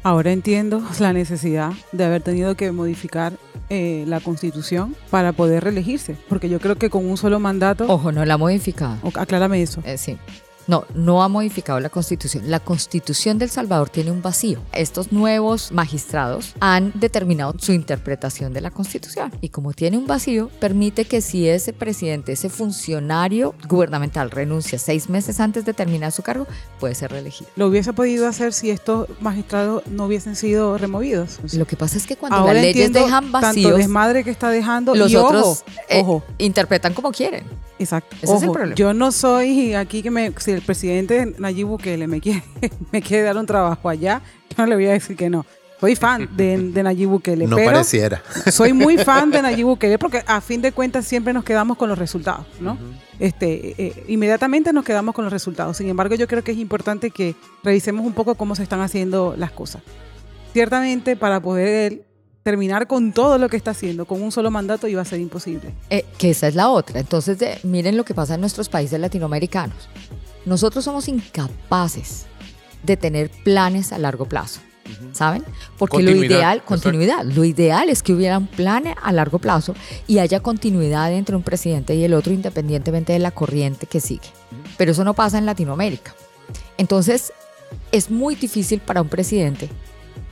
Ahora 0.03 0.31
entiendo 0.33 0.83
la 0.99 1.13
necesidad 1.13 1.71
de 1.93 2.03
haber 2.03 2.21
tenido 2.21 2.55
que 2.55 2.71
modificar 2.71 3.33
eh, 3.69 4.03
la 4.07 4.19
constitución 4.19 4.95
para 5.09 5.31
poder 5.31 5.63
reelegirse, 5.63 6.17
porque 6.27 6.49
yo 6.49 6.59
creo 6.59 6.75
que 6.75 6.89
con 6.89 7.05
un 7.09 7.15
solo 7.17 7.39
mandato, 7.39 7.85
Ojo, 7.87 8.11
no 8.11 8.25
la 8.25 8.33
ha 8.33 8.37
modificado. 8.37 8.97
o- 9.01 9.11
aclárame 9.17 9.61
eso, 9.61 9.81
Eh, 9.85 9.97
sí. 9.97 10.17
No, 10.67 10.85
no 10.93 11.23
ha 11.23 11.27
modificado 11.27 11.79
la 11.79 11.89
constitución. 11.89 12.49
La 12.49 12.59
constitución 12.59 13.37
del 13.37 13.49
Salvador 13.49 13.89
tiene 13.89 14.11
un 14.11 14.21
vacío. 14.21 14.59
Estos 14.73 15.11
nuevos 15.11 15.71
magistrados 15.71 16.53
han 16.59 16.91
determinado 16.95 17.55
su 17.57 17.73
interpretación 17.73 18.53
de 18.53 18.61
la 18.61 18.71
constitución. 18.71 19.31
Y 19.41 19.49
como 19.49 19.73
tiene 19.73 19.97
un 19.97 20.07
vacío, 20.07 20.49
permite 20.59 21.05
que 21.05 21.21
si 21.21 21.47
ese 21.47 21.73
presidente, 21.73 22.31
ese 22.31 22.49
funcionario 22.49 23.55
gubernamental 23.67 24.31
renuncia 24.31 24.79
seis 24.79 25.09
meses 25.09 25.39
antes 25.39 25.65
de 25.65 25.73
terminar 25.73 26.11
su 26.11 26.23
cargo, 26.23 26.47
puede 26.79 26.95
ser 26.95 27.11
reelegido. 27.11 27.49
lo 27.55 27.67
hubiese 27.67 27.93
podido 27.93 28.27
hacer 28.27 28.53
si 28.53 28.69
estos 28.69 29.07
magistrados 29.21 29.85
no 29.87 30.05
hubiesen 30.05 30.35
sido 30.35 30.77
removidos. 30.77 31.39
Lo 31.53 31.65
que 31.65 31.75
pasa 31.75 31.97
es 31.97 32.07
que 32.07 32.15
cuando 32.15 32.37
Ahora 32.37 32.53
las 32.53 32.63
leyes 32.63 32.91
dejan 32.91 33.31
tanto 33.31 33.47
vacíos, 33.47 33.77
desmadre 33.77 34.23
que 34.23 34.31
está 34.31 34.49
dejando 34.49 34.95
los 34.95 35.11
y 35.11 35.15
otros 35.15 35.43
ojo, 35.43 35.63
eh, 35.89 36.01
ojo, 36.01 36.23
interpretan 36.37 36.93
como 36.93 37.11
quieren. 37.11 37.43
exacto. 37.79 38.15
ese 38.21 38.35
es 38.35 38.43
el 38.43 38.51
problema. 38.51 38.75
Yo 38.75 38.93
no 38.93 39.11
soy 39.11 39.73
aquí 39.73 40.01
que 40.01 40.11
me, 40.11 40.31
si 40.37 40.52
el 40.53 40.61
presidente 40.61 41.33
Nayib 41.37 41.67
Bukele 41.67 42.07
me 42.07 42.21
quiere, 42.21 42.43
me 42.91 43.01
quiere 43.01 43.23
dar 43.23 43.37
un 43.37 43.45
trabajo 43.45 43.89
allá, 43.89 44.21
yo 44.49 44.55
no 44.57 44.65
le 44.67 44.75
voy 44.75 44.87
a 44.87 44.91
decir 44.91 45.15
que 45.15 45.29
no. 45.29 45.45
Soy 45.79 45.97
fan 45.97 46.29
de, 46.37 46.57
de 46.57 46.81
Nayib 46.81 47.09
Bukele, 47.09 47.45
No 47.45 47.57
pero 47.57 47.71
pareciera. 47.71 48.23
soy 48.51 48.71
muy 48.71 48.97
fan 48.97 49.31
de 49.31 49.41
Nayib 49.41 49.65
Bukele 49.65 49.97
porque 49.97 50.23
a 50.25 50.39
fin 50.39 50.61
de 50.61 50.71
cuentas 50.71 51.05
siempre 51.05 51.33
nos 51.33 51.43
quedamos 51.43 51.77
con 51.77 51.89
los 51.89 51.97
resultados, 51.97 52.45
¿no? 52.61 52.77
este, 53.19 53.81
eh, 53.81 54.03
inmediatamente 54.07 54.73
nos 54.73 54.83
quedamos 54.83 55.15
con 55.15 55.23
los 55.25 55.33
resultados. 55.33 55.77
Sin 55.77 55.87
embargo, 55.89 56.15
yo 56.15 56.27
creo 56.27 56.43
que 56.43 56.51
es 56.51 56.57
importante 56.57 57.11
que 57.11 57.35
revisemos 57.63 58.05
un 58.05 58.13
poco 58.13 58.35
cómo 58.35 58.55
se 58.55 58.63
están 58.63 58.81
haciendo 58.81 59.35
las 59.37 59.51
cosas. 59.51 59.81
Ciertamente, 60.53 61.15
para 61.15 61.39
poder 61.39 61.91
él 61.91 62.03
terminar 62.43 62.87
con 62.87 63.13
todo 63.13 63.37
lo 63.37 63.47
que 63.47 63.55
está 63.55 63.71
haciendo, 63.71 64.05
con 64.05 64.21
un 64.21 64.31
solo 64.31 64.51
mandato, 64.51 64.87
iba 64.87 65.01
a 65.01 65.05
ser 65.05 65.19
imposible. 65.19 65.73
Eh, 65.89 66.05
que 66.17 66.31
esa 66.31 66.47
es 66.47 66.55
la 66.55 66.69
otra. 66.69 66.99
Entonces, 66.99 67.63
miren 67.63 67.95
lo 67.95 68.03
que 68.03 68.13
pasa 68.13 68.35
en 68.35 68.41
nuestros 68.41 68.67
países 68.67 68.99
latinoamericanos. 68.99 69.87
Nosotros 70.45 70.83
somos 70.83 71.07
incapaces 71.07 72.25
de 72.83 72.97
tener 72.97 73.29
planes 73.43 73.93
a 73.93 73.97
largo 73.97 74.25
plazo, 74.25 74.59
¿saben? 75.13 75.43
Porque 75.77 75.97
lo 75.97 76.11
Continuidad, 76.11 76.35
ideal, 76.35 76.57
exacto. 76.57 76.67
continuidad, 76.67 77.23
lo 77.23 77.43
ideal 77.45 77.89
es 77.89 78.03
que 78.03 78.13
hubiera 78.13 78.37
un 78.37 78.47
plan 78.47 78.83
a 79.01 79.11
largo 79.13 79.39
plazo 79.39 79.73
y 80.07 80.19
haya 80.19 80.41
continuidad 80.41 81.11
entre 81.13 81.35
un 81.35 81.43
presidente 81.43 81.95
y 81.95 82.03
el 82.03 82.13
otro 82.13 82.33
independientemente 82.33 83.13
de 83.13 83.19
la 83.19 83.31
corriente 83.31 83.85
que 83.87 84.01
sigue. 84.01 84.27
Pero 84.77 84.91
eso 84.91 85.03
no 85.03 85.13
pasa 85.13 85.37
en 85.37 85.45
Latinoamérica. 85.45 86.13
Entonces, 86.77 87.31
es 87.91 88.11
muy 88.11 88.35
difícil 88.35 88.79
para 88.79 89.01
un 89.01 89.07
presidente, 89.07 89.69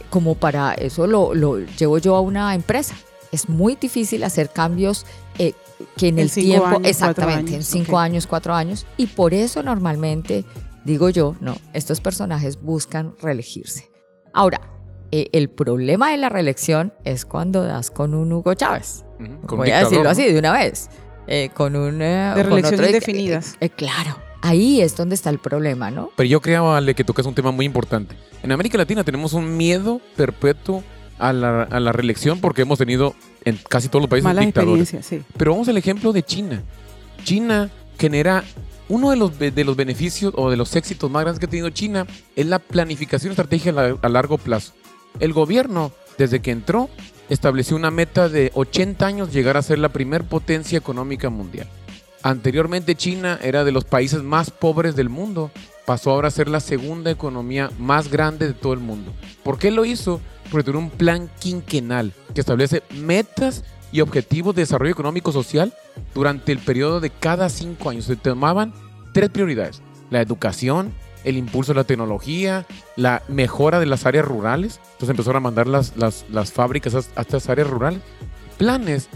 como 0.10 0.36
para 0.36 0.74
eso 0.74 1.08
lo, 1.08 1.34
lo 1.34 1.60
llevo 1.60 1.97
yo 1.97 2.15
a 2.15 2.21
una 2.21 2.54
empresa. 2.54 2.95
Es 3.32 3.47
muy 3.47 3.76
difícil 3.76 4.26
hacer 4.26 4.50
cambios 4.50 5.06
eh, 5.39 5.54
que 5.97 6.08
en 6.08 6.19
En 6.19 6.25
el 6.25 6.32
tiempo, 6.32 6.65
años, 6.67 6.82
exactamente, 6.86 7.56
en 7.56 7.63
cinco 7.63 7.97
años, 7.99 8.27
cuatro 8.27 8.54
años. 8.54 8.86
Y 8.97 9.08
por 9.08 9.34
eso 9.34 9.62
normalmente, 9.63 10.45
digo 10.86 11.10
yo, 11.10 11.36
no, 11.41 11.56
estos 11.73 12.01
personajes 12.01 12.62
buscan 12.62 13.13
reelegirse. 13.21 13.89
Ahora, 14.34 14.62
eh, 15.12 15.27
el 15.34 15.49
problema 15.49 16.12
de 16.12 16.17
la 16.17 16.30
reelección 16.30 16.93
es 17.04 17.25
cuando 17.25 17.63
das 17.63 17.91
con 17.91 18.13
un 18.13 18.32
Hugo 18.32 18.54
Chávez. 18.54 19.04
Ujú, 19.19 19.41
con 19.45 19.58
Voy 19.60 19.67
un 19.69 19.73
a 19.75 19.80
decirlo 19.80 19.89
dictador, 20.04 20.08
así 20.08 20.32
de 20.34 20.39
una 20.39 20.54
vez. 20.54 20.89
eh, 21.27 21.49
con 21.54 21.75
un... 21.75 22.01
eh, 22.01 22.32
De 22.36 22.41
otro- 22.41 22.58
indefinidas. 22.86 23.56
eh, 23.60 23.69
claro, 23.69 24.17
ahí 24.41 24.82
es 24.82 24.95
donde 24.95 25.15
está 25.15 25.30
el 25.30 25.39
problema, 25.39 25.91
¿no? 25.91 26.10
Pero 26.15 26.27
yo 26.30 26.41
creo, 26.41 26.73
Ale, 26.73 26.95
que 26.95 27.04
tocas 27.04 27.25
un 27.25 27.36
tema 27.36 27.51
muy 27.51 27.65
importante. 27.65 28.15
En 28.41 28.51
América 28.54 28.77
Latina 28.77 29.04
tenemos 29.04 29.34
un 29.34 29.58
miedo 29.58 29.99
perpetuo 30.15 30.84
a 31.19 31.34
la, 31.34 31.63
a 31.63 31.80
la 31.82 31.91
reelección 31.91 32.39
porque 32.39 32.62
hemos 32.63 32.80
tenido 32.80 33.13
en 33.45 33.58
casi 33.69 33.88
todos 33.88 34.01
los 34.01 34.10
países 34.10 34.23
Malas 34.23 34.45
dictadores. 34.45 34.95
sí. 35.01 35.21
Pero 35.38 35.51
vamos 35.51 35.67
al 35.67 35.77
ejemplo 35.77 36.13
de 36.13 36.23
China. 36.23 36.63
China 37.23 37.69
genera 37.97 38.43
uno 38.89 39.12
de 39.12 39.15
los, 39.15 39.39
de 39.39 39.63
los 39.63 39.75
beneficios 39.75 40.34
o 40.36 40.49
de 40.49 40.58
los 40.58 40.75
éxitos 40.75 41.10
más 41.10 41.23
grandes 41.23 41.39
que 41.39 41.45
ha 41.45 41.49
tenido 41.49 41.69
China 41.69 42.06
es 42.36 42.45
la 42.45 42.60
planificación 42.60 43.32
estratégica 43.32 43.95
a 44.01 44.10
largo 44.10 44.38
plazo. 44.38 44.73
El 45.19 45.34
gobierno, 45.34 45.91
desde 46.17 46.41
que 46.41 46.51
entró, 46.51 46.89
estableció 47.30 47.77
una 47.77 47.91
meta 47.91 48.27
de 48.27 48.51
80 48.54 49.06
años 49.06 49.32
llegar 49.32 49.56
a 49.56 49.62
ser 49.62 49.80
la 49.80 49.89
primer 49.89 50.25
potencia 50.25 50.77
económica 50.77 51.30
mundial. 51.30 51.67
Anteriormente 52.23 52.95
China 52.95 53.39
era 53.41 53.63
de 53.63 53.71
los 53.71 53.86
países 53.86 54.21
más 54.21 54.51
pobres 54.51 54.95
del 54.95 55.10
mundo, 55.10 55.51
pasó 55.86 56.12
ahora 56.12 56.27
a 56.27 56.32
ser 56.32 56.47
la 56.47 56.60
segunda 56.60 57.10
economía 57.10 57.71
más 57.80 58.10
grande 58.10 58.47
de 58.47 58.54
todo 58.54 58.73
el 58.73 58.80
mundo. 58.80 59.13
¿Por 59.43 59.58
qué 59.58 59.71
lo 59.71 59.86
hizo? 59.86 60.21
Porque 60.52 60.66
tiene 60.66 60.80
un 60.80 60.90
plan 60.90 61.30
quinquenal 61.40 62.14
que 62.36 62.42
establece 62.42 62.84
metas 62.92 63.64
y 63.92 64.02
objetivos 64.02 64.56
de 64.56 64.62
desarrollo 64.62 64.92
económico 64.92 65.32
social 65.32 65.74
durante 66.14 66.52
el 66.52 66.60
periodo 66.60 67.00
de 67.00 67.10
cada 67.10 67.50
cinco 67.50 67.90
años. 67.90 68.06
Se 68.06 68.16
tomaban 68.16 68.74
tres 69.14 69.30
prioridades. 69.30 69.82
La 70.10 70.22
educación, 70.22 70.94
el 71.24 71.38
impulso 71.38 71.74
de 71.74 71.78
la 71.78 71.84
tecnología, 71.84 72.66
la 72.96 73.22
mejora 73.28 73.80
de 73.80 73.86
las 73.86 74.06
áreas 74.06 74.26
rurales. 74.26 74.80
Entonces 74.94 75.10
empezaron 75.10 75.38
a 75.38 75.42
mandar 75.42 75.68
las, 75.68 75.96
las, 75.98 76.26
las 76.30 76.52
fábricas 76.52 76.96
a, 76.96 77.22
estas 77.22 77.50
áreas 77.50 77.70
rurales. 77.70 78.02
Planes 78.58 79.08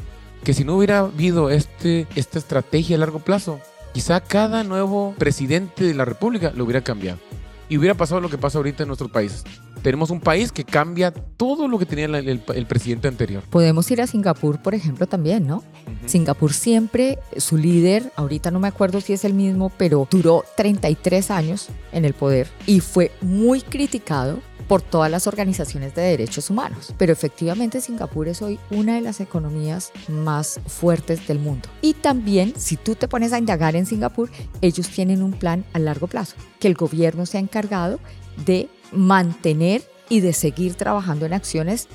que 0.43 0.53
si 0.53 0.63
no 0.63 0.75
hubiera 0.77 0.99
habido 0.99 1.49
este, 1.49 2.07
esta 2.15 2.37
estrategia 2.37 2.97
a 2.97 2.99
largo 2.99 3.19
plazo, 3.19 3.59
quizá 3.93 4.21
cada 4.21 4.63
nuevo 4.63 5.15
presidente 5.17 5.83
de 5.83 5.93
la 5.93 6.05
República 6.05 6.51
lo 6.55 6.65
hubiera 6.65 6.83
cambiado. 6.83 7.19
Y 7.67 7.77
hubiera 7.77 7.95
pasado 7.95 8.21
lo 8.21 8.29
que 8.29 8.37
pasa 8.37 8.59
ahorita 8.59 8.83
en 8.83 8.87
nuestros 8.87 9.09
países. 9.09 9.43
Tenemos 9.85 10.09
un 10.09 10.19
país 10.19 10.51
que 10.51 10.63
cambia 10.63 11.11
todo 11.11 11.67
lo 11.67 11.77
que 11.77 11.85
tenía 11.85 12.05
el, 12.05 12.15
el- 12.15 12.43
el 12.55 12.65
presidente 12.65 13.07
anterior. 13.07 13.43
Podemos 13.51 13.91
ir 13.91 14.01
a 14.01 14.07
Singapur, 14.07 14.59
por 14.59 14.73
ejemplo, 14.73 15.05
también, 15.05 15.45
¿no? 15.45 15.63
Singapur 16.07 16.53
siempre, 16.53 17.19
su 17.37 17.55
líder, 17.55 18.11
ahorita 18.15 18.49
no 18.49 18.59
me 18.59 18.67
acuerdo 18.67 18.99
si 18.99 19.13
es 19.13 19.23
el 19.25 19.35
mismo, 19.35 19.71
pero 19.77 20.07
duró 20.09 20.43
33 20.57 21.29
años 21.29 21.67
en 21.91 22.03
el 22.03 22.15
poder 22.15 22.47
y 22.65 22.79
fue 22.79 23.11
muy 23.21 23.61
criticado 23.61 24.39
por 24.67 24.81
todas 24.81 25.11
las 25.11 25.27
organizaciones 25.27 25.93
de 25.93 26.01
derechos 26.01 26.49
humanos. 26.49 26.91
Pero 26.97 27.13
efectivamente 27.13 27.79
Singapur 27.79 28.27
es 28.27 28.41
hoy 28.41 28.57
una 28.71 28.95
de 28.95 29.01
las 29.01 29.19
economías 29.21 29.91
más 30.07 30.59
fuertes 30.65 31.27
del 31.27 31.37
mundo. 31.37 31.69
Y 31.83 31.93
también, 31.93 32.53
si 32.57 32.75
tú 32.75 32.95
te 32.95 33.07
pones 33.07 33.33
a 33.33 33.37
indagar 33.37 33.75
en 33.75 33.85
Singapur, 33.85 34.31
ellos 34.61 34.89
tienen 34.89 35.21
un 35.21 35.33
plan 35.33 35.63
a 35.73 35.77
largo 35.77 36.07
plazo, 36.07 36.35
que 36.59 36.67
el 36.67 36.73
gobierno 36.73 37.27
se 37.27 37.37
ha 37.37 37.41
encargado 37.41 37.99
de 38.47 38.67
mantener 38.91 39.83
y 40.09 40.19
de 40.19 40.33
seguir 40.33 40.75
trabajando 40.75 41.25
en 41.25 41.33
acciones 41.33 41.87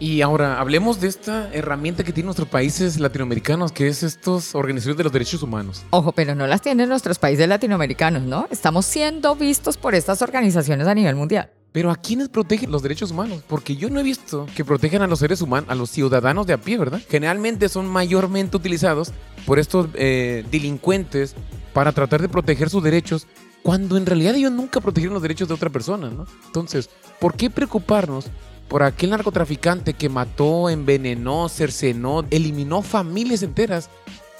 Y 0.00 0.22
ahora 0.22 0.60
hablemos 0.60 1.00
de 1.00 1.08
esta 1.08 1.52
herramienta 1.54 2.02
que 2.02 2.12
tienen 2.12 2.26
nuestros 2.26 2.48
países 2.48 2.98
latinoamericanos, 2.98 3.72
que 3.72 3.86
es 3.86 4.02
estos 4.02 4.54
organizaciones 4.54 4.98
de 4.98 5.04
los 5.04 5.12
derechos 5.12 5.42
humanos. 5.42 5.84
Ojo, 5.90 6.12
pero 6.12 6.34
no 6.34 6.46
las 6.46 6.62
tienen 6.62 6.88
nuestros 6.88 7.18
países 7.18 7.48
latinoamericanos, 7.48 8.22
¿no? 8.22 8.46
Estamos 8.50 8.86
siendo 8.86 9.36
vistos 9.36 9.76
por 9.76 9.94
estas 9.94 10.20
organizaciones 10.20 10.88
a 10.88 10.94
nivel 10.94 11.14
mundial. 11.14 11.50
Pero 11.74 11.90
¿a 11.90 11.96
quiénes 11.96 12.28
protegen 12.28 12.70
los 12.70 12.82
derechos 12.82 13.10
humanos? 13.10 13.42
Porque 13.48 13.74
yo 13.74 13.90
no 13.90 13.98
he 13.98 14.04
visto 14.04 14.46
que 14.54 14.64
protejan 14.64 15.02
a 15.02 15.08
los 15.08 15.18
seres 15.18 15.42
humanos, 15.42 15.68
a 15.68 15.74
los 15.74 15.90
ciudadanos 15.90 16.46
de 16.46 16.52
a 16.52 16.58
pie, 16.58 16.78
¿verdad? 16.78 17.00
Generalmente 17.08 17.68
son 17.68 17.88
mayormente 17.88 18.56
utilizados 18.56 19.12
por 19.44 19.58
estos 19.58 19.88
eh, 19.94 20.44
delincuentes 20.52 21.34
para 21.72 21.90
tratar 21.90 22.22
de 22.22 22.28
proteger 22.28 22.70
sus 22.70 22.82
derechos, 22.82 23.26
cuando 23.64 23.96
en 23.96 24.04
realidad 24.04 24.34
ellos 24.34 24.52
nunca 24.52 24.78
protegieron 24.78 25.14
los 25.14 25.22
derechos 25.22 25.48
de 25.48 25.54
otra 25.54 25.70
persona, 25.70 26.10
¿no? 26.10 26.26
Entonces, 26.44 26.90
¿por 27.18 27.34
qué 27.34 27.48
preocuparnos 27.48 28.26
por 28.68 28.82
aquel 28.82 29.08
narcotraficante 29.08 29.94
que 29.94 30.10
mató, 30.10 30.68
envenenó, 30.68 31.48
cercenó, 31.48 32.26
eliminó 32.30 32.82
familias 32.82 33.42
enteras 33.42 33.88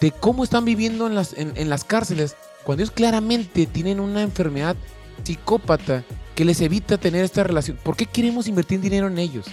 de 0.02 0.10
cómo 0.10 0.44
están 0.44 0.66
viviendo 0.66 1.06
en 1.06 1.14
las, 1.14 1.32
en, 1.38 1.54
en 1.56 1.70
las 1.70 1.84
cárceles, 1.84 2.36
cuando 2.64 2.82
ellos 2.82 2.94
claramente 2.94 3.64
tienen 3.64 3.98
una 3.98 4.20
enfermedad 4.20 4.76
psicópata 5.22 6.04
que 6.34 6.44
les 6.44 6.60
evita 6.60 6.98
tener 6.98 7.24
esta 7.24 7.44
relación. 7.44 7.78
¿Por 7.82 7.96
qué 7.96 8.04
queremos 8.04 8.46
invertir 8.46 8.80
dinero 8.80 9.06
en 9.06 9.18
ellos? 9.18 9.46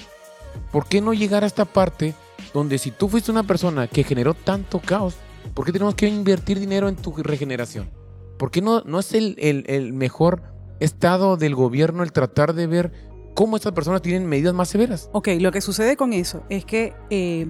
¿Por 0.73 0.85
qué 0.85 0.99
no 0.99 1.13
llegar 1.13 1.45
a 1.45 1.47
esta 1.47 1.63
parte 1.63 2.13
donde 2.53 2.77
si 2.77 2.91
tú 2.91 3.07
fuiste 3.07 3.31
una 3.31 3.43
persona 3.43 3.87
que 3.87 4.03
generó 4.03 4.33
tanto 4.33 4.79
caos, 4.79 5.15
¿por 5.53 5.65
qué 5.65 5.71
tenemos 5.71 5.95
que 5.95 6.09
invertir 6.09 6.59
dinero 6.59 6.89
en 6.89 6.97
tu 6.97 7.15
regeneración? 7.15 8.00
¿Por 8.41 8.49
qué 8.49 8.59
no, 8.63 8.81
no 8.87 8.97
es 8.97 9.13
el, 9.13 9.35
el- 9.37 9.65
el 9.67 9.93
mejor 9.93 10.41
estado 10.79 11.37
del 11.37 11.53
gobierno 11.53 12.01
el 12.01 12.11
tratar 12.11 12.55
de 12.55 12.65
ver 12.65 12.91
cómo 13.35 13.55
estas 13.55 13.71
personas 13.73 14.01
tienen 14.01 14.25
medidas 14.25 14.55
más 14.55 14.67
severas? 14.67 15.11
Ok, 15.11 15.27
lo 15.39 15.51
que 15.51 15.61
sucede 15.61 15.95
con 15.95 16.11
eso 16.11 16.41
es 16.49 16.65
que 16.65 16.95
eh, 17.11 17.49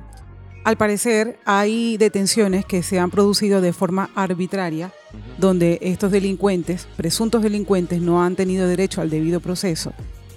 al 0.66 0.76
parecer 0.76 1.40
hay 1.46 1.96
detenciones 1.96 2.66
que 2.66 2.84
se 2.84 3.00
han 3.00 3.10
producido 3.10 3.62
de 3.62 3.72
forma 3.72 4.10
arbitraria, 4.16 4.92
donde 5.38 5.80
estos 5.82 6.12
delincuentes, 6.12 6.90
presuntos 6.98 7.42
delincuentes, 7.42 8.02
no 8.02 8.22
han 8.22 8.36
tenido 8.36 8.68
derecho 8.68 9.00
al 9.00 9.10
debido 9.10 9.40
proceso. 9.40 9.94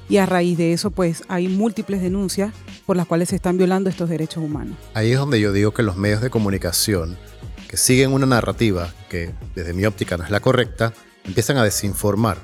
Y 0.08 0.18
a 0.18 0.26
raíz 0.26 0.56
de 0.56 0.72
eso, 0.72 0.92
pues 0.92 1.24
hay 1.26 1.48
múltiples 1.48 2.00
denuncias 2.00 2.52
por 2.86 2.96
las 2.96 3.08
cuales 3.08 3.30
se 3.30 3.34
están 3.34 3.56
violando 3.58 3.90
estos 3.90 4.08
derechos 4.08 4.44
humanos. 4.44 4.76
Ahí 4.94 5.10
es 5.10 5.18
donde 5.18 5.40
yo 5.40 5.52
digo 5.52 5.72
que 5.74 5.82
los 5.82 5.96
medios 5.96 6.20
de 6.20 6.30
comunicación 6.30 7.16
que 7.68 7.76
siguen 7.76 8.12
una 8.12 8.26
narrativa 8.26 8.92
que 9.08 9.32
desde 9.54 9.72
mi 9.72 9.84
óptica 9.86 10.16
no 10.16 10.24
es 10.24 10.30
la 10.30 10.40
correcta, 10.40 10.92
empiezan 11.24 11.56
a 11.56 11.64
desinformar 11.64 12.38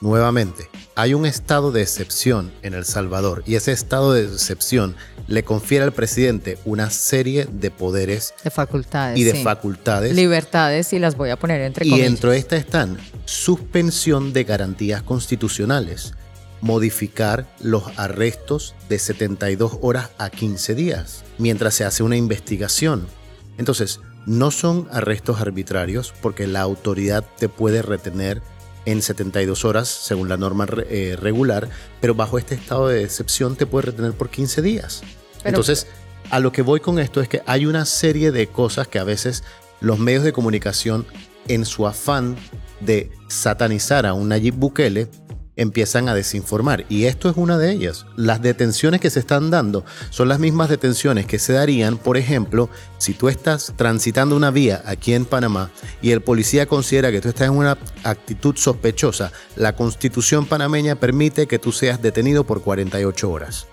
nuevamente. 0.00 0.68
Hay 0.94 1.14
un 1.14 1.26
estado 1.26 1.72
de 1.72 1.82
excepción 1.82 2.52
en 2.62 2.74
El 2.74 2.84
Salvador 2.84 3.42
y 3.46 3.56
ese 3.56 3.72
estado 3.72 4.12
de 4.12 4.24
excepción 4.24 4.94
le 5.26 5.42
confiere 5.42 5.84
al 5.84 5.92
presidente 5.92 6.58
una 6.64 6.90
serie 6.90 7.46
de 7.50 7.70
poderes 7.70 8.32
De 8.44 8.50
facultades. 8.50 9.18
y 9.18 9.24
de 9.24 9.32
sí. 9.32 9.42
facultades. 9.42 10.14
Libertades 10.14 10.92
y 10.92 10.98
las 10.98 11.16
voy 11.16 11.30
a 11.30 11.36
poner 11.38 11.60
entre 11.62 11.86
Y 11.86 11.90
comillas. 11.90 12.10
dentro 12.10 12.30
de 12.30 12.38
esta 12.38 12.56
están 12.56 12.98
suspensión 13.24 14.32
de 14.32 14.44
garantías 14.44 15.02
constitucionales, 15.02 16.14
modificar 16.60 17.46
los 17.60 17.84
arrestos 17.96 18.74
de 18.88 18.98
72 18.98 19.78
horas 19.82 20.10
a 20.18 20.30
15 20.30 20.74
días, 20.74 21.24
mientras 21.38 21.74
se 21.74 21.84
hace 21.84 22.02
una 22.02 22.16
investigación. 22.16 23.06
Entonces, 23.58 24.00
no 24.28 24.50
son 24.50 24.86
arrestos 24.92 25.40
arbitrarios 25.40 26.12
porque 26.20 26.46
la 26.46 26.60
autoridad 26.60 27.24
te 27.38 27.48
puede 27.48 27.80
retener 27.82 28.42
en 28.84 29.02
72 29.02 29.64
horas 29.64 29.88
según 29.88 30.28
la 30.28 30.36
norma 30.36 30.66
eh, 30.88 31.16
regular, 31.20 31.68
pero 32.00 32.14
bajo 32.14 32.38
este 32.38 32.54
estado 32.54 32.88
de 32.88 33.02
excepción 33.02 33.56
te 33.56 33.66
puede 33.66 33.86
retener 33.86 34.12
por 34.12 34.28
15 34.30 34.62
días. 34.62 35.02
Pero- 35.38 35.48
Entonces, 35.48 35.86
a 36.30 36.40
lo 36.40 36.52
que 36.52 36.62
voy 36.62 36.80
con 36.80 36.98
esto 36.98 37.20
es 37.20 37.28
que 37.28 37.42
hay 37.46 37.64
una 37.66 37.84
serie 37.86 38.30
de 38.30 38.46
cosas 38.48 38.86
que 38.86 38.98
a 38.98 39.04
veces 39.04 39.44
los 39.80 39.98
medios 39.98 40.24
de 40.24 40.32
comunicación, 40.32 41.06
en 41.48 41.64
su 41.64 41.86
afán 41.86 42.36
de 42.80 43.10
satanizar 43.28 44.04
a 44.04 44.12
un 44.12 44.28
Nayib 44.28 44.54
Bukele, 44.54 45.08
empiezan 45.58 46.08
a 46.08 46.14
desinformar. 46.14 46.86
Y 46.88 47.04
esto 47.04 47.28
es 47.28 47.36
una 47.36 47.58
de 47.58 47.72
ellas. 47.72 48.06
Las 48.16 48.40
detenciones 48.40 49.00
que 49.00 49.10
se 49.10 49.18
están 49.18 49.50
dando 49.50 49.84
son 50.08 50.28
las 50.28 50.38
mismas 50.38 50.70
detenciones 50.70 51.26
que 51.26 51.38
se 51.38 51.52
darían, 51.52 51.98
por 51.98 52.16
ejemplo, 52.16 52.70
si 52.96 53.12
tú 53.12 53.28
estás 53.28 53.74
transitando 53.76 54.36
una 54.36 54.50
vía 54.50 54.82
aquí 54.86 55.12
en 55.12 55.26
Panamá 55.26 55.70
y 56.00 56.12
el 56.12 56.22
policía 56.22 56.66
considera 56.66 57.10
que 57.10 57.20
tú 57.20 57.28
estás 57.28 57.48
en 57.48 57.56
una 57.56 57.76
actitud 58.04 58.56
sospechosa, 58.56 59.32
la 59.56 59.74
constitución 59.74 60.46
panameña 60.46 60.94
permite 60.94 61.46
que 61.46 61.58
tú 61.58 61.72
seas 61.72 62.00
detenido 62.00 62.44
por 62.44 62.62
48 62.62 63.30
horas. 63.30 63.66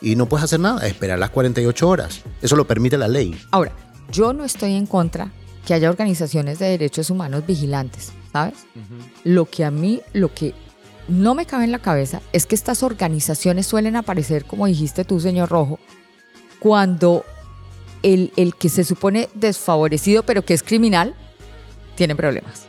Y 0.00 0.16
no 0.16 0.28
puedes 0.28 0.44
hacer 0.44 0.60
nada, 0.60 0.86
esperar 0.86 1.18
las 1.18 1.30
48 1.30 1.88
horas. 1.88 2.22
Eso 2.42 2.56
lo 2.56 2.66
permite 2.66 2.98
la 2.98 3.08
ley. 3.08 3.40
Ahora, 3.52 3.72
yo 4.10 4.32
no 4.32 4.44
estoy 4.44 4.74
en 4.74 4.86
contra 4.86 5.30
que 5.64 5.74
haya 5.74 5.88
organizaciones 5.88 6.58
de 6.58 6.66
derechos 6.66 7.08
humanos 7.08 7.46
vigilantes, 7.46 8.12
¿sabes? 8.32 8.66
Lo 9.22 9.46
que 9.46 9.64
a 9.64 9.70
mí, 9.70 10.02
lo 10.12 10.34
que 10.34 10.54
no 11.08 11.34
me 11.34 11.46
cabe 11.46 11.64
en 11.64 11.72
la 11.72 11.78
cabeza 11.78 12.20
es 12.32 12.46
que 12.46 12.54
estas 12.54 12.82
organizaciones 12.82 13.66
suelen 13.66 13.96
aparecer, 13.96 14.44
como 14.44 14.66
dijiste 14.66 15.04
tú, 15.04 15.20
señor 15.20 15.50
Rojo, 15.50 15.78
cuando 16.58 17.24
el, 18.02 18.32
el 18.36 18.54
que 18.54 18.68
se 18.68 18.84
supone 18.84 19.28
desfavorecido 19.34 20.22
pero 20.22 20.44
que 20.44 20.54
es 20.54 20.62
criminal 20.62 21.14
tiene 21.96 22.16
problemas. 22.16 22.66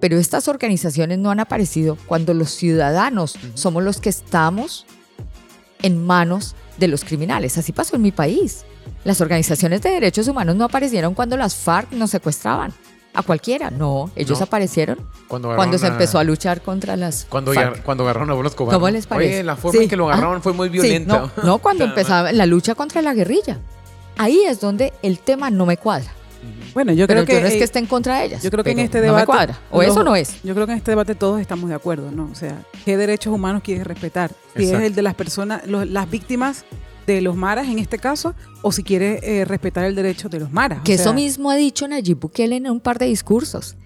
Pero 0.00 0.18
estas 0.18 0.48
organizaciones 0.48 1.18
no 1.18 1.30
han 1.30 1.40
aparecido 1.40 1.96
cuando 2.06 2.32
los 2.32 2.50
ciudadanos 2.50 3.38
somos 3.54 3.82
los 3.82 4.00
que 4.00 4.08
estamos 4.08 4.86
en 5.82 6.04
manos 6.04 6.56
de 6.78 6.88
los 6.88 7.04
criminales. 7.04 7.58
Así 7.58 7.72
pasó 7.72 7.96
en 7.96 8.02
mi 8.02 8.12
país. 8.12 8.64
Las 9.04 9.20
organizaciones 9.20 9.82
de 9.82 9.90
derechos 9.90 10.28
humanos 10.28 10.56
no 10.56 10.64
aparecieron 10.64 11.14
cuando 11.14 11.36
las 11.36 11.54
FARC 11.54 11.92
nos 11.92 12.10
secuestraban. 12.10 12.72
A 13.12 13.22
cualquiera, 13.22 13.70
no. 13.70 14.10
Ellos 14.14 14.38
No. 14.38 14.44
aparecieron 14.44 14.98
Cuando, 15.26 15.48
cuando 15.56 15.78
se 15.78 15.86
agarraron 15.86 16.02
empezó 16.02 16.18
a 16.18 16.24
luchar 16.24 16.62
contra 16.62 16.96
las 16.96 17.26
Cuando, 17.28 17.50
agar- 17.50 17.82
cuando 17.82 18.04
agarraron 18.04 18.30
a 18.30 18.34
Pablo 18.34 18.48
Escobar. 18.48 18.72
¿Cómo 18.74 18.86
¿no? 18.86 18.92
les 18.92 19.06
parece? 19.06 19.34
Oye, 19.34 19.42
la 19.42 19.56
forma 19.56 19.78
Sí. 19.78 19.84
en 19.84 19.90
que 19.90 19.96
lo 19.96 20.08
agarraron 20.08 20.36
Ah, 20.36 20.40
fue 20.40 20.52
muy 20.52 20.68
Sí, 20.68 20.72
violenta. 20.74 21.18
no, 21.36 21.42
no, 21.42 21.58
cuando 21.58 21.84
empezaba 21.84 22.30
la 22.32 22.46
lucha 22.46 22.74
contra 22.76 23.02
la 23.02 23.12
guerrilla. 23.14 23.58
Ahí 24.16 24.40
es 24.46 24.60
donde 24.60 24.92
el 25.02 25.18
tema 25.18 25.50
no 25.50 25.66
me 25.66 25.76
cuadra. 25.76 26.12
Bueno, 26.72 26.92
yo 26.92 27.06
Pero 27.08 27.24
creo 27.24 27.26
que, 27.26 27.32
yo 27.34 27.40
no 27.40 27.46
es 27.48 27.52
que 27.54 27.58
eh, 27.60 27.64
esté 27.64 27.78
en 27.80 27.86
contra 27.86 28.18
de 28.20 28.26
ellas. 28.26 28.42
yo 28.42 28.50
creo 28.50 28.62
que 28.62 28.70
en 28.70 28.76
pero 28.76 28.84
este 28.86 28.98
no 28.98 29.04
debate 29.06 29.22
me 29.22 29.26
cuadra. 29.26 29.58
O 29.72 29.82
los- 29.82 29.90
eso 29.90 30.04
no 30.04 30.14
es. 30.14 30.40
Yo 30.44 30.54
creo 30.54 30.66
que 30.66 30.72
en 30.72 30.78
este 30.78 30.92
debate 30.92 31.14
todos 31.16 31.40
estamos 31.40 31.68
de 31.68 31.74
acuerdo, 31.74 32.10
¿no? 32.12 32.28
O 32.30 32.34
sea, 32.36 32.62
¿qué 32.84 32.96
derechos 32.96 33.34
humanos 33.34 33.62
quieres 33.64 33.86
respetar? 33.86 34.30
Si 34.56 34.62
Exacto. 34.62 34.78
es 34.78 34.86
el 34.90 34.94
de 34.94 35.02
las 35.02 35.14
personas, 35.14 35.66
los- 35.66 35.88
las 35.88 36.08
víctimas 36.08 36.64
de 37.14 37.20
los 37.20 37.36
maras 37.36 37.68
en 37.68 37.78
este 37.78 37.98
caso, 37.98 38.34
o 38.62 38.72
si 38.72 38.82
quieres 38.82 39.22
eh, 39.22 39.44
respetar 39.44 39.84
el 39.84 39.94
derecho 39.94 40.28
de 40.28 40.40
los 40.40 40.52
maras. 40.52 40.80
O 40.80 40.84
Que 40.84 40.94
eso 40.94 41.12
mismo 41.14 41.50
ha 41.50 41.56
dicho 41.56 41.86
Nayib 41.86 42.18
Bukele 42.18 42.56
en 42.56 42.70
un 42.70 42.80
par 42.80 42.98
de 42.98 43.06
discursos. 43.06 43.76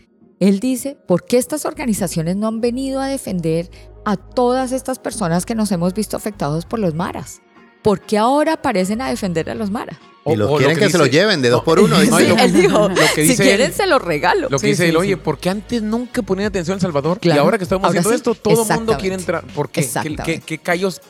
Él 0.41 0.61
dice, 0.61 0.97
¿por 1.07 1.25
qué 1.25 1.39
estas 1.39 1.65
organizaciones 1.65 2.37
no 2.37 2.49
han 2.49 2.61
venido 2.61 3.01
a 3.01 3.07
defender 3.07 3.71
a 4.05 4.17
todas 4.17 4.73
estas 4.73 4.99
personas 4.99 5.47
que 5.47 5.55
nos 5.55 5.73
hemos 5.73 5.95
visto 5.95 6.17
afectados 6.17 6.67
por 6.67 6.79
los 6.79 6.95
maras? 6.95 7.41
¿Por 7.85 8.01
qué 8.01 8.19
ahora 8.19 8.55
aparecen 8.55 9.01
a 9.01 9.09
defender 9.11 9.49
a 9.51 9.55
los 9.55 9.71
maras? 9.71 9.97
Y 10.27 10.37
los 10.37 10.49
o 10.49 10.53
lo 10.53 10.57
quieren 10.59 10.79
que, 10.79 10.89
se 10.89 10.97
los 10.97 11.11
lleven 11.11 11.43
de 11.43 11.51
dos 11.51 11.63
por 11.63 11.79
uno. 11.79 11.97
no, 11.97 12.01
dice. 12.01 12.25
y 12.25 12.29
lo- 12.29 12.37
él 12.39 12.53
dijo, 12.53 12.89
lo 12.89 12.95
que 13.15 13.27
si 13.29 13.37
quieren 13.37 13.67
él- 13.69 13.73
se 13.75 13.87
los 13.87 14.01
regalo. 14.03 14.49
Lo 14.49 14.59
que 14.59 14.61
Sí, 14.61 14.67
dice 14.69 14.85
sí, 14.85 14.89
él, 14.89 14.97
oye, 14.97 15.11
sí. 15.15 15.17
¿por 15.17 15.39
qué 15.39 15.51
antes 15.51 15.83
nunca 15.83 16.23
ponían 16.23 16.49
atención 16.49 16.75
a 16.75 16.77
El 16.77 16.81
Salvador? 16.81 17.21
Claro. 17.21 17.39
Y 17.41 17.45
ahora 17.45 17.59
que 17.59 17.65
estamos 17.65 17.85
Ahora 17.85 18.01
haciendo 18.01 18.09
sí. 18.09 18.17
esto, 18.17 18.35
todo 18.35 18.63
el 18.67 18.75
mundo 18.77 18.97
quiere 18.99 19.17
entrar. 19.17 19.45
¿Por 19.49 19.69
qué? 19.69 19.83
¿Qué, 19.83 19.87
Exactamente. 19.87 20.25
qué- 20.25 20.41
qué 20.41 20.59
callos, 20.59 21.01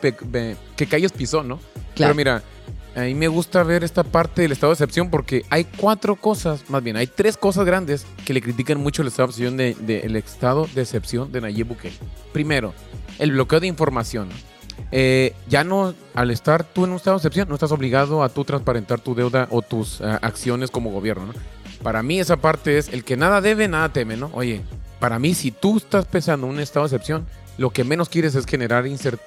qué 0.77 0.87
callos 0.87 1.13
pisó, 1.13 1.45
no? 1.45 1.61
Pero 1.97 2.13
mira, 2.13 2.43
a 2.97 3.01
mí 3.03 3.15
me 3.15 3.29
gusta 3.29 3.63
ver 3.63 3.85
esta 3.85 4.03
parte 4.03 4.43
del 4.43 4.51
estado 4.51 4.73
de 4.73 4.75
excepción 4.75 5.11
porque 5.11 5.45
hay 5.51 5.63
cuatro 5.65 6.17
cosas, 6.17 6.69
más 6.69 6.83
bien, 6.83 6.97
hay 6.97 7.07
tres 7.07 7.37
cosas 7.37 7.65
grandes 7.67 8.07
que 8.25 8.35
le 8.35 8.43
critican 8.43 8.79
mucho 8.81 9.03
el 9.03 9.09
estado 9.09 9.29
de 9.29 9.31
excepción 9.31 9.57
de, 9.57 9.77
de- 9.79 10.01
el 10.01 10.17
estado 10.17 10.69
de 10.75 10.83
excepción 10.83 11.31
de 11.31 11.41
Nayib 11.41 11.69
Bukele. 11.69 11.95
Primero, 12.33 12.75
el 13.21 13.31
bloqueo 13.31 13.61
de 13.61 13.69
información. 13.69 14.29
Eh, 14.93 15.35
ya 15.49 15.65
no, 15.65 15.95
al 16.15 16.31
estar 16.31 16.65
tú 16.65 16.85
en 16.85 16.91
un 16.91 16.97
estado 16.97 17.17
de 17.17 17.21
excepción, 17.21 17.49
no 17.49 17.55
estás 17.55 17.73
obligado 17.73 18.23
a 18.23 18.29
tú 18.29 18.45
transparentar 18.45 19.01
tu 19.01 19.15
deuda 19.15 19.49
o 19.51 19.63
tus 19.63 20.01
ah, 20.01 20.19
acciones 20.23 20.71
como 20.71 20.91
gobierno, 20.91 21.27
¿no? 21.27 21.33
Para 21.83 22.03
mí 22.03 22.19
esa 22.21 22.37
parte 22.37 22.79
es 22.79 22.89
el 22.89 23.05
que 23.05 23.17
nada 23.17 23.41
debe, 23.41 23.69
nada 23.69 23.89
teme, 23.91 24.17
¿no? 24.17 24.31
Oye, 24.35 24.63
para 25.01 25.19
mí 25.19 25.35
si 25.35 25.51
tú 25.51 25.77
estás 25.79 26.07
pensando 26.07 26.47
en 26.47 26.55
un 26.55 26.61
estado 26.61 26.87
de 26.87 26.95
excepción, 26.95 27.27
lo 27.59 27.71
que 27.71 27.85
menos 27.85 28.09
quieres 28.09 28.35
es 28.37 28.47
generar 28.47 28.85
incer- 28.87 29.19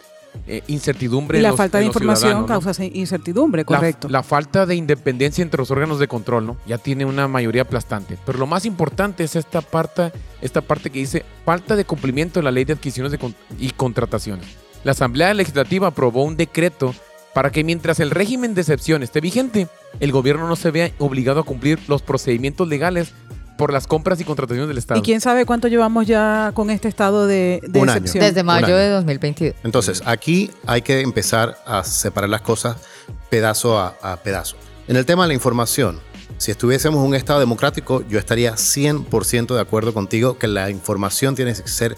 eh, 0.47 0.61
incertidumbre 0.67 1.37
Y 1.37 1.39
en 1.39 1.43
la 1.43 1.49
los- 1.49 1.57
falta 1.57 1.77
en 1.79 1.81
de 1.83 1.87
los 1.87 1.95
información 1.95 2.19
ciudadanos, 2.31 2.49
¿no? 2.49 2.61
causa 2.61 2.83
incertidumbre, 2.85 3.61
La- 3.61 3.65
correcto. 3.65 4.09
La, 4.09 4.23
falta 4.23 4.65
de 4.65 4.75
independencia 4.75 5.41
entre 5.41 5.57
los 5.59 5.69
órganos 5.71 5.99
de 5.99 6.07
control, 6.07 6.45
¿no? 6.45 6.57
Ya 6.65 6.77
tiene 6.77 7.05
una 7.05 7.27
mayoría 7.27 7.63
aplastante. 7.63 8.17
Pero 8.25 8.37
lo 8.39 8.47
más 8.47 8.65
importante 8.65 9.23
es 9.23 9.35
esta 9.35 9.61
parte, 9.61 10.11
esta 10.41 10.61
parte 10.61 10.89
que 10.89 10.99
dice 10.99 11.25
falta 11.45 11.75
de 11.75 11.85
cumplimiento 11.85 12.39
de 12.39 12.43
la 12.43 12.51
ley 12.51 12.65
de 12.65 12.73
adquisiciones 12.73 13.11
de 13.11 13.17
con- 13.17 13.35
y 13.59 13.71
contrataciones. 13.71 14.47
La 14.87 14.91
Asamblea 14.91 15.33
Legislativa 15.33 15.87
aprobó 15.87 16.23
un 16.23 16.37
decreto 16.37 16.95
para 17.33 17.51
que 17.51 17.65
mientras 17.65 17.99
el 17.99 18.09
régimen 18.09 18.53
de 18.53 18.61
excepción 18.61 19.03
esté 19.03 19.19
vigente, 19.19 19.67
el 19.99 20.13
gobierno 20.13 20.47
no 20.47 20.55
se 20.55 20.71
vea 20.71 20.91
obligado 20.97 21.41
a 21.41 21.43
cumplir 21.43 21.77
los 21.89 22.01
procedimientos 22.01 22.69
legales 22.69 23.11
por 23.57 23.73
las 23.73 23.85
compras 23.85 24.21
y 24.21 24.23
contrataciones 24.23 24.69
del 24.69 24.77
Estado. 24.77 24.97
¿Y 25.01 25.03
quién 25.03 25.19
sabe 25.19 25.45
cuánto 25.45 25.67
llevamos 25.67 26.07
ya 26.07 26.51
con 26.53 26.69
este 26.69 26.87
estado 26.87 27.27
de, 27.27 27.59
de 27.67 27.81
Un 27.81 27.89
año. 27.89 27.97
excepción? 27.97 28.23
Desde 28.23 28.39
Un 28.39 28.47
mayo 28.47 28.67
año. 28.67 28.77
de 28.77 28.87
2022. 28.87 29.55
Entonces, 29.65 30.01
aquí 30.05 30.51
hay 30.65 30.81
que 30.83 31.01
empezar 31.01 31.57
a 31.65 31.83
separar 31.83 32.29
las 32.29 32.39
cosas 32.39 32.77
pedazo 33.29 33.77
a, 33.77 33.97
a 34.01 34.15
pedazo. 34.23 34.55
En 34.87 34.95
el 34.95 35.05
tema 35.05 35.23
de 35.23 35.27
la 35.27 35.33
información, 35.33 35.99
si 36.37 36.51
estuviésemos 36.51 37.01
en 37.01 37.07
un 37.07 37.13
Estado 37.15 37.41
democrático, 37.41 38.05
yo 38.07 38.19
estaría 38.19 38.53
100% 38.53 39.53
de 39.53 39.59
acuerdo 39.59 39.93
contigo 39.93 40.37
que 40.37 40.47
la 40.47 40.69
información 40.69 41.35
tiene 41.35 41.53
que 41.53 41.67
ser 41.67 41.97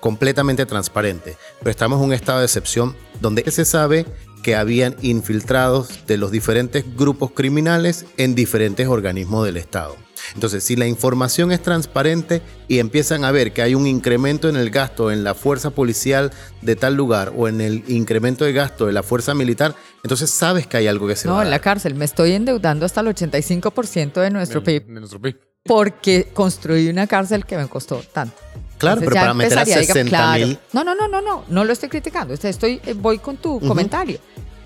completamente 0.00 0.66
transparente. 0.66 1.36
Pero 1.60 1.70
estamos 1.70 1.98
en 2.00 2.06
un 2.06 2.12
estado 2.12 2.38
de 2.40 2.44
excepción 2.46 2.96
donde 3.20 3.50
se 3.50 3.64
sabe 3.64 4.06
que 4.42 4.54
habían 4.54 4.96
infiltrados 5.02 6.06
de 6.06 6.16
los 6.16 6.30
diferentes 6.30 6.84
grupos 6.96 7.32
criminales 7.32 8.06
en 8.16 8.34
diferentes 8.34 8.86
organismos 8.86 9.44
del 9.44 9.56
Estado. 9.56 9.96
Entonces, 10.34 10.62
si 10.62 10.76
la 10.76 10.86
información 10.86 11.52
es 11.52 11.62
transparente 11.62 12.42
y 12.68 12.80
empiezan 12.80 13.24
a 13.24 13.30
ver 13.32 13.52
que 13.52 13.62
hay 13.62 13.74
un 13.74 13.86
incremento 13.86 14.48
en 14.48 14.56
el 14.56 14.70
gasto 14.70 15.10
en 15.10 15.24
la 15.24 15.34
fuerza 15.34 15.70
policial 15.70 16.32
de 16.60 16.76
tal 16.76 16.94
lugar 16.94 17.32
o 17.36 17.48
en 17.48 17.60
el 17.60 17.82
incremento 17.88 18.44
de 18.44 18.52
gasto 18.52 18.86
de 18.86 18.92
la 18.92 19.02
fuerza 19.02 19.32
militar, 19.34 19.74
entonces 20.02 20.30
sabes 20.30 20.66
que 20.66 20.76
hay 20.76 20.86
algo 20.86 21.06
que 21.08 21.16
se 21.16 21.28
No, 21.28 21.34
va 21.34 21.40
a 21.40 21.44
en 21.44 21.50
la 21.50 21.60
cárcel. 21.60 21.94
Me 21.94 22.04
estoy 22.04 22.32
endeudando 22.32 22.84
hasta 22.84 23.00
el 23.00 23.06
85% 23.08 24.20
de 24.20 24.30
nuestro 24.30 24.60
de- 24.60 24.80
PIB 24.80 24.92
de 24.94 25.00
nuestro 25.00 25.20
PIB. 25.20 25.36
porque 25.64 26.28
construí 26.34 26.88
una 26.88 27.06
cárcel 27.06 27.44
que 27.46 27.56
me 27.56 27.66
costó 27.68 28.02
tanto. 28.12 28.36
Claro, 28.78 29.00
Entonces 29.00 29.14
pero 29.14 29.20
para 29.20 29.34
meter 29.34 29.58
a 29.58 29.62
empezaría, 29.62 29.80
diga, 29.80 29.94
60 29.94 30.16
claro. 30.16 30.46
mil... 30.46 30.58
No, 30.72 30.84
no, 30.84 30.94
no, 30.94 31.08
no, 31.08 31.20
no, 31.20 31.44
no 31.48 31.64
lo 31.64 31.72
estoy 31.72 31.88
criticando. 31.88 32.34
Estoy, 32.34 32.80
eh, 32.86 32.94
voy 32.94 33.18
con 33.18 33.36
tu 33.36 33.60
comentario. 33.60 34.18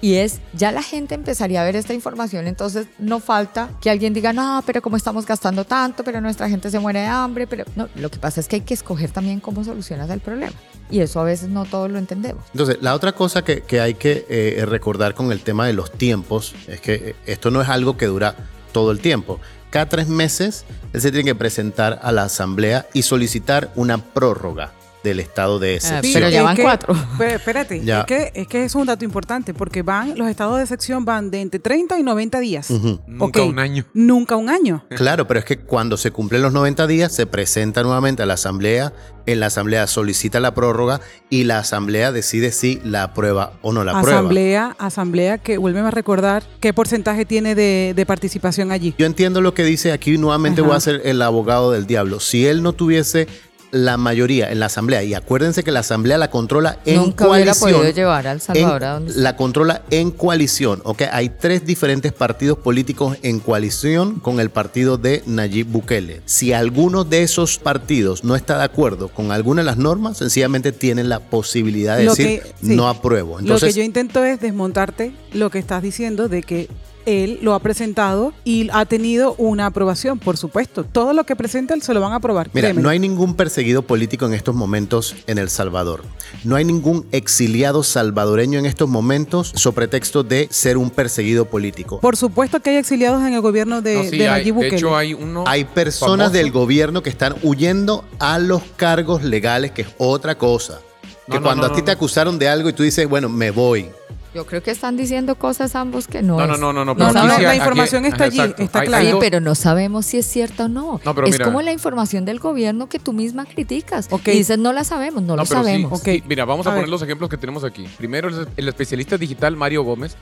Y 0.02 0.14
es, 0.14 0.40
ya 0.52 0.72
la 0.72 0.82
gente 0.82 1.14
empezaría 1.14 1.62
a 1.62 1.64
ver 1.64 1.76
esta 1.76 1.94
información, 1.94 2.48
entonces 2.48 2.88
no 2.98 3.20
falta 3.20 3.70
que 3.80 3.88
alguien 3.88 4.12
diga, 4.12 4.32
no, 4.32 4.60
pero 4.66 4.82
como 4.82 4.96
estamos 4.96 5.24
gastando 5.24 5.64
tanto, 5.64 6.02
pero 6.02 6.20
nuestra 6.20 6.48
gente 6.48 6.72
se 6.72 6.80
muere 6.80 6.98
de 7.02 7.06
hambre, 7.06 7.46
pero 7.46 7.64
no, 7.76 7.88
lo 7.94 8.10
que 8.10 8.18
pasa 8.18 8.40
es 8.40 8.48
que 8.48 8.56
hay 8.56 8.62
que 8.62 8.74
escoger 8.74 9.12
también 9.12 9.38
cómo 9.38 9.62
solucionas 9.62 10.10
el 10.10 10.18
problema. 10.18 10.54
Y 10.90 11.00
eso 11.00 11.20
a 11.20 11.24
veces 11.24 11.50
no 11.50 11.66
todos 11.66 11.88
lo 11.88 12.00
entendemos. 12.00 12.42
Entonces, 12.52 12.78
la 12.80 12.94
otra 12.94 13.12
cosa 13.12 13.44
que, 13.44 13.60
que 13.60 13.80
hay 13.80 13.94
que 13.94 14.26
eh, 14.28 14.66
recordar 14.66 15.14
con 15.14 15.30
el 15.30 15.40
tema 15.40 15.68
de 15.68 15.72
los 15.72 15.92
tiempos 15.92 16.52
es 16.66 16.80
que 16.80 16.94
eh, 16.94 17.14
esto 17.26 17.52
no 17.52 17.62
es 17.62 17.68
algo 17.68 17.96
que 17.96 18.06
dura 18.06 18.34
todo 18.72 18.90
el 18.90 18.98
tiempo. 18.98 19.38
Cada 19.72 19.88
tres 19.88 20.06
meses 20.06 20.66
él 20.92 21.00
se 21.00 21.10
tiene 21.10 21.24
que 21.24 21.34
presentar 21.34 21.98
a 22.02 22.12
la 22.12 22.24
asamblea 22.24 22.86
y 22.92 23.04
solicitar 23.04 23.72
una 23.74 23.96
prórroga. 23.96 24.70
Del 25.02 25.20
estado 25.20 25.58
de 25.58 25.72
Ah, 25.72 25.74
excepción. 25.76 26.14
pero 26.14 26.28
ya 26.30 26.42
van 26.42 26.56
que- 26.56 26.62
cuatro. 26.62 26.94
Pero 27.18 27.36
espérate, 27.36 27.84
Ya. 27.84 28.00
es 28.00 28.06
que, 28.06 28.32
es 28.34 28.46
que 28.48 28.64
es 28.64 28.74
un 28.74 28.86
dato 28.86 29.04
importante 29.04 29.52
porque 29.54 29.82
van, 29.82 30.16
los 30.16 30.28
estados 30.28 30.56
de 30.56 30.62
excepción 30.62 31.04
van 31.04 31.30
de 31.30 31.40
entre 31.40 31.60
30 31.60 31.98
y 31.98 32.02
90 32.02 32.40
días. 32.40 32.70
Nunca 33.06 33.42
un 33.42 33.58
año. 33.58 33.84
Nunca 33.94 34.36
un 34.36 34.48
año. 34.48 34.84
Claro, 34.90 35.26
pero 35.26 35.40
es 35.40 35.46
que 35.46 35.58
cuando 35.58 35.96
se 35.96 36.10
cumplen 36.10 36.42
los 36.42 36.52
90 36.52 36.86
días 36.86 37.12
se 37.12 37.26
presenta 37.26 37.82
nuevamente 37.82 38.22
a 38.22 38.26
la 38.26 38.34
asamblea, 38.34 38.92
en 39.26 39.38
la 39.40 39.46
asamblea 39.46 39.86
solicita 39.86 40.40
la 40.40 40.52
prórroga 40.54 41.00
y 41.30 41.44
la 41.44 41.58
asamblea 41.58 42.10
decide 42.12 42.50
si 42.52 42.80
la 42.84 43.04
aprueba 43.04 43.52
o 43.62 43.72
no 43.72 43.84
la 43.84 43.92
aprueba. 43.92 44.18
asamblea, 44.18 44.76
asamblea 44.78 45.38
que 45.38 45.58
vuélveme 45.58 45.88
a 45.88 45.90
recordar 45.92 46.42
qué 46.60 46.72
porcentaje 46.72 47.24
tiene 47.24 47.54
de, 47.54 47.92
de 47.94 48.06
participación 48.06 48.72
allí. 48.72 48.94
Yo 48.98 49.06
entiendo 49.06 49.40
lo 49.40 49.54
que 49.54 49.64
dice 49.64 49.92
aquí, 49.92 50.18
nuevamente 50.18 50.60
Ajá. 50.60 50.68
voy 50.68 50.76
a 50.76 50.80
ser 50.80 51.02
el 51.04 51.22
abogado 51.22 51.70
del 51.70 51.86
diablo. 51.86 52.18
Si 52.20 52.46
él 52.46 52.62
no 52.62 52.72
tuviese 52.72 53.28
la 53.72 53.96
mayoría 53.96 54.52
en 54.52 54.60
la 54.60 54.66
asamblea, 54.66 55.02
y 55.02 55.14
acuérdense 55.14 55.64
que 55.64 55.72
la 55.72 55.80
asamblea 55.80 56.18
la 56.18 56.30
controla 56.30 56.78
en 56.84 56.96
Nunca 56.96 57.26
hubiera 57.26 57.52
coalición. 57.54 57.72
podido 57.80 57.94
llevar 57.94 58.26
a 58.26 58.32
El 58.32 58.40
Salvador 58.42 58.82
en- 58.82 58.88
a 58.88 58.92
donde 58.92 59.10
está. 59.12 59.22
la 59.22 59.36
controla 59.36 59.82
en 59.90 60.10
coalición, 60.10 60.82
¿ok? 60.84 61.02
Hay 61.10 61.30
tres 61.30 61.64
diferentes 61.64 62.12
partidos 62.12 62.58
políticos 62.58 63.16
en 63.22 63.40
coalición 63.40 64.20
con 64.20 64.40
el 64.40 64.50
partido 64.50 64.98
de 64.98 65.22
Nayib 65.26 65.68
Bukele. 65.68 66.20
Si 66.26 66.52
alguno 66.52 67.04
de 67.04 67.22
esos 67.22 67.58
partidos 67.58 68.24
no 68.24 68.36
está 68.36 68.58
de 68.58 68.64
acuerdo 68.64 69.08
con 69.08 69.32
alguna 69.32 69.62
de 69.62 69.66
las 69.66 69.78
normas, 69.78 70.18
sencillamente 70.18 70.70
tienen 70.72 71.08
la 71.08 71.20
posibilidad 71.20 71.96
de 71.96 72.04
Lo 72.04 72.14
decir 72.14 72.42
que- 72.42 72.48
sí. 72.60 72.76
no 72.76 72.88
apruebo. 72.90 73.32
lo 73.32 73.36
que 73.38 73.42
Entonces, 73.44 73.74
yo 73.74 73.82
intento 73.82 74.22
es 74.22 74.38
desmontarte 74.38 75.12
lo 75.32 75.48
que 75.50 75.58
estás 75.58 75.82
diciendo 75.82 76.28
de 76.28 76.42
que 76.42 76.68
él 77.06 77.38
lo 77.42 77.54
ha 77.54 77.60
presentado 77.60 78.32
y 78.44 78.68
ha 78.72 78.84
tenido 78.86 79.34
una 79.38 79.66
aprobación, 79.66 80.18
por 80.18 80.36
supuesto. 80.36 80.84
Todo 80.84 81.12
lo 81.12 81.24
que 81.24 81.36
presenta 81.36 81.74
él 81.74 81.82
se 81.82 81.92
lo 81.94 82.00
van 82.00 82.12
a 82.12 82.16
aprobar. 82.16 82.48
Mira, 82.52 82.68
créeme. 82.68 82.82
no 82.82 82.88
hay 82.88 82.98
ningún 82.98 83.34
perseguido 83.34 83.82
político 83.82 84.26
en 84.26 84.34
estos 84.34 84.54
momentos 84.54 85.14
en 85.26 85.38
El 85.38 85.50
Salvador. 85.50 86.02
No 86.44 86.56
hay 86.56 86.64
ningún 86.64 87.06
exiliado 87.12 87.82
salvadoreño 87.82 88.58
en 88.58 88.66
estos 88.66 88.88
momentos 88.88 89.52
sobre 89.54 89.82
pretexto 89.82 90.22
de 90.22 90.48
ser 90.50 90.76
un 90.76 90.90
perseguido 90.90 91.46
político. 91.46 91.98
Por 92.00 92.16
supuesto 92.16 92.60
que 92.60 92.70
hay 92.70 92.76
exiliados 92.76 93.20
en 93.22 93.34
el 93.34 93.40
gobierno 93.40 93.82
de, 93.82 93.94
No, 93.96 94.04
sí, 94.04 94.18
de 94.18 94.28
hay- 94.28 94.40
Nayib 94.42 94.44
de 94.44 94.52
Bukele. 94.52 94.76
hecho, 94.76 94.96
hay 94.96 95.12
uno. 95.14 95.44
Hay 95.46 95.64
personas 95.64 96.26
famoso. 96.28 96.30
del 96.38 96.52
gobierno 96.52 97.02
que 97.02 97.10
están 97.10 97.34
huyendo 97.42 98.04
a 98.20 98.38
los 98.38 98.62
cargos 98.76 99.24
legales, 99.24 99.72
que 99.72 99.82
es 99.82 99.88
otra 99.98 100.36
cosa. 100.38 100.80
Que 101.26 101.34
No, 101.34 101.36
no, 101.36 101.42
cuando 101.42 101.66
no, 101.66 101.72
a 101.72 101.74
ti 101.76 101.80
no, 101.80 101.84
te 101.86 101.90
acusaron 101.90 102.38
de 102.38 102.48
algo 102.48 102.68
y 102.68 102.72
tú 102.72 102.82
dices, 102.82 103.08
bueno, 103.08 103.28
me 103.28 103.50
voy. 103.50 103.88
Yo 104.34 104.46
creo 104.46 104.62
que 104.62 104.70
están 104.70 104.96
diciendo 104.96 105.34
cosas 105.34 105.74
ambos 105.76 106.06
que 106.08 106.22
no 106.22 106.38
No, 106.38 106.46
no, 106.46 106.54
es. 106.54 106.60
no, 106.60 106.72
no, 106.72 106.84
no. 106.86 106.94
No, 106.94 106.96
pero 107.12 107.12
no, 107.26 107.36
sí 107.36 107.42
la 107.42 107.54
información 107.54 108.04
aquí- 108.04 108.12
está 108.12 108.24
allí, 108.24 108.38
exacto. 108.40 108.62
está 108.62 108.82
clara. 108.84 109.04
Sí, 109.04 109.16
pero 109.20 109.40
no 109.40 109.54
sabemos 109.54 110.06
si 110.06 110.16
es 110.18 110.26
cierta 110.26 110.64
o 110.64 110.68
no. 110.68 111.00
No, 111.04 111.14
pero 111.14 111.26
es 111.26 111.32
mira. 111.34 111.44
como 111.44 111.60
la 111.60 111.72
información 111.72 112.24
del 112.24 112.38
gobierno 112.38 112.88
que 112.88 112.98
tú 112.98 113.12
misma 113.12 113.44
criticas. 113.44 114.06
Ok. 114.10 114.28
Y 114.28 114.38
dices, 114.38 114.58
no 114.58 114.72
la 114.72 114.84
sabemos, 114.84 115.22
no, 115.22 115.36
lo 115.36 115.42
pero 115.44 115.60
sí, 115.60 115.66
sabemos. 115.66 115.92
Ok. 116.00 116.04
sí, 116.06 116.22
mira, 116.26 116.44
vamos 116.46 116.66
a, 116.66 116.70
A 116.70 116.72
poner 116.72 116.84
ver. 116.84 116.90
los 116.90 117.02
ejemplos 117.02 117.28
que 117.28 117.36
tenemos 117.36 117.62
aquí. 117.64 117.86
Primero, 117.98 118.30
el 118.56 118.68
especialista 118.68 119.18
digital 119.18 119.54
Mario 119.56 119.82
Gómez, 119.82 120.16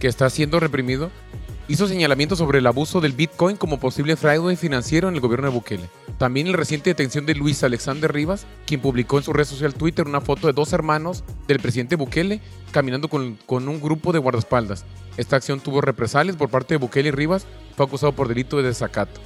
que 0.00 0.08
está 0.08 0.30
siendo 0.30 0.58
reprimido, 0.58 1.10
hizo 1.68 1.88
señalamientos 1.88 2.38
sobre 2.38 2.58
el 2.58 2.66
abuso 2.66 3.00
del 3.00 3.12
Bitcoin 3.12 3.56
como 3.56 3.80
posible 3.80 4.16
fraude 4.16 4.56
financiero 4.56 5.08
en 5.08 5.14
el 5.14 5.20
gobierno 5.20 5.48
de 5.48 5.54
Bukele. 5.54 5.88
También 6.18 6.50
la 6.50 6.56
reciente 6.56 6.90
detención 6.90 7.26
de 7.26 7.34
Luis 7.34 7.62
Alexander 7.64 8.12
Rivas, 8.12 8.46
quien 8.66 8.80
publicó 8.80 9.18
en 9.18 9.24
su 9.24 9.32
red 9.32 9.44
social 9.44 9.74
Twitter 9.74 10.06
una 10.06 10.20
foto 10.20 10.46
de 10.46 10.52
dos 10.52 10.72
hermanos 10.72 11.24
del 11.46 11.60
presidente 11.60 11.96
Bukele 11.96 12.40
caminando 12.70 13.08
con, 13.08 13.38
con 13.46 13.68
un 13.68 13.80
grupo 13.80 14.12
de 14.12 14.18
guardaespaldas. 14.18 14.84
Esta 15.16 15.36
acción 15.36 15.60
tuvo 15.60 15.80
represalias 15.80 16.36
por 16.36 16.50
parte 16.50 16.74
de 16.74 16.78
Bukele 16.78 17.08
y 17.08 17.12
Rivas, 17.12 17.46
fue 17.76 17.86
acusado 17.86 18.12
por 18.12 18.28
delito 18.28 18.56
de 18.56 18.64
desacato. 18.64 19.20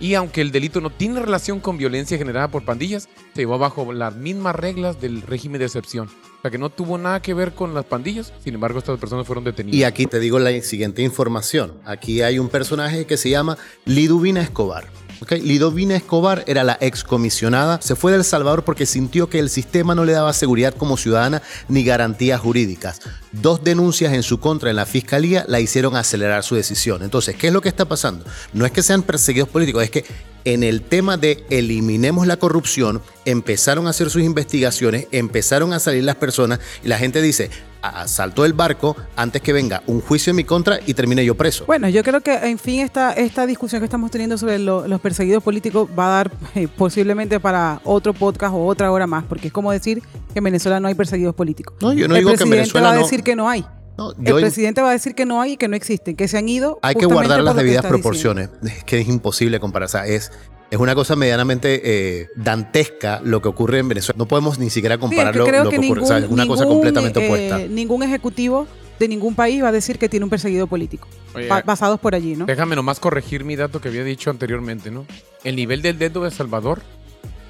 Y 0.00 0.14
aunque 0.14 0.40
el 0.40 0.50
delito 0.50 0.80
no 0.80 0.88
tiene 0.88 1.20
relación 1.20 1.60
con 1.60 1.76
violencia 1.76 2.16
generada 2.16 2.48
por 2.48 2.64
pandillas, 2.64 3.08
se 3.34 3.42
llevó 3.42 3.58
bajo 3.58 3.92
las 3.92 4.16
mismas 4.16 4.56
reglas 4.56 4.98
del 5.00 5.20
régimen 5.20 5.58
de 5.58 5.66
excepción. 5.66 6.08
O 6.38 6.42
sea 6.42 6.50
que 6.50 6.56
no 6.56 6.70
tuvo 6.70 6.96
nada 6.96 7.20
que 7.20 7.34
ver 7.34 7.52
con 7.52 7.74
las 7.74 7.84
pandillas, 7.84 8.32
sin 8.42 8.54
embargo 8.54 8.78
estas 8.78 8.98
personas 8.98 9.26
fueron 9.26 9.44
detenidas. 9.44 9.78
Y 9.78 9.84
aquí 9.84 10.06
te 10.06 10.18
digo 10.18 10.38
la 10.38 10.58
siguiente 10.62 11.02
información. 11.02 11.74
Aquí 11.84 12.22
hay 12.22 12.38
un 12.38 12.48
personaje 12.48 13.04
que 13.04 13.18
se 13.18 13.28
llama 13.28 13.58
Liduvina 13.84 14.40
Escobar. 14.40 14.86
¿Ok? 15.20 15.32
Liduvina 15.42 15.96
Escobar 15.96 16.44
era 16.46 16.64
la 16.64 16.78
excomisionada. 16.80 17.80
Se 17.82 17.96
fue 17.96 18.12
del 18.12 18.24
Salvador 18.24 18.64
porque 18.64 18.86
sintió 18.86 19.28
que 19.28 19.38
el 19.38 19.50
sistema 19.50 19.94
no 19.94 20.04
le 20.04 20.12
daba 20.12 20.32
seguridad 20.32 20.74
como 20.74 20.96
ciudadana 20.96 21.42
ni 21.68 21.84
garantías 21.84 22.40
jurídicas. 22.40 23.00
Dos 23.32 23.62
denuncias 23.64 24.12
en 24.12 24.22
su 24.22 24.40
contra 24.40 24.70
en 24.70 24.76
la 24.76 24.86
fiscalía 24.86 25.44
la 25.48 25.60
hicieron 25.60 25.96
acelerar 25.96 26.42
su 26.42 26.54
decisión. 26.54 27.02
Entonces, 27.02 27.36
¿qué 27.36 27.48
es 27.48 27.52
lo 27.52 27.60
que 27.60 27.68
está 27.68 27.84
pasando? 27.84 28.24
No 28.52 28.66
es 28.66 28.72
que 28.72 28.82
sean 28.82 29.02
perseguidos 29.02 29.48
políticos, 29.48 29.82
es 29.84 29.90
que 29.90 30.04
en 30.44 30.62
el 30.62 30.82
tema 30.82 31.16
de 31.16 31.44
eliminemos 31.50 32.26
la 32.26 32.38
corrupción, 32.38 33.02
empezaron 33.24 33.86
a 33.86 33.90
hacer 33.90 34.08
sus 34.10 34.22
investigaciones, 34.22 35.06
empezaron 35.12 35.72
a 35.72 35.80
salir 35.80 36.04
las 36.04 36.16
personas 36.16 36.60
y 36.82 36.88
la 36.88 36.98
gente 36.98 37.20
dice, 37.20 37.50
"Ah, 37.82 38.06
saltó 38.08 38.44
el 38.44 38.52
barco 38.52 38.96
antes 39.16 39.40
que 39.42 39.52
venga 39.52 39.82
un 39.86 40.00
juicio 40.00 40.30
en 40.30 40.36
mi 40.36 40.44
contra 40.44 40.78
y 40.86 40.94
termine 40.94 41.24
yo 41.24 41.34
preso. 41.34 41.64
Bueno, 41.66 41.88
yo 41.88 42.02
creo 42.02 42.20
que, 42.20 42.34
en 42.34 42.58
fin, 42.58 42.80
esta, 42.80 43.12
esta 43.12 43.46
discusión 43.46 43.80
que 43.80 43.84
estamos 43.86 44.10
teniendo 44.10 44.36
sobre 44.38 44.58
lo- 44.58 44.86
los 44.86 45.00
perseguidos 45.00 45.42
políticos 45.42 45.88
va 45.98 46.06
a 46.06 46.10
dar 46.16 46.30
eh, 46.54 46.68
posiblemente 46.68 47.40
para 47.40 47.80
otro 47.84 48.12
podcast 48.14 48.54
o 48.54 48.64
otra 48.66 48.90
hora 48.92 49.06
más, 49.06 49.24
porque 49.24 49.48
es 49.48 49.52
como 49.52 49.72
decir 49.72 50.02
que 50.32 50.38
en 50.38 50.44
Venezuela 50.44 50.80
no 50.80 50.88
hay 50.88 50.94
perseguidos 50.94 51.34
políticos. 51.34 51.74
No, 51.80 51.92
yo 51.92 52.08
no 52.08 52.14
el 52.16 52.24
digo 52.24 52.36
que 52.36 52.44
en 52.44 52.50
Venezuela 52.50 52.88
va 52.88 52.92
a 52.94 52.96
no- 52.98 53.02
decir 53.02 53.22
que 53.22 53.36
no 53.36 53.48
hay. 53.48 53.64
No, 53.98 54.12
El 54.12 54.34
presidente 54.40 54.80
va 54.80 54.88
a 54.88 54.92
decir 54.92 55.14
que 55.14 55.26
no 55.26 55.42
hay 55.42 55.52
y 55.52 55.56
que 55.58 55.68
no 55.68 55.76
existen, 55.76 56.16
que 56.16 56.26
se 56.26 56.38
han 56.38 56.48
ido. 56.48 56.78
hay 56.80 56.94
que 56.94 57.04
guardar 57.04 57.42
las 57.42 57.54
debidas 57.54 57.82
diciendo. 57.82 57.88
proporciones. 57.98 58.48
Es 58.64 58.82
que 58.84 58.98
es 59.00 59.06
imposible 59.08 59.60
comparar. 59.60 59.86
O 59.86 59.90
sea, 59.90 60.06
es, 60.06 60.32
es 60.70 60.78
una 60.78 60.94
cosa 60.94 61.16
medianamente 61.16 61.80
eh, 61.84 62.28
dantesca 62.36 63.20
lo 63.24 63.42
que 63.42 63.48
ocurre 63.48 63.78
en 63.78 63.88
Venezuela. 63.88 64.16
No 64.16 64.26
podemos 64.26 64.58
ni 64.58 64.70
siquiera 64.70 64.96
Sí, 64.96 65.04
es 65.04 65.10
que 65.10 65.38
lo, 65.38 65.44
que 65.44 65.50
que 65.50 65.60
ocurre. 65.60 65.76
O 65.76 65.80
ningún, 65.80 66.06
sea, 66.06 66.18
es 66.18 66.28
una 66.28 66.46
cosa 66.46 66.62
ningún, 66.62 66.76
completamente 66.76 67.20
eh, 67.20 67.26
opuesta. 67.26 67.58
ningún 67.58 68.02
ejecutivo 68.02 68.66
de 69.00 69.08
ningún 69.08 69.34
país 69.34 69.62
va 69.62 69.68
a 69.68 69.72
decir 69.72 69.98
que 69.98 70.08
tiene 70.08 70.24
un 70.24 70.30
perseguido 70.30 70.66
político, 70.66 71.08
Oye, 71.34 71.48
basados 71.64 71.98
por 71.98 72.14
allí, 72.14 72.36
¿no? 72.36 72.44
Déjame 72.44 72.76
nomás 72.76 73.00
corregir 73.00 73.44
mi 73.44 73.56
dato 73.56 73.80
que 73.80 73.88
había 73.88 74.04
dicho 74.04 74.30
anteriormente, 74.30 74.90
¿no? 74.90 75.06
El 75.42 75.56
nivel 75.56 75.80
del 75.80 75.98
dedo 75.98 76.22
de 76.22 76.30
Salvador, 76.30 76.82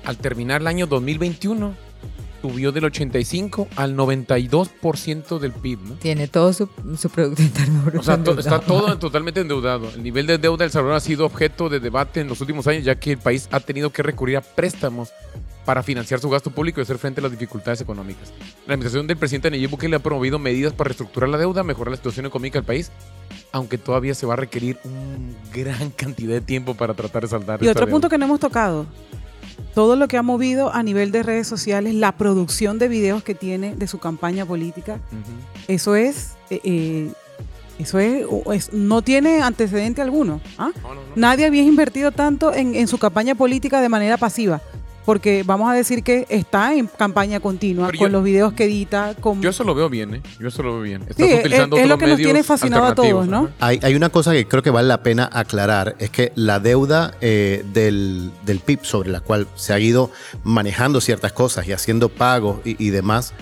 al 0.04 0.16
terminar 0.16 0.60
el 0.60 0.68
año 0.68 0.86
2021, 0.86 1.74
subió 2.43 2.72
del 2.72 2.84
85 2.86 3.68
al 3.76 3.97
92% 3.97 5.38
del 5.38 5.53
PIB, 5.53 5.78
¿no? 5.80 5.95
Tiene 5.97 6.28
todo 6.28 6.53
su, 6.53 6.68
su 6.99 7.11
Producto 7.11 7.43
Interno 7.43 7.82
Bruto 7.82 8.01
O 8.01 8.03
sea, 8.03 8.22
to- 8.22 8.38
está 8.38 8.61
todo 8.61 8.99
totalmente 8.99 9.41
endeudado. 9.41 9.91
El 9.95 10.03
nivel 10.03 10.26
de 10.26 10.38
deuda 10.38 10.64
del 10.64 10.70
Salvador 10.70 10.97
ha 10.97 11.01
sido 11.01 11.26
objeto 11.26 11.68
de 11.68 11.80
debate 11.80 12.20
en 12.20 12.28
los 12.28 12.41
últimos 12.41 12.66
años, 12.66 12.84
ya 12.84 12.95
que 12.99 13.12
el 13.12 13.18
país 13.18 13.49
ha 13.53 13.61
tenido 13.61 13.91
que 13.91 14.03
recurrir 14.03 14.36
a 14.36 14.41
préstamos 14.41 15.11
para 15.64 15.82
financiar 15.82 16.18
su 16.20 16.30
gasto 16.30 16.51
público 16.51 16.80
y 16.80 16.82
hacer 16.82 16.99
frente 16.99 17.20
a 17.20 17.22
las 17.22 17.32
dificultades 17.32 17.80
económicas. 17.80 18.32
La 18.66 18.74
administración 18.74 19.07
del 19.07 19.18
presidente 19.18 19.51
Nayib 19.51 19.70
Bukele 19.70 19.97
ha 19.97 20.01
promovido 20.01 20.38
medidas 20.38 20.72
para 20.72 20.88
reestructurar 20.88 21.28
la 21.28 21.38
deuda, 21.38 21.62
mejorar 21.62 21.91
la 21.93 21.97
situación 21.97 22.26
económica 22.26 22.59
del 22.59 22.64
país, 22.66 22.91
aunque 23.53 23.76
todavía 23.78 24.14
se 24.14 24.26
va 24.26 24.32
a 24.34 24.36
requerir 24.36 24.78
una 24.84 25.34
gran 25.53 25.91
cantidad 25.91 26.32
de 26.32 26.41
tiempo 26.41 26.74
para 26.74 26.95
tratar 26.95 27.22
de 27.22 27.28
saldar 27.28 27.61
Y 27.62 27.66
esta 27.66 27.72
otro 27.72 27.86
deuda. 27.86 27.91
punto 27.95 28.09
que 28.09 28.16
no 28.18 28.24
hemos 28.24 28.41
tocado, 28.41 28.86
todo 29.74 29.96
lo 29.96 30.08
que 30.08 30.16
ha 30.16 30.22
movido 30.22 30.72
a 30.72 30.82
nivel 30.82 31.12
de 31.12 31.22
redes 31.22 31.46
sociales, 31.46 31.94
la 31.94 32.12
producción 32.12 32.78
de 32.78 32.88
videos 32.88 33.22
que 33.22 33.34
tiene 33.34 33.74
de 33.76 33.86
su 33.86 33.98
campaña 33.98 34.44
política, 34.44 34.98
eso 35.68 35.94
es, 35.94 36.32
eh, 36.50 36.60
eh, 36.64 37.12
eso 37.78 37.98
es, 37.98 38.72
no 38.72 39.02
tiene 39.02 39.42
antecedente 39.42 40.02
alguno. 40.02 40.40
¿ah? 40.58 40.70
No, 40.82 40.94
no, 40.94 40.94
no. 40.94 41.00
Nadie 41.16 41.46
había 41.46 41.62
invertido 41.62 42.12
tanto 42.12 42.52
en, 42.52 42.74
en 42.74 42.88
su 42.88 42.98
campaña 42.98 43.34
política 43.34 43.80
de 43.80 43.88
manera 43.88 44.16
pasiva. 44.16 44.60
Porque 45.07 45.42
vamos 45.44 45.70
a 45.70 45.74
decir 45.74 46.03
que 46.05 46.26
está 46.28 46.74
en 46.74 46.86
campaña 46.86 47.40
continua 47.40 47.86
Pero 47.86 47.98
con 47.98 48.09
yo- 48.09 48.12
los 48.12 48.22
videos 48.24 48.53
que 48.53 48.64
edita. 48.64 49.14
Con... 49.18 49.40
Yo 49.40 49.51
eso 49.51 49.64
lo 49.64 49.74
veo 49.74 49.88
bien, 49.88 50.14
¿eh? 50.16 50.22
Yo 50.38 50.48
eso 50.48 50.62
lo 50.62 50.74
veo 50.74 50.82
bien. 50.82 51.03
Estás 51.09 51.16
Sí, 51.16 51.32
es- 51.32 51.40
utilizando 51.40 51.76
es 51.76 51.86
lo 51.88 51.94
otros 51.94 52.07
que 52.07 52.12
nos 52.14 52.16
tiene 52.22 52.42
fascinado 52.42 52.84
a 52.86 52.94
todos, 52.94 53.26
¿no? 53.26 53.38
ajá. 53.44 53.51
Hay, 53.61 53.80
hay 53.82 53.94
una 53.94 54.11
cosa 54.11 54.32
que 54.32 54.46
creo 54.46 54.62
que 54.62 54.70
vale 54.70 54.88
la 54.88 55.03
pena 55.03 55.28
aclarar, 55.32 55.96
es 55.98 56.11
que 56.11 56.32
la 56.34 56.61
deuda 56.61 57.14
eh, 57.20 57.64
del, 57.72 58.30
del 58.44 58.61
PIB 58.61 58.84
sobre 58.84 59.11
la 59.11 59.20
cual 59.20 59.46
se 59.55 59.72
ha 59.72 59.78
ido 59.78 60.11
manejando 60.44 61.01
ciertas 61.01 61.32
cosas 61.32 61.66
y 61.66 61.72
haciendo 61.72 62.09
pagos 62.11 62.61
y, 62.64 62.76
y 62.84 62.90
demás, 62.90 63.32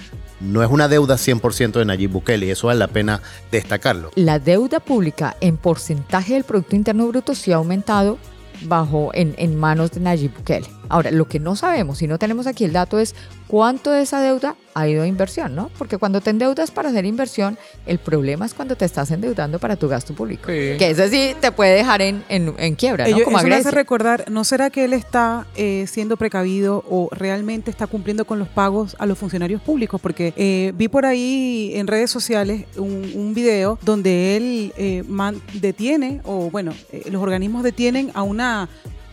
no 0.41 0.63
es 0.63 0.71
una 0.71 0.87
deuda 0.87 1.17
100% 1.17 1.73
de 1.73 1.85
Nayib 1.85 2.13
Bukele 2.13 2.47
y 2.47 2.51
eso 2.51 2.69
vale 2.69 2.79
la 2.79 2.87
pena 2.89 3.21
destacarlo. 3.51 4.13
La 4.15 4.39
deuda 4.39 4.79
pública 4.79 5.37
en 5.41 5.57
porcentaje 5.57 6.35
del 6.35 6.45
Producto 6.45 6.77
Interno 6.77 7.09
Bruto 7.09 7.35
sí 7.35 7.51
ha 7.53 7.57
aumentado 7.57 8.17
bajo 8.63 9.11
en, 9.15 9.35
en 9.39 9.57
manos 9.59 9.91
de 9.91 10.01
Nayib 10.01 10.33
Bukele. 10.37 10.67
Ahora, 10.89 11.11
lo 11.11 11.27
que 11.29 11.39
no 11.41 11.57
sabemos, 11.57 11.99
si 11.99 12.07
no 12.07 12.19
tenemos 12.19 12.47
aquí 12.47 12.65
el 12.65 12.73
dato, 12.73 12.99
es 12.99 13.15
cuánto 13.47 13.91
de 13.91 14.03
esa 14.03 14.21
deuda 14.21 14.57
ha 14.75 14.87
ido 14.89 15.03
a 15.03 15.07
inversión, 15.07 15.55
¿no? 15.55 15.71
Porque 15.77 15.99
cuando 15.99 16.21
te 16.21 16.31
endeudas 16.31 16.71
para 16.71 16.91
hacer 16.91 17.05
inversión, 17.05 17.59
el 17.87 17.99
problema 17.99 18.47
es 18.47 18.55
cuando 18.55 18.77
te 18.77 18.85
estás 18.85 19.11
endeudando 19.11 19.59
para 19.59 19.77
tu 19.77 19.89
gasto 19.89 20.15
público. 20.15 20.45
Sí. 20.47 20.77
Que 20.79 20.91
ese 20.91 21.09
sí 21.09 21.35
te 21.41 21.51
puede 21.53 21.75
dejar 21.75 22.01
en, 22.01 22.23
en, 22.29 22.55
en 22.59 22.75
quiebra, 22.77 23.05
¿no? 23.05 23.11
Ellos- 23.11 23.25
Como 23.25 23.39
eso 23.39 23.47
me 23.49 23.55
hace 23.55 23.63
Grecia. 23.65 23.77
recordar, 23.79 24.31
¿no 24.31 24.45
será 24.45 24.71
que 24.71 24.85
él 24.85 24.93
está 24.93 25.47
eh, 25.57 25.87
siendo 25.89 26.17
precavido 26.17 26.85
o 26.89 27.09
realmente 27.13 27.71
está 27.71 27.87
cumpliendo 27.87 28.25
con 28.25 28.39
los 28.39 28.49
pagos 28.49 28.95
a 28.99 29.07
los 29.07 29.19
funcionarios 29.19 29.61
públicos? 29.63 30.01
Porque 30.01 30.33
eh, 30.37 30.73
vi 30.77 30.89
por 30.89 31.05
ahí 31.07 31.73
en 31.75 31.87
redes 31.87 32.11
sociales 32.11 32.65
un, 32.77 33.11
un 33.15 33.35
video 33.35 33.79
donde 33.83 34.37
él 34.37 34.73
eh, 34.77 35.03
man- 35.09 35.41
detiene, 35.55 36.21
o 36.25 36.51
bueno, 36.51 36.73
eh, 36.93 37.03
los 37.11 37.21
organismos 37.23 37.63
detienen 37.65 38.11
a 38.15 38.23
una 38.23 38.69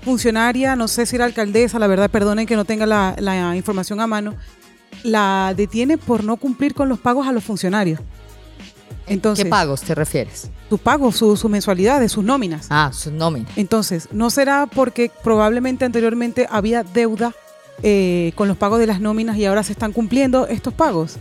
funcionaria, 0.05 0.75
no 0.75 0.87
sé 0.87 1.05
si 1.05 1.15
era 1.17 1.25
alcaldesa, 1.25 1.79
la 1.79 1.87
verdad, 1.87 2.09
perdonen 2.09 2.45
que 2.45 2.55
no 2.55 2.63
tenga 2.63 2.85
la, 2.85 3.15
la 3.17 3.55
información 3.55 3.99
a 3.99 4.07
mano, 4.07 4.35
la 5.03 5.53
detiene 5.57 5.97
por 5.97 6.23
no 6.23 6.37
cumplir 6.37 6.73
con 6.73 6.87
los 6.87 6.99
pagos 6.99 7.27
a 7.27 7.31
los 7.31 7.43
funcionarios. 7.43 7.99
Entonces, 9.07 9.43
¿Qué 9.45 9.49
pagos 9.49 9.81
te 9.81 9.93
refieres? 9.93 10.49
sus 10.69 10.79
pagos, 10.79 11.15
sus 11.15 11.39
su 11.39 11.49
mensualidades, 11.49 12.11
sus 12.11 12.23
nóminas. 12.23 12.67
Ah, 12.69 12.91
sus 12.93 13.11
nóminas. 13.11 13.51
Entonces, 13.55 14.07
¿no 14.11 14.29
será 14.29 14.67
porque 14.67 15.11
probablemente 15.23 15.85
anteriormente 15.85 16.47
había 16.49 16.83
deuda 16.83 17.33
eh, 17.83 18.31
con 18.35 18.47
los 18.47 18.57
pagos 18.57 18.79
de 18.79 18.87
las 18.87 18.99
nóminas 19.01 19.37
y 19.37 19.45
ahora 19.45 19.63
se 19.63 19.73
están 19.73 19.91
cumpliendo 19.91 20.47
estos 20.47 20.73
pagos? 20.73 21.17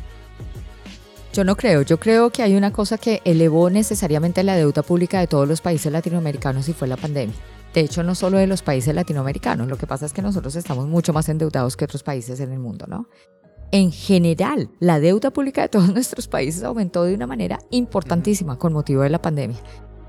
Yo 1.35 1.45
no 1.45 1.57
creo. 1.57 1.82
Yo 1.82 1.99
creo 1.99 2.30
que 2.30 2.43
hay 2.43 2.55
una 2.55 2.72
cosa 2.72 2.97
que 2.97 3.20
elevó 3.24 3.68
necesariamente 3.68 4.43
la 4.45 4.57
deuda 4.57 4.82
pública 4.82 5.20
de 5.20 5.26
todos 5.26 5.49
los 5.49 5.61
países 5.61 5.91
latinoamericanos 5.93 6.68
y 6.68 6.72
fue 6.72 6.87
la 6.87 6.97
pandemia. 6.97 7.35
De 7.75 7.81
hecho, 7.81 8.05
no 8.05 8.14
solo 8.14 8.39
de 8.39 8.47
los 8.47 8.62
países 8.62 8.95
latinoamericanos. 8.95 9.66
Lo 9.66 9.77
que 9.77 9.89
pasa 9.89 10.07
es 10.07 10.12
que 10.12 10.22
nosotros 10.22 10.55
estamos 10.55 10.87
mucho 10.87 11.12
más 11.12 11.29
endeudados 11.29 11.77
que 11.77 11.85
otros 11.85 12.05
países 12.05 12.39
en 12.39 12.53
el 12.53 12.61
mundo, 12.61 12.87
¿no? 12.89 13.09
En 13.72 13.91
general, 13.91 14.70
la 14.79 15.01
deuda 15.01 15.33
pública 15.33 15.62
de 15.62 15.68
todos 15.68 15.89
nuestros 15.93 16.29
países 16.29 16.62
aumentó 16.62 17.03
de 17.03 17.14
una 17.14 17.27
manera 17.27 17.59
importantísima 17.70 18.57
con 18.59 18.72
motivo 18.72 19.03
de 19.03 19.11
la 19.11 19.20
pandemia. 19.20 19.59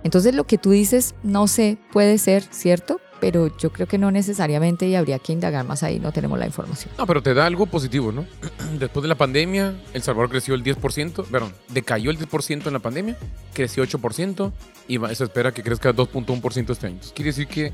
Entonces, 0.03 0.35
lo 0.35 0.45
que 0.45 0.59
tú 0.59 0.69
dices, 0.69 1.15
no 1.23 1.47
sé, 1.47 1.79
puede 1.91 2.19
ser 2.19 2.43
cierto, 2.51 3.01
pero 3.25 3.49
yo 3.57 3.71
creo 3.71 3.87
que 3.87 3.97
no 3.97 4.11
necesariamente 4.11 4.85
y 4.87 4.93
habría 4.93 5.17
que 5.17 5.33
indagar 5.33 5.65
más 5.65 5.81
ahí, 5.81 5.97
no 5.97 6.11
tenemos 6.11 6.37
la 6.37 6.45
información. 6.45 6.93
No, 6.95 7.07
pero 7.07 7.23
te 7.23 7.33
da 7.33 7.47
algo 7.47 7.65
positivo, 7.65 8.11
¿no? 8.11 8.23
Después 8.77 9.01
de 9.01 9.07
la 9.07 9.15
pandemia, 9.15 9.73
El 9.95 10.03
Salvador 10.03 10.29
creció 10.29 10.53
el 10.53 10.63
10%, 10.63 11.25
perdón, 11.25 11.51
decayó 11.69 12.11
el 12.11 12.19
10% 12.19 12.67
en 12.67 12.73
la 12.73 12.77
pandemia, 12.77 13.17
creció 13.51 13.83
8% 13.83 14.51
y 14.87 14.99
se 15.15 15.23
espera 15.23 15.51
que 15.51 15.63
crezca 15.63 15.91
2.1% 15.91 16.69
este 16.69 16.85
año. 16.85 16.99
Quiere 17.15 17.29
decir 17.29 17.47
que 17.47 17.73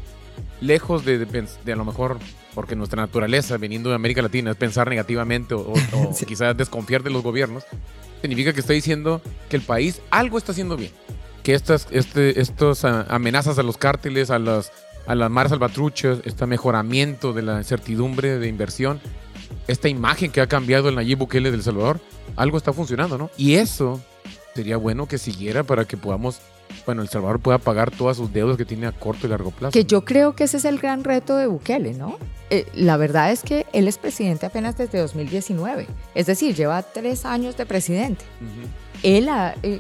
lejos 0.62 1.04
de, 1.04 1.18
de 1.26 1.74
a 1.74 1.76
lo 1.76 1.84
mejor, 1.84 2.18
porque 2.56 2.78
nuestra 2.78 3.02
naturaleza 3.02 3.58
viniendo 3.58 3.90
de 3.90 3.96
América 3.96 4.22
Latina 4.22 4.52
es 4.52 4.56
pensar 4.58 4.88
negativamente 4.90 5.54
o, 5.54 5.74
o- 5.74 5.74
o 6.10 6.14
Sí. 6.14 6.26
quizás 6.26 6.56
desconfiar 6.56 7.04
de 7.04 7.10
los 7.10 7.24
gobiernos, 7.24 7.66
significa 8.22 8.54
que 8.54 8.62
está 8.62 8.72
diciendo 8.72 9.22
que 9.50 9.58
el 9.58 9.64
país 9.64 10.02
algo 10.12 10.38
está 10.38 10.54
haciendo 10.54 10.78
bien. 10.78 10.92
Que 11.44 11.56
estas 11.56 11.88
este, 11.92 12.40
estos, 12.40 12.86
ah, 12.86 13.06
amenazas 13.10 13.58
a 13.60 13.64
los 13.64 13.76
cárteles, 13.76 14.30
a 14.30 14.38
las, 14.40 14.72
a 15.12 15.16
las 15.16 15.30
maras 15.30 15.50
salvatruchas, 15.50 16.20
este 16.24 16.46
mejoramiento 16.46 17.34
de 17.34 17.42
la 17.42 17.58
incertidumbre 17.58 18.40
de 18.40 18.48
inversión, 18.48 19.02
esta 19.68 19.90
imagen 19.90 20.32
que 20.32 20.40
ha 20.42 20.48
cambiado 20.48 20.88
el 20.90 20.96
Nayib 20.96 21.18
Bukele 21.20 21.52
del 21.52 21.64
Salvador, 21.64 22.00
algo 22.38 22.58
está 22.58 22.72
funcionando, 22.72 23.18
¿no? 23.18 23.30
Y 23.38 23.56
eso 23.56 24.00
sería 24.56 24.78
bueno 24.78 25.08
que 25.08 25.18
siguiera 25.18 25.64
para 25.64 25.84
que 25.86 25.98
podamos, 25.98 26.40
bueno, 26.86 27.02
El 27.02 27.10
Salvador 27.10 27.40
pueda 27.40 27.58
pagar 27.58 27.92
todas 27.92 28.16
sus 28.18 28.32
deudas 28.32 28.56
que 28.58 28.64
tiene 28.66 28.88
a 28.88 28.92
corto 28.94 29.28
y 29.28 29.30
largo 29.30 29.52
plazo. 29.52 29.72
Que 29.74 29.84
yo 29.86 30.06
creo 30.06 30.34
que 30.36 30.46
ese 30.46 30.58
es 30.58 30.66
el 30.66 30.78
gran 30.80 31.04
reto 31.04 31.36
de 31.36 31.48
Bukele, 31.48 31.94
¿no? 31.94 32.18
Eh, 32.50 32.66
la 32.74 32.96
verdad 32.98 33.32
es 33.32 33.44
que 33.44 33.66
él 33.74 33.88
es 33.90 33.98
presidente 33.98 34.46
apenas 34.46 34.78
desde 34.78 35.00
2019, 35.00 35.88
es 36.16 36.26
decir, 36.26 36.56
lleva 36.56 36.82
tres 36.84 37.26
años 37.26 37.58
de 37.58 37.66
presidente. 37.66 38.24
Él 39.04 39.28
ha 39.30 39.56
eh, 39.64 39.80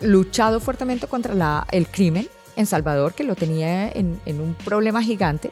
luchado 0.00 0.60
fuertemente 0.60 1.06
contra 1.06 1.34
la- 1.34 1.66
el 1.70 1.86
crimen 1.86 2.28
en 2.56 2.66
Salvador, 2.66 3.14
que 3.14 3.24
lo 3.24 3.34
tenía 3.34 3.90
en, 3.90 4.20
en 4.26 4.40
un 4.40 4.54
problema 4.54 5.02
gigante, 5.02 5.50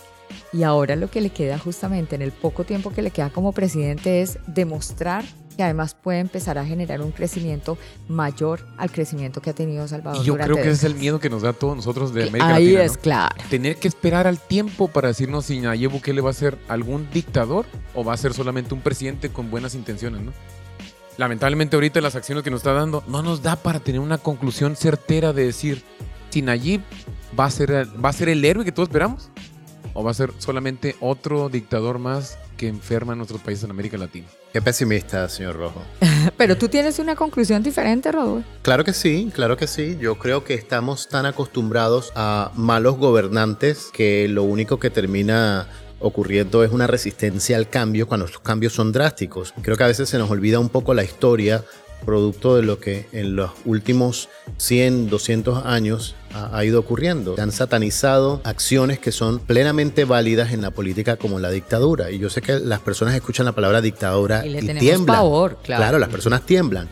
y 0.53 0.63
ahora 0.63 0.97
lo 0.97 1.11
que 1.11 1.21
le 1.21 1.31
queda 1.31 1.59
justamente 1.59 2.15
en 2.15 2.23
el 2.23 2.33
poco 2.33 2.65
tiempo 2.65 2.91
que 2.91 3.03
le 3.03 3.11
queda 3.11 3.31
como 3.31 3.53
presidente 3.53 4.23
es 4.23 4.39
demostrar 4.47 5.25
que 5.57 5.63
además 5.63 5.95
puede 5.95 6.19
empezar 6.19 6.59
a 6.59 6.65
generar 6.65 7.03
un 7.03 7.13
crecimiento 7.13 7.77
mayor 8.09 8.67
al 8.79 8.91
crecimiento 8.91 9.41
que 9.41 9.51
ha 9.51 9.55
tenido 9.55 9.87
Salvador. 9.87 10.23
Y 10.23 10.27
yo 10.27 10.37
creo 10.37 10.57
que 10.57 10.63
ese 10.63 10.71
es 10.71 10.85
el 10.85 10.95
miedo 10.95 11.21
que 11.21 11.31
nos 11.31 11.43
da 11.43 11.51
a 11.51 11.53
todos 11.53 11.77
nosotros 11.77 12.15
de 12.15 12.23
América 12.29 12.55
Ahí 12.55 12.73
Latina. 12.73 12.85
es 12.85 12.93
¿no? 12.97 13.01
claro. 13.03 13.37
Tener 13.51 13.77
que 13.77 13.89
esperar 13.89 14.27
al 14.27 14.39
tiempo 14.39 14.89
para 14.89 15.09
decirnos 15.09 15.47
si 15.47 15.61
Nayib 15.61 15.91
Bukele 15.91 16.21
va 16.21 16.31
a 16.31 16.35
ser 16.35 16.59
algún 16.69 17.09
dictador 17.13 17.67
o 17.95 18.05
va 18.05 18.15
a 18.15 18.17
ser 18.17 18.33
solamente 18.33 18.75
un 18.75 18.81
presidente 18.81 19.29
con 19.29 19.51
buenas 19.51 19.75
intenciones, 19.75 20.23
¿no? 20.23 20.33
Lamentablemente 21.19 21.77
ahorita 21.77 22.01
las 22.01 22.17
acciones 22.17 22.43
que 22.43 22.51
nos 22.51 22.61
está 22.61 22.73
dando 22.73 23.05
no 23.07 23.23
nos 23.23 23.43
da 23.43 23.57
para 23.57 23.81
tener 23.81 24.01
una 24.01 24.17
conclusión 24.17 24.77
certera 24.77 25.35
de 25.35 25.45
decir 25.45 25.85
si 26.33 26.41
Nayib 26.41 26.81
va 27.39 27.45
a 27.45 27.51
ser, 27.51 27.87
va 28.03 28.09
a 28.09 28.13
ser 28.13 28.31
el 28.31 28.43
héroe 28.45 28.65
que 28.65 28.73
todos 28.73 28.89
esperamos 28.89 29.31
o 29.93 30.03
va 30.03 30.11
a 30.11 30.15
ser 30.15 30.33
solamente 30.39 30.97
otro 31.01 31.51
dictador 31.51 31.99
más 31.99 32.39
que 32.57 32.69
enferma 32.69 33.13
a 33.13 33.17
nuestros 33.17 33.41
países 33.43 33.65
en 33.65 33.71
América 33.71 33.99
Latina. 33.99 34.27
Qué 34.53 34.63
pesimista, 34.63 35.29
señor 35.29 35.57
Rojo. 35.57 35.83
Pero 36.39 36.57
tú 36.57 36.69
tienes 36.69 36.99
una 36.99 37.17
conclusión 37.17 37.63
diferente, 37.63 38.11
Rodolfo. 38.11 38.49
Claro 38.63 38.85
que 38.85 38.95
sí, 38.95 39.31
claro 39.35 39.59
que 39.59 39.67
sí. 39.67 39.99
Yo 40.01 40.19
creo 40.19 40.45
que 40.45 40.55
estamos 40.55 41.09
tan 41.09 41.27
acostumbrados 41.27 42.13
a 42.15 42.51
malos 42.55 42.97
gobernantes 42.97 43.91
que 43.93 44.27
lo 44.29 44.45
único 44.45 44.79
que 44.79 44.89
termina 44.89 45.69
ocurriendo 46.03 46.65
es 46.65 46.73
una 46.73 46.87
resistencia 46.87 47.57
al 47.57 47.69
cambio 47.69 48.09
cuando 48.09 48.27
los 48.27 48.39
cambios 48.39 48.73
son 48.73 48.93
drásticos. 48.93 49.55
Creo 49.63 49.77
que 49.77 49.85
a 49.85 49.89
veces 49.89 50.09
se 50.09 50.19
nos 50.19 50.31
olvida 50.31 50.59
un 50.59 50.69
poco 50.69 50.95
la 50.95 51.05
historia 51.05 51.65
producto 52.05 52.57
de 52.57 52.63
lo 52.63 52.79
que 52.79 53.07
en 53.13 53.37
los 53.37 53.51
últimos 53.65 54.29
100, 54.59 55.09
200 55.09 55.65
años 55.65 56.15
ha, 56.35 56.57
ha 56.57 56.65
ido 56.65 56.81
ocurriendo. 56.81 57.35
Han 57.39 57.53
satanizado 57.53 58.41
acciones 58.45 58.99
que 58.99 59.13
son 59.13 59.39
plenamente 59.39 60.05
válidas 60.05 60.53
en 60.53 60.63
la 60.63 60.71
política 60.71 61.17
como 61.17 61.39
la 61.39 61.51
dictadura. 61.51 62.11
Y 62.11 62.19
yo 62.19 62.31
sé 62.31 62.43
que 62.43 62.59
las 62.59 62.81
personas 62.81 63.15
escuchan 63.15 63.47
la 63.47 63.53
palabra 63.53 63.81
dictadura 63.81 64.45
Y 64.45 64.49
y, 64.49 64.53
le 64.53 64.61
tenemos 64.61 64.81
tiemblan. 64.81 65.17
pavor, 65.17 65.59
claro. 65.63 65.99
las 65.99 66.09
personas 66.09 66.45
tiemblan. 66.45 66.89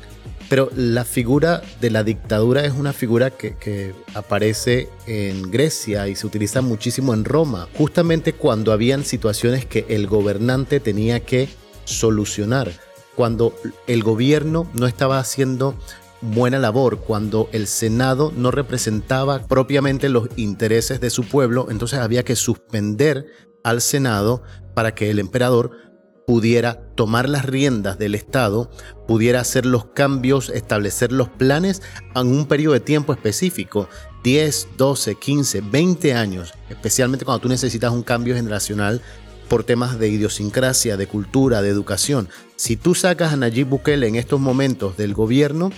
Pero 0.49 0.69
la 0.75 1.05
figura 1.05 1.63
de 1.81 1.91
la 1.91 2.03
dictadura 2.03 2.65
es 2.65 2.73
una 2.73 2.93
figura 2.93 3.31
que, 3.31 3.55
que 3.57 3.95
aparece 4.15 4.89
en 5.07 5.49
Grecia 5.49 6.09
y 6.09 6.17
se 6.17 6.27
utiliza 6.27 6.61
muchísimo 6.61 7.15
en 7.15 7.25
Roma, 7.25 7.69
justamente 7.79 8.33
cuando 8.33 8.73
habían 8.73 9.05
situaciones 9.05 9.65
que 9.65 9.87
el 9.89 10.09
gobernante 10.09 10.81
tenía 10.81 11.21
que 11.21 11.49
solucionar, 11.85 12.73
cuando 13.21 13.55
el 13.87 14.03
gobierno 14.03 14.67
no 14.73 14.87
estaba 14.87 15.19
haciendo 15.19 15.75
buena 16.23 16.59
labor, 16.59 17.01
cuando 17.01 17.51
el 17.53 17.67
Senado 17.67 18.33
no 18.35 18.51
representaba 18.51 19.47
propiamente 19.47 20.09
los 20.09 20.31
intereses 20.37 21.03
de 21.03 21.11
su 21.11 21.25
pueblo, 21.25 21.67
entonces 21.69 21.99
había 21.99 22.25
que 22.25 22.35
suspender 22.35 23.27
al 23.63 23.83
Senado 23.83 24.43
para 24.73 24.95
que 24.95 25.11
el 25.11 25.19
emperador 25.19 25.73
pudiera 26.27 26.81
tomar 26.95 27.29
las 27.29 27.45
riendas 27.45 27.99
del 27.99 28.15
Estado, 28.15 28.71
pudiera 29.07 29.41
hacer 29.41 29.67
los 29.67 29.85
cambios, 29.85 30.49
establecer 30.49 31.13
los 31.13 31.29
planes 31.29 31.83
en 32.15 32.27
un 32.27 32.47
periodo 32.47 32.73
de 32.73 32.81
tiempo 32.81 33.13
específico, 33.13 33.87
10, 34.25 34.69
12, 34.79 35.15
15, 35.17 35.61
20 35.61 36.15
años, 36.15 36.55
especialmente 36.71 37.27
cuando 37.27 37.43
tú 37.43 37.51
necesitas 37.51 37.93
un 37.93 38.03
cambio 38.03 38.35
generacional 38.35 39.03
por 39.51 39.65
temas 39.65 39.99
de 39.99 40.09
idiosincrasia, 40.09 40.97
de 40.97 41.09
cultura, 41.09 41.61
de 41.61 41.71
educación. 41.71 42.29
Si 42.55 42.77
tú 42.77 42.95
sacas 42.95 43.33
a 43.33 43.37
Nayib 43.37 43.67
Bukele 43.67 44.07
en 44.07 44.15
estos 44.15 44.39
momentos 44.39 44.97
del 44.97 45.13
gobierno, 45.13 45.73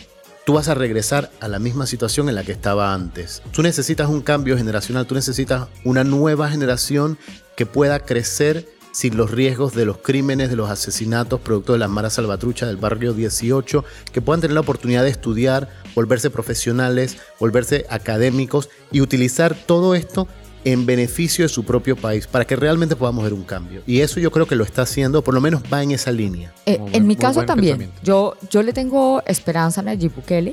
tú 0.45 0.53
vas 0.53 0.68
a 0.68 0.75
regresar 0.75 1.31
a 1.41 1.49
la 1.49 1.59
misma 1.59 1.87
situación 1.87 2.29
en 2.29 2.35
la 2.35 2.45
que 2.45 2.53
estaba 2.53 2.93
antes. 2.93 3.43
Tú 3.51 3.62
necesitas 3.62 4.11
un 4.11 4.20
cambio 4.20 4.59
generacional, 4.59 5.07
tú 5.07 5.14
necesitas 5.14 5.68
una 5.87 6.05
nueva 6.05 6.51
generación 6.51 7.16
que 7.57 7.64
pueda 7.64 8.01
crecer 8.01 8.68
sin 8.93 9.16
los 9.16 9.31
riesgos 9.31 9.75
de 9.75 9.87
los 9.87 9.97
crímenes, 9.97 10.51
de 10.51 10.57
los 10.57 10.68
asesinatos, 10.68 11.41
producto 11.41 11.73
de 11.73 11.79
las 11.79 11.89
maras 11.89 12.12
salvatruchas 12.12 12.68
del 12.68 12.77
barrio 12.77 13.14
18, 13.14 13.87
que 14.12 14.20
puedan 14.20 14.43
tener 14.43 14.55
la 14.55 14.61
oportunidad 14.61 15.03
de 15.03 15.09
estudiar, 15.09 15.70
volverse 15.95 16.29
profesionales, 16.29 17.16
volverse 17.41 17.87
académicos 17.89 18.68
y 18.91 19.01
utilizar 19.01 19.55
todo 19.55 19.95
esto 19.95 20.29
en 20.65 20.87
beneficio 20.87 21.45
de 21.45 21.49
su 21.49 21.65
propio 21.65 21.97
país 21.97 22.27
para 22.27 22.45
que 22.45 22.55
realmente 22.57 22.95
podamos 22.97 23.25
ver 23.25 23.33
un 23.33 23.43
cambio. 23.45 23.83
Y 23.87 24.01
eso 24.01 24.21
yo 24.21 24.31
creo 24.31 24.47
que 24.47 24.55
lo 24.57 24.65
está 24.65 24.83
haciendo, 24.83 25.23
por 25.25 25.35
lo 25.35 25.41
menos 25.41 25.63
va 25.73 25.83
en 25.83 25.91
esa 25.91 26.13
línea. 26.13 26.53
Eh, 26.67 26.79
Muy 26.79 26.87
en 26.89 26.93
buen- 26.93 27.07
mi 27.09 27.17
caso 27.17 27.43
también, 27.45 27.91
yo, 28.03 28.35
yo 28.51 28.63
le 28.63 28.73
tengo 28.73 29.23
esperanza 29.27 29.81
a 29.81 29.85
Nayib 29.85 30.15
Bukele. 30.15 30.53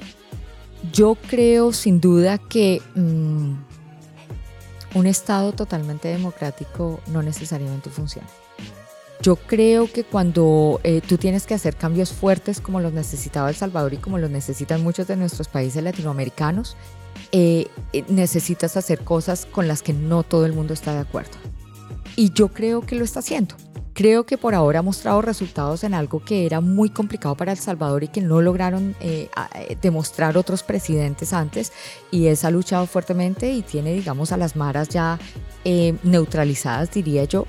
Yo 0.94 1.16
creo 1.30 1.74
sin 1.74 2.00
duda 2.00 2.38
que 2.38 2.82
mm, 2.96 3.54
un 4.96 5.06
Estado 5.06 5.52
totalmente 5.52 6.08
democrático 6.08 7.00
no 7.08 7.22
necesariamente 7.22 7.90
funciona. 7.90 8.28
Yo 9.22 9.36
creo 9.36 9.92
que 9.92 10.06
cuando 10.06 10.80
eh, 10.84 11.02
tú 11.06 11.18
tienes 11.18 11.46
que 11.46 11.54
hacer 11.54 11.76
cambios 11.76 12.14
fuertes 12.14 12.62
como 12.62 12.80
los 12.80 12.94
necesitaba 12.94 13.50
El 13.50 13.56
Salvador 13.56 13.94
y 13.94 13.98
como 13.98 14.18
los 14.18 14.30
necesitan 14.30 14.82
muchos 14.82 15.08
de 15.08 15.18
nuestros 15.18 15.50
países 15.50 15.84
latinoamericanos, 15.84 16.78
eh, 17.32 17.68
eh, 17.94 18.04
necesitas 18.08 18.78
hacer 18.78 19.04
cosas 19.04 19.46
con 19.46 19.68
las 19.68 19.82
que 19.82 19.94
no 19.94 20.24
todo 20.24 20.46
el 20.46 20.54
mundo 20.54 20.74
está 20.74 20.94
de 20.94 21.00
acuerdo. 21.00 21.38
Y 22.16 22.32
yo 22.34 22.50
creo 22.50 22.82
que 22.82 22.96
lo 22.96 23.04
está 23.04 23.20
haciendo. 23.20 23.56
Creo 23.94 24.26
que 24.26 24.38
por 24.38 24.56
ahora 24.56 24.80
ha 24.80 24.82
mostrado 24.82 25.22
resultados 25.22 25.84
en 25.84 25.94
algo 25.94 26.24
que 26.24 26.46
era 26.46 26.62
muy 26.62 26.90
complicado 26.90 27.36
para 27.36 27.52
El 27.52 27.58
Salvador 27.58 28.04
y 28.04 28.08
que 28.08 28.22
no 28.22 28.42
lograron 28.42 28.96
eh, 29.02 29.30
eh, 29.56 29.78
demostrar 29.82 30.38
otros 30.38 30.64
presidentes 30.64 31.34
antes. 31.34 31.74
Y 32.10 32.28
es 32.28 32.46
ha 32.46 32.52
luchado 32.52 32.86
fuertemente 32.88 33.52
y 33.52 33.62
tiene, 33.62 33.94
digamos, 33.94 34.32
a 34.32 34.38
las 34.38 34.56
maras 34.56 34.90
ya 34.90 35.20
neutralizadas, 36.04 36.92
diría 36.92 37.26
yo. 37.26 37.46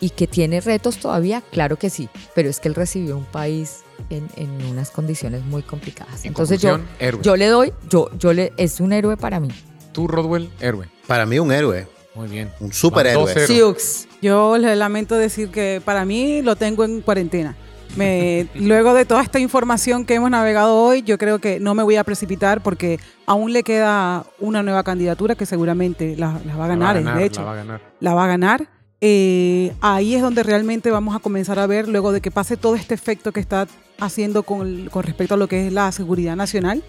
Y 0.00 0.10
que 0.10 0.26
tiene 0.26 0.60
retos 0.60 0.98
todavía, 0.98 1.42
claro 1.50 1.76
que 1.76 1.88
sí. 1.88 2.10
Pero 2.34 2.50
es 2.50 2.60
que 2.60 2.68
él 2.68 2.74
recibió 2.74 3.16
un 3.16 3.24
país 3.24 3.83
en, 4.10 4.28
en 4.36 4.50
unas 4.66 4.90
condiciones 4.90 5.44
muy 5.44 5.62
complicadas. 5.62 6.24
En 6.24 6.28
Entonces 6.28 6.60
yo, 6.60 6.78
héroe. 6.98 7.22
yo 7.22 7.36
le 7.36 7.46
doy, 7.46 7.72
yo, 7.88 8.10
yo 8.18 8.32
le, 8.32 8.52
es 8.56 8.80
un 8.80 8.92
héroe 8.92 9.16
para 9.16 9.40
mí. 9.40 9.48
Tú, 9.92 10.08
Rodwell, 10.08 10.50
héroe. 10.60 10.88
Para 11.06 11.26
mí 11.26 11.38
un 11.38 11.52
héroe. 11.52 11.86
Muy 12.14 12.28
bien. 12.28 12.50
Un 12.60 12.72
superhéroe. 12.72 13.24
Van 13.24 13.34
2-0. 13.34 13.46
Siux. 13.46 14.08
Yo 14.22 14.56
le 14.58 14.76
lamento 14.76 15.16
decir 15.16 15.50
que 15.50 15.82
para 15.84 16.04
mí 16.04 16.42
lo 16.42 16.56
tengo 16.56 16.84
en 16.84 17.00
cuarentena. 17.00 17.56
Me, 17.96 18.48
luego 18.54 18.94
de 18.94 19.04
toda 19.04 19.22
esta 19.22 19.38
información 19.38 20.04
que 20.04 20.14
hemos 20.14 20.30
navegado 20.30 20.74
hoy, 20.76 21.02
yo 21.02 21.18
creo 21.18 21.38
que 21.38 21.60
no 21.60 21.74
me 21.74 21.82
voy 21.82 21.96
a 21.96 22.04
precipitar 22.04 22.62
porque 22.62 22.98
aún 23.26 23.52
le 23.52 23.62
queda 23.62 24.24
una 24.40 24.62
nueva 24.62 24.82
candidatura 24.84 25.34
que 25.34 25.46
seguramente 25.46 26.16
la, 26.16 26.40
la 26.44 26.56
va 26.56 26.64
a 26.64 26.68
ganar, 26.68 26.96
La 26.96 27.02
va 27.10 27.16
a 27.16 27.18
de 27.18 27.24
hecho. 27.26 27.40
La 27.40 27.46
va 27.46 27.52
a 27.52 27.56
ganar. 27.56 27.80
la 28.00 28.14
va 28.14 28.24
a 28.24 28.28
ganar. 28.28 28.68
Eh, 29.06 29.70
ahí 29.82 30.14
es 30.14 30.22
donde 30.22 30.42
realmente 30.42 30.90
vamos 30.90 31.14
a 31.14 31.18
comenzar 31.18 31.58
a 31.58 31.66
ver, 31.66 31.88
luego 31.88 32.10
de 32.10 32.22
que 32.22 32.30
pase 32.30 32.56
todo 32.56 32.74
este 32.74 32.94
efecto 32.94 33.32
que 33.32 33.40
está 33.40 33.66
haciendo 33.98 34.44
con, 34.44 34.88
con 34.88 35.02
respecto 35.02 35.34
a 35.34 35.36
lo 35.36 35.46
que 35.46 35.66
es 35.66 35.72
la 35.74 35.92
seguridad 35.92 36.36
nacional, 36.36 36.82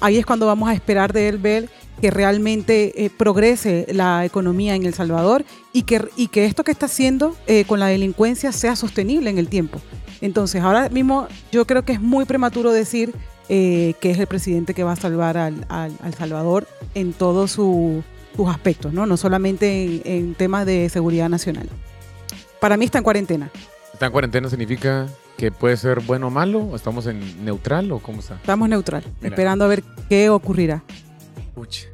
ahí 0.00 0.16
es 0.16 0.24
cuando 0.24 0.46
vamos 0.46 0.68
a 0.68 0.74
esperar 0.74 1.12
de 1.12 1.28
él 1.28 1.38
ver 1.38 1.68
que 2.00 2.12
realmente 2.12 3.04
eh, 3.04 3.10
progrese 3.10 3.84
la 3.92 4.24
economía 4.24 4.76
en 4.76 4.86
El 4.86 4.94
Salvador 4.94 5.44
y 5.72 5.82
que, 5.82 6.06
y 6.16 6.28
que 6.28 6.44
esto 6.44 6.62
que 6.62 6.70
está 6.70 6.86
haciendo 6.86 7.34
eh, 7.48 7.64
con 7.66 7.80
la 7.80 7.86
delincuencia 7.88 8.52
sea 8.52 8.76
sostenible 8.76 9.28
en 9.28 9.38
el 9.38 9.48
tiempo. 9.48 9.80
Entonces, 10.20 10.62
ahora 10.62 10.88
mismo 10.88 11.26
yo 11.50 11.66
creo 11.66 11.84
que 11.84 11.94
es 11.94 12.00
muy 12.00 12.26
prematuro 12.26 12.70
decir 12.70 13.12
eh, 13.48 13.94
que 14.00 14.12
es 14.12 14.18
el 14.20 14.28
presidente 14.28 14.72
que 14.72 14.84
va 14.84 14.92
a 14.92 14.96
salvar 14.96 15.36
al, 15.36 15.66
al- 15.68 15.96
al 16.00 16.14
Salvador 16.14 16.68
en 16.94 17.12
todos 17.12 17.50
su- 17.50 18.04
sus 18.36 18.48
aspectos, 18.48 18.92
¿no? 18.92 19.06
No 19.06 19.16
solamente 19.16 19.84
en, 19.84 20.02
en 20.04 20.34
temas 20.34 20.66
de 20.66 20.88
seguridad 20.88 21.28
nacional. 21.28 21.68
Para 22.60 22.76
mí 22.76 22.84
está 22.84 22.98
en 22.98 23.04
cuarentena. 23.04 23.50
¿Está 23.92 24.06
en 24.06 24.12
cuarentena 24.12 24.50
significa 24.50 25.06
que 25.38 25.50
puede 25.50 25.76
ser 25.76 26.00
bueno 26.00 26.28
o 26.28 26.30
malo? 26.30 26.60
¿O 26.60 26.76
estamos 26.76 27.06
en 27.06 27.44
neutral 27.44 27.90
o 27.92 27.98
cómo 27.98 28.20
está? 28.20 28.34
Estamos 28.34 28.68
neutral, 28.68 29.04
Mira. 29.20 29.28
esperando 29.28 29.64
a 29.64 29.68
ver 29.68 29.82
qué 30.08 30.28
ocurrirá. 30.30 30.82
Pucha. 31.54 31.86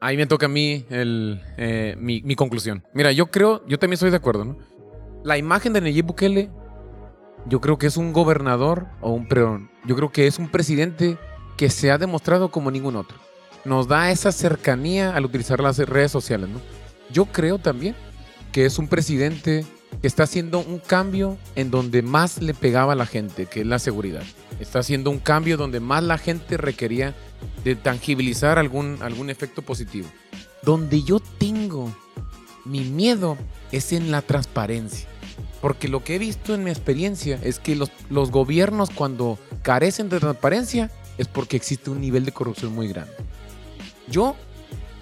Ahí 0.00 0.16
me 0.16 0.26
toca 0.26 0.46
a 0.46 0.48
mí 0.48 0.84
el, 0.90 1.40
eh, 1.56 1.96
mi, 1.98 2.20
mi 2.22 2.36
conclusión. 2.36 2.84
Mira, 2.92 3.12
yo 3.12 3.30
creo, 3.30 3.66
yo 3.66 3.78
también 3.78 3.94
estoy 3.94 4.10
de 4.10 4.16
acuerdo, 4.16 4.44
¿no? 4.44 4.58
La 5.24 5.38
imagen 5.38 5.72
de 5.72 5.80
Nayib 5.80 6.06
Bukele, 6.06 6.50
yo 7.46 7.60
creo 7.60 7.78
que 7.78 7.86
es 7.86 7.96
un 7.96 8.12
gobernador 8.12 8.86
o 9.00 9.12
un, 9.12 9.26
perdón, 9.26 9.70
yo 9.86 9.96
creo 9.96 10.12
que 10.12 10.26
es 10.26 10.38
un 10.38 10.48
presidente 10.48 11.16
que 11.56 11.70
se 11.70 11.90
ha 11.90 11.98
demostrado 11.98 12.50
como 12.50 12.70
ningún 12.70 12.96
otro. 12.96 13.18
Nos 13.66 13.88
da 13.88 14.12
esa 14.12 14.30
cercanía 14.30 15.16
al 15.16 15.24
utilizar 15.24 15.58
las 15.58 15.78
redes 15.78 16.12
sociales, 16.12 16.48
¿no? 16.48 16.60
Yo 17.12 17.26
creo 17.26 17.58
también 17.58 17.96
que 18.52 18.64
es 18.64 18.78
un 18.78 18.86
presidente 18.86 19.66
que 20.00 20.06
está 20.06 20.22
haciendo 20.22 20.60
un 20.60 20.78
cambio 20.78 21.36
en 21.56 21.72
donde 21.72 22.02
más 22.02 22.40
le 22.40 22.54
pegaba 22.54 22.92
a 22.92 22.96
la 22.96 23.06
gente, 23.06 23.46
que 23.46 23.62
es 23.62 23.66
la 23.66 23.80
seguridad. 23.80 24.22
Está 24.60 24.78
haciendo 24.78 25.10
un 25.10 25.18
cambio 25.18 25.56
donde 25.56 25.80
más 25.80 26.04
la 26.04 26.16
gente 26.16 26.56
requería 26.56 27.16
de 27.64 27.74
tangibilizar 27.74 28.60
algún, 28.60 28.98
algún 29.02 29.30
efecto 29.30 29.62
positivo. 29.62 30.06
Donde 30.62 31.02
yo 31.02 31.18
tengo 31.18 31.92
mi 32.64 32.80
miedo 32.80 33.36
es 33.72 33.92
en 33.92 34.12
la 34.12 34.22
transparencia. 34.22 35.08
Porque 35.60 35.88
lo 35.88 36.04
que 36.04 36.14
he 36.14 36.18
visto 36.18 36.54
en 36.54 36.62
mi 36.62 36.70
experiencia 36.70 37.40
es 37.42 37.58
que 37.58 37.74
los, 37.74 37.90
los 38.10 38.30
gobiernos 38.30 38.90
cuando 38.90 39.40
carecen 39.62 40.08
de 40.08 40.20
transparencia 40.20 40.88
es 41.18 41.26
porque 41.26 41.56
existe 41.56 41.90
un 41.90 42.00
nivel 42.00 42.24
de 42.24 42.32
corrupción 42.32 42.72
muy 42.72 42.86
grande. 42.86 43.12
Yo 44.08 44.36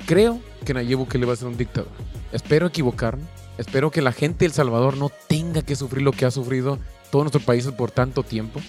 creo 0.07 0.41
que 0.65 0.75
Nayib 0.75 0.99
Bukele 0.99 1.27
va 1.27 1.35
a 1.35 1.37
ser 1.37 1.49
un 1.49 1.57
dictador. 1.57 1.91
Espero 2.33 2.67
equivocarme. 2.67 3.25
Espero 3.59 3.91
que 3.91 4.03
la 4.03 4.13
gente 4.13 4.41
de 4.41 4.47
El 4.47 4.53
Salvador 4.53 4.97
no 4.97 5.11
tenga 5.29 5.63
que 5.63 5.77
sufrir 5.77 6.03
lo 6.03 6.13
que 6.13 6.25
ha 6.25 6.31
sufrido 6.31 6.79
todos 7.11 7.25
nuestros 7.25 7.45
países 7.45 7.73
por 7.73 7.91
tanto 7.91 8.23
tiempo. 8.23 8.61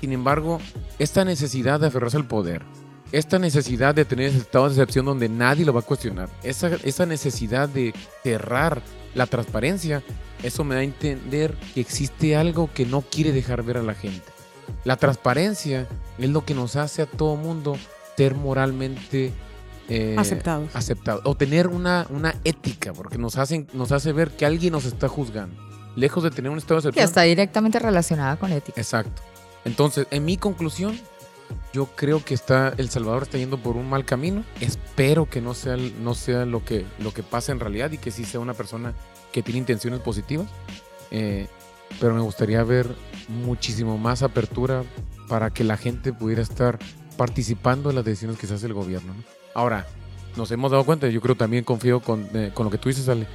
Sin 0.00 0.12
embargo, 0.12 0.60
esta 0.98 1.24
necesidad 1.24 1.78
de 1.78 1.86
aferrarse 1.86 2.16
al 2.16 2.26
poder, 2.26 2.62
esta 3.12 3.38
necesidad 3.38 3.94
de 3.94 4.04
tener 4.04 4.26
ese 4.26 4.38
estado 4.38 4.66
de 4.66 4.74
excepción 4.74 5.06
donde 5.06 5.28
nadie 5.28 5.64
lo 5.64 5.72
va 5.72 5.80
a 5.80 5.84
cuestionar, 5.84 6.28
esa, 6.42 6.74
esa 6.82 7.06
necesidad 7.06 7.68
de 7.68 7.94
cerrar 8.24 8.82
la 9.14 9.26
transparencia, 9.26 10.02
eso 10.42 10.64
me 10.64 10.74
da 10.74 10.80
a 10.80 10.84
entender 10.84 11.54
que 11.72 11.80
existe 11.80 12.36
algo 12.36 12.68
que 12.74 12.84
no 12.84 13.02
quiere 13.02 13.32
dejar 13.32 13.62
ver 13.62 13.78
a 13.78 13.82
la 13.82 13.94
gente. 13.94 14.24
La 14.84 14.96
transparencia 14.96 15.86
es 16.18 16.28
lo 16.28 16.44
que 16.44 16.54
nos 16.54 16.74
hace 16.76 17.02
a 17.02 17.06
todo 17.06 17.36
mundo 17.36 17.76
ser 18.16 18.34
moralmente 18.34 19.32
eh, 19.88 20.16
Aceptados. 20.18 20.74
aceptado 20.74 21.20
o 21.24 21.34
tener 21.36 21.68
una, 21.68 22.06
una 22.10 22.34
ética, 22.44 22.92
porque 22.92 23.18
nos, 23.18 23.36
hacen, 23.36 23.66
nos 23.72 23.92
hace 23.92 24.12
ver 24.12 24.30
que 24.30 24.46
alguien 24.46 24.72
nos 24.72 24.84
está 24.84 25.08
juzgando. 25.08 25.54
Lejos 25.96 26.22
de 26.24 26.30
tener 26.30 26.50
un 26.50 26.58
estado 26.58 26.76
de 26.80 26.82
Que 26.84 26.88
excepción. 26.88 27.06
está 27.08 27.22
directamente 27.22 27.78
relacionada 27.78 28.36
con 28.36 28.50
ética. 28.52 28.80
Exacto. 28.80 29.22
Entonces, 29.64 30.06
en 30.10 30.24
mi 30.24 30.36
conclusión, 30.36 30.98
yo 31.72 31.86
creo 31.94 32.24
que 32.24 32.34
está 32.34 32.72
El 32.78 32.88
Salvador 32.90 33.24
está 33.24 33.38
yendo 33.38 33.58
por 33.58 33.76
un 33.76 33.88
mal 33.88 34.04
camino. 34.04 34.44
Espero 34.60 35.28
que 35.28 35.40
no 35.40 35.54
sea, 35.54 35.76
no 35.76 36.14
sea 36.14 36.44
lo, 36.46 36.64
que, 36.64 36.84
lo 36.98 37.12
que 37.12 37.22
pasa 37.22 37.52
en 37.52 37.60
realidad 37.60 37.92
y 37.92 37.98
que 37.98 38.10
sí 38.10 38.24
sea 38.24 38.40
una 38.40 38.54
persona 38.54 38.92
que 39.32 39.42
tiene 39.42 39.58
intenciones 39.58 40.00
positivas. 40.00 40.46
Eh, 41.10 41.46
pero 42.00 42.14
me 42.14 42.20
gustaría 42.22 42.62
ver 42.64 42.88
muchísimo 43.28 43.98
más 43.98 44.22
apertura 44.22 44.82
para 45.28 45.50
que 45.50 45.62
la 45.64 45.76
gente 45.76 46.12
pudiera 46.12 46.42
estar 46.42 46.78
participando 47.16 47.90
en 47.90 47.96
las 47.96 48.04
decisiones 48.04 48.38
que 48.38 48.46
se 48.46 48.54
hace 48.54 48.66
el 48.66 48.72
gobierno. 48.74 49.14
¿no? 49.14 49.22
Ahora, 49.54 49.86
nos 50.36 50.50
hemos 50.50 50.70
dado 50.70 50.84
cuenta, 50.84 51.08
yo 51.08 51.20
creo 51.20 51.36
también 51.36 51.64
confío 51.64 52.00
con, 52.00 52.28
eh, 52.34 52.50
con 52.54 52.64
lo 52.64 52.70
que 52.70 52.78
tú 52.78 52.88
dices, 52.88 53.08
Ale. 53.08 53.26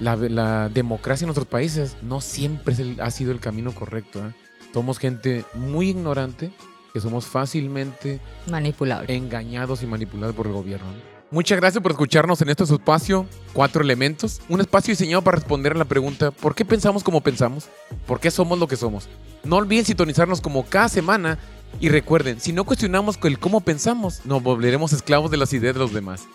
La, 0.00 0.16
la 0.16 0.68
democracia 0.68 1.24
en 1.24 1.28
nuestros 1.28 1.46
países 1.46 1.96
no 2.02 2.20
siempre 2.20 2.74
es 2.74 2.80
el- 2.80 3.00
ha 3.00 3.10
sido 3.12 3.30
el 3.30 3.38
camino 3.40 3.72
correcto. 3.72 4.18
¿eh? 4.26 4.32
Somos 4.72 4.98
gente 4.98 5.44
muy 5.54 5.90
ignorante, 5.90 6.50
que 6.92 7.00
somos 7.00 7.26
fácilmente 7.26 8.20
Manipulable. 8.50 9.14
engañados 9.14 9.82
y 9.82 9.86
manipulados 9.86 10.34
por 10.34 10.46
el 10.48 10.52
gobierno. 10.52 10.86
¿no? 10.86 11.14
Muchas 11.30 11.58
gracias 11.58 11.82
por 11.82 11.92
escucharnos 11.92 12.40
en 12.42 12.48
este 12.48 12.64
espacio, 12.64 13.26
Cuatro 13.52 13.82
Elementos, 13.82 14.40
un 14.48 14.60
espacio 14.60 14.92
diseñado 14.92 15.22
para 15.22 15.36
responder 15.36 15.72
a 15.72 15.76
la 15.78 15.84
pregunta 15.84 16.30
¿por 16.32 16.54
qué 16.54 16.64
pensamos 16.64 17.02
como 17.02 17.20
pensamos? 17.20 17.68
¿Por 18.06 18.20
qué 18.20 18.30
somos 18.30 18.58
lo 18.58 18.66
que 18.68 18.76
somos? 18.76 19.08
No 19.44 19.56
olviden 19.56 19.84
sintonizarnos 19.84 20.40
como 20.40 20.64
cada 20.64 20.88
semana 20.88 21.38
y 21.80 21.88
recuerden, 21.88 22.40
si 22.40 22.52
no 22.52 22.64
cuestionamos 22.64 23.18
el 23.22 23.38
cómo 23.38 23.60
pensamos, 23.60 24.24
nos 24.24 24.42
volveremos 24.42 24.92
esclavos 24.92 25.30
de 25.30 25.36
las 25.36 25.52
ideas 25.52 25.74
de 25.74 25.80
los 25.80 25.92
demás. 25.92 26.26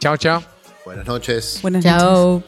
Chao, 0.00 0.16
chao. 0.16 0.42
Buenas 0.84 1.06
noches. 1.06 1.58
Buenas 1.62 1.84
noches. 1.84 2.00
Chao. 2.00 2.42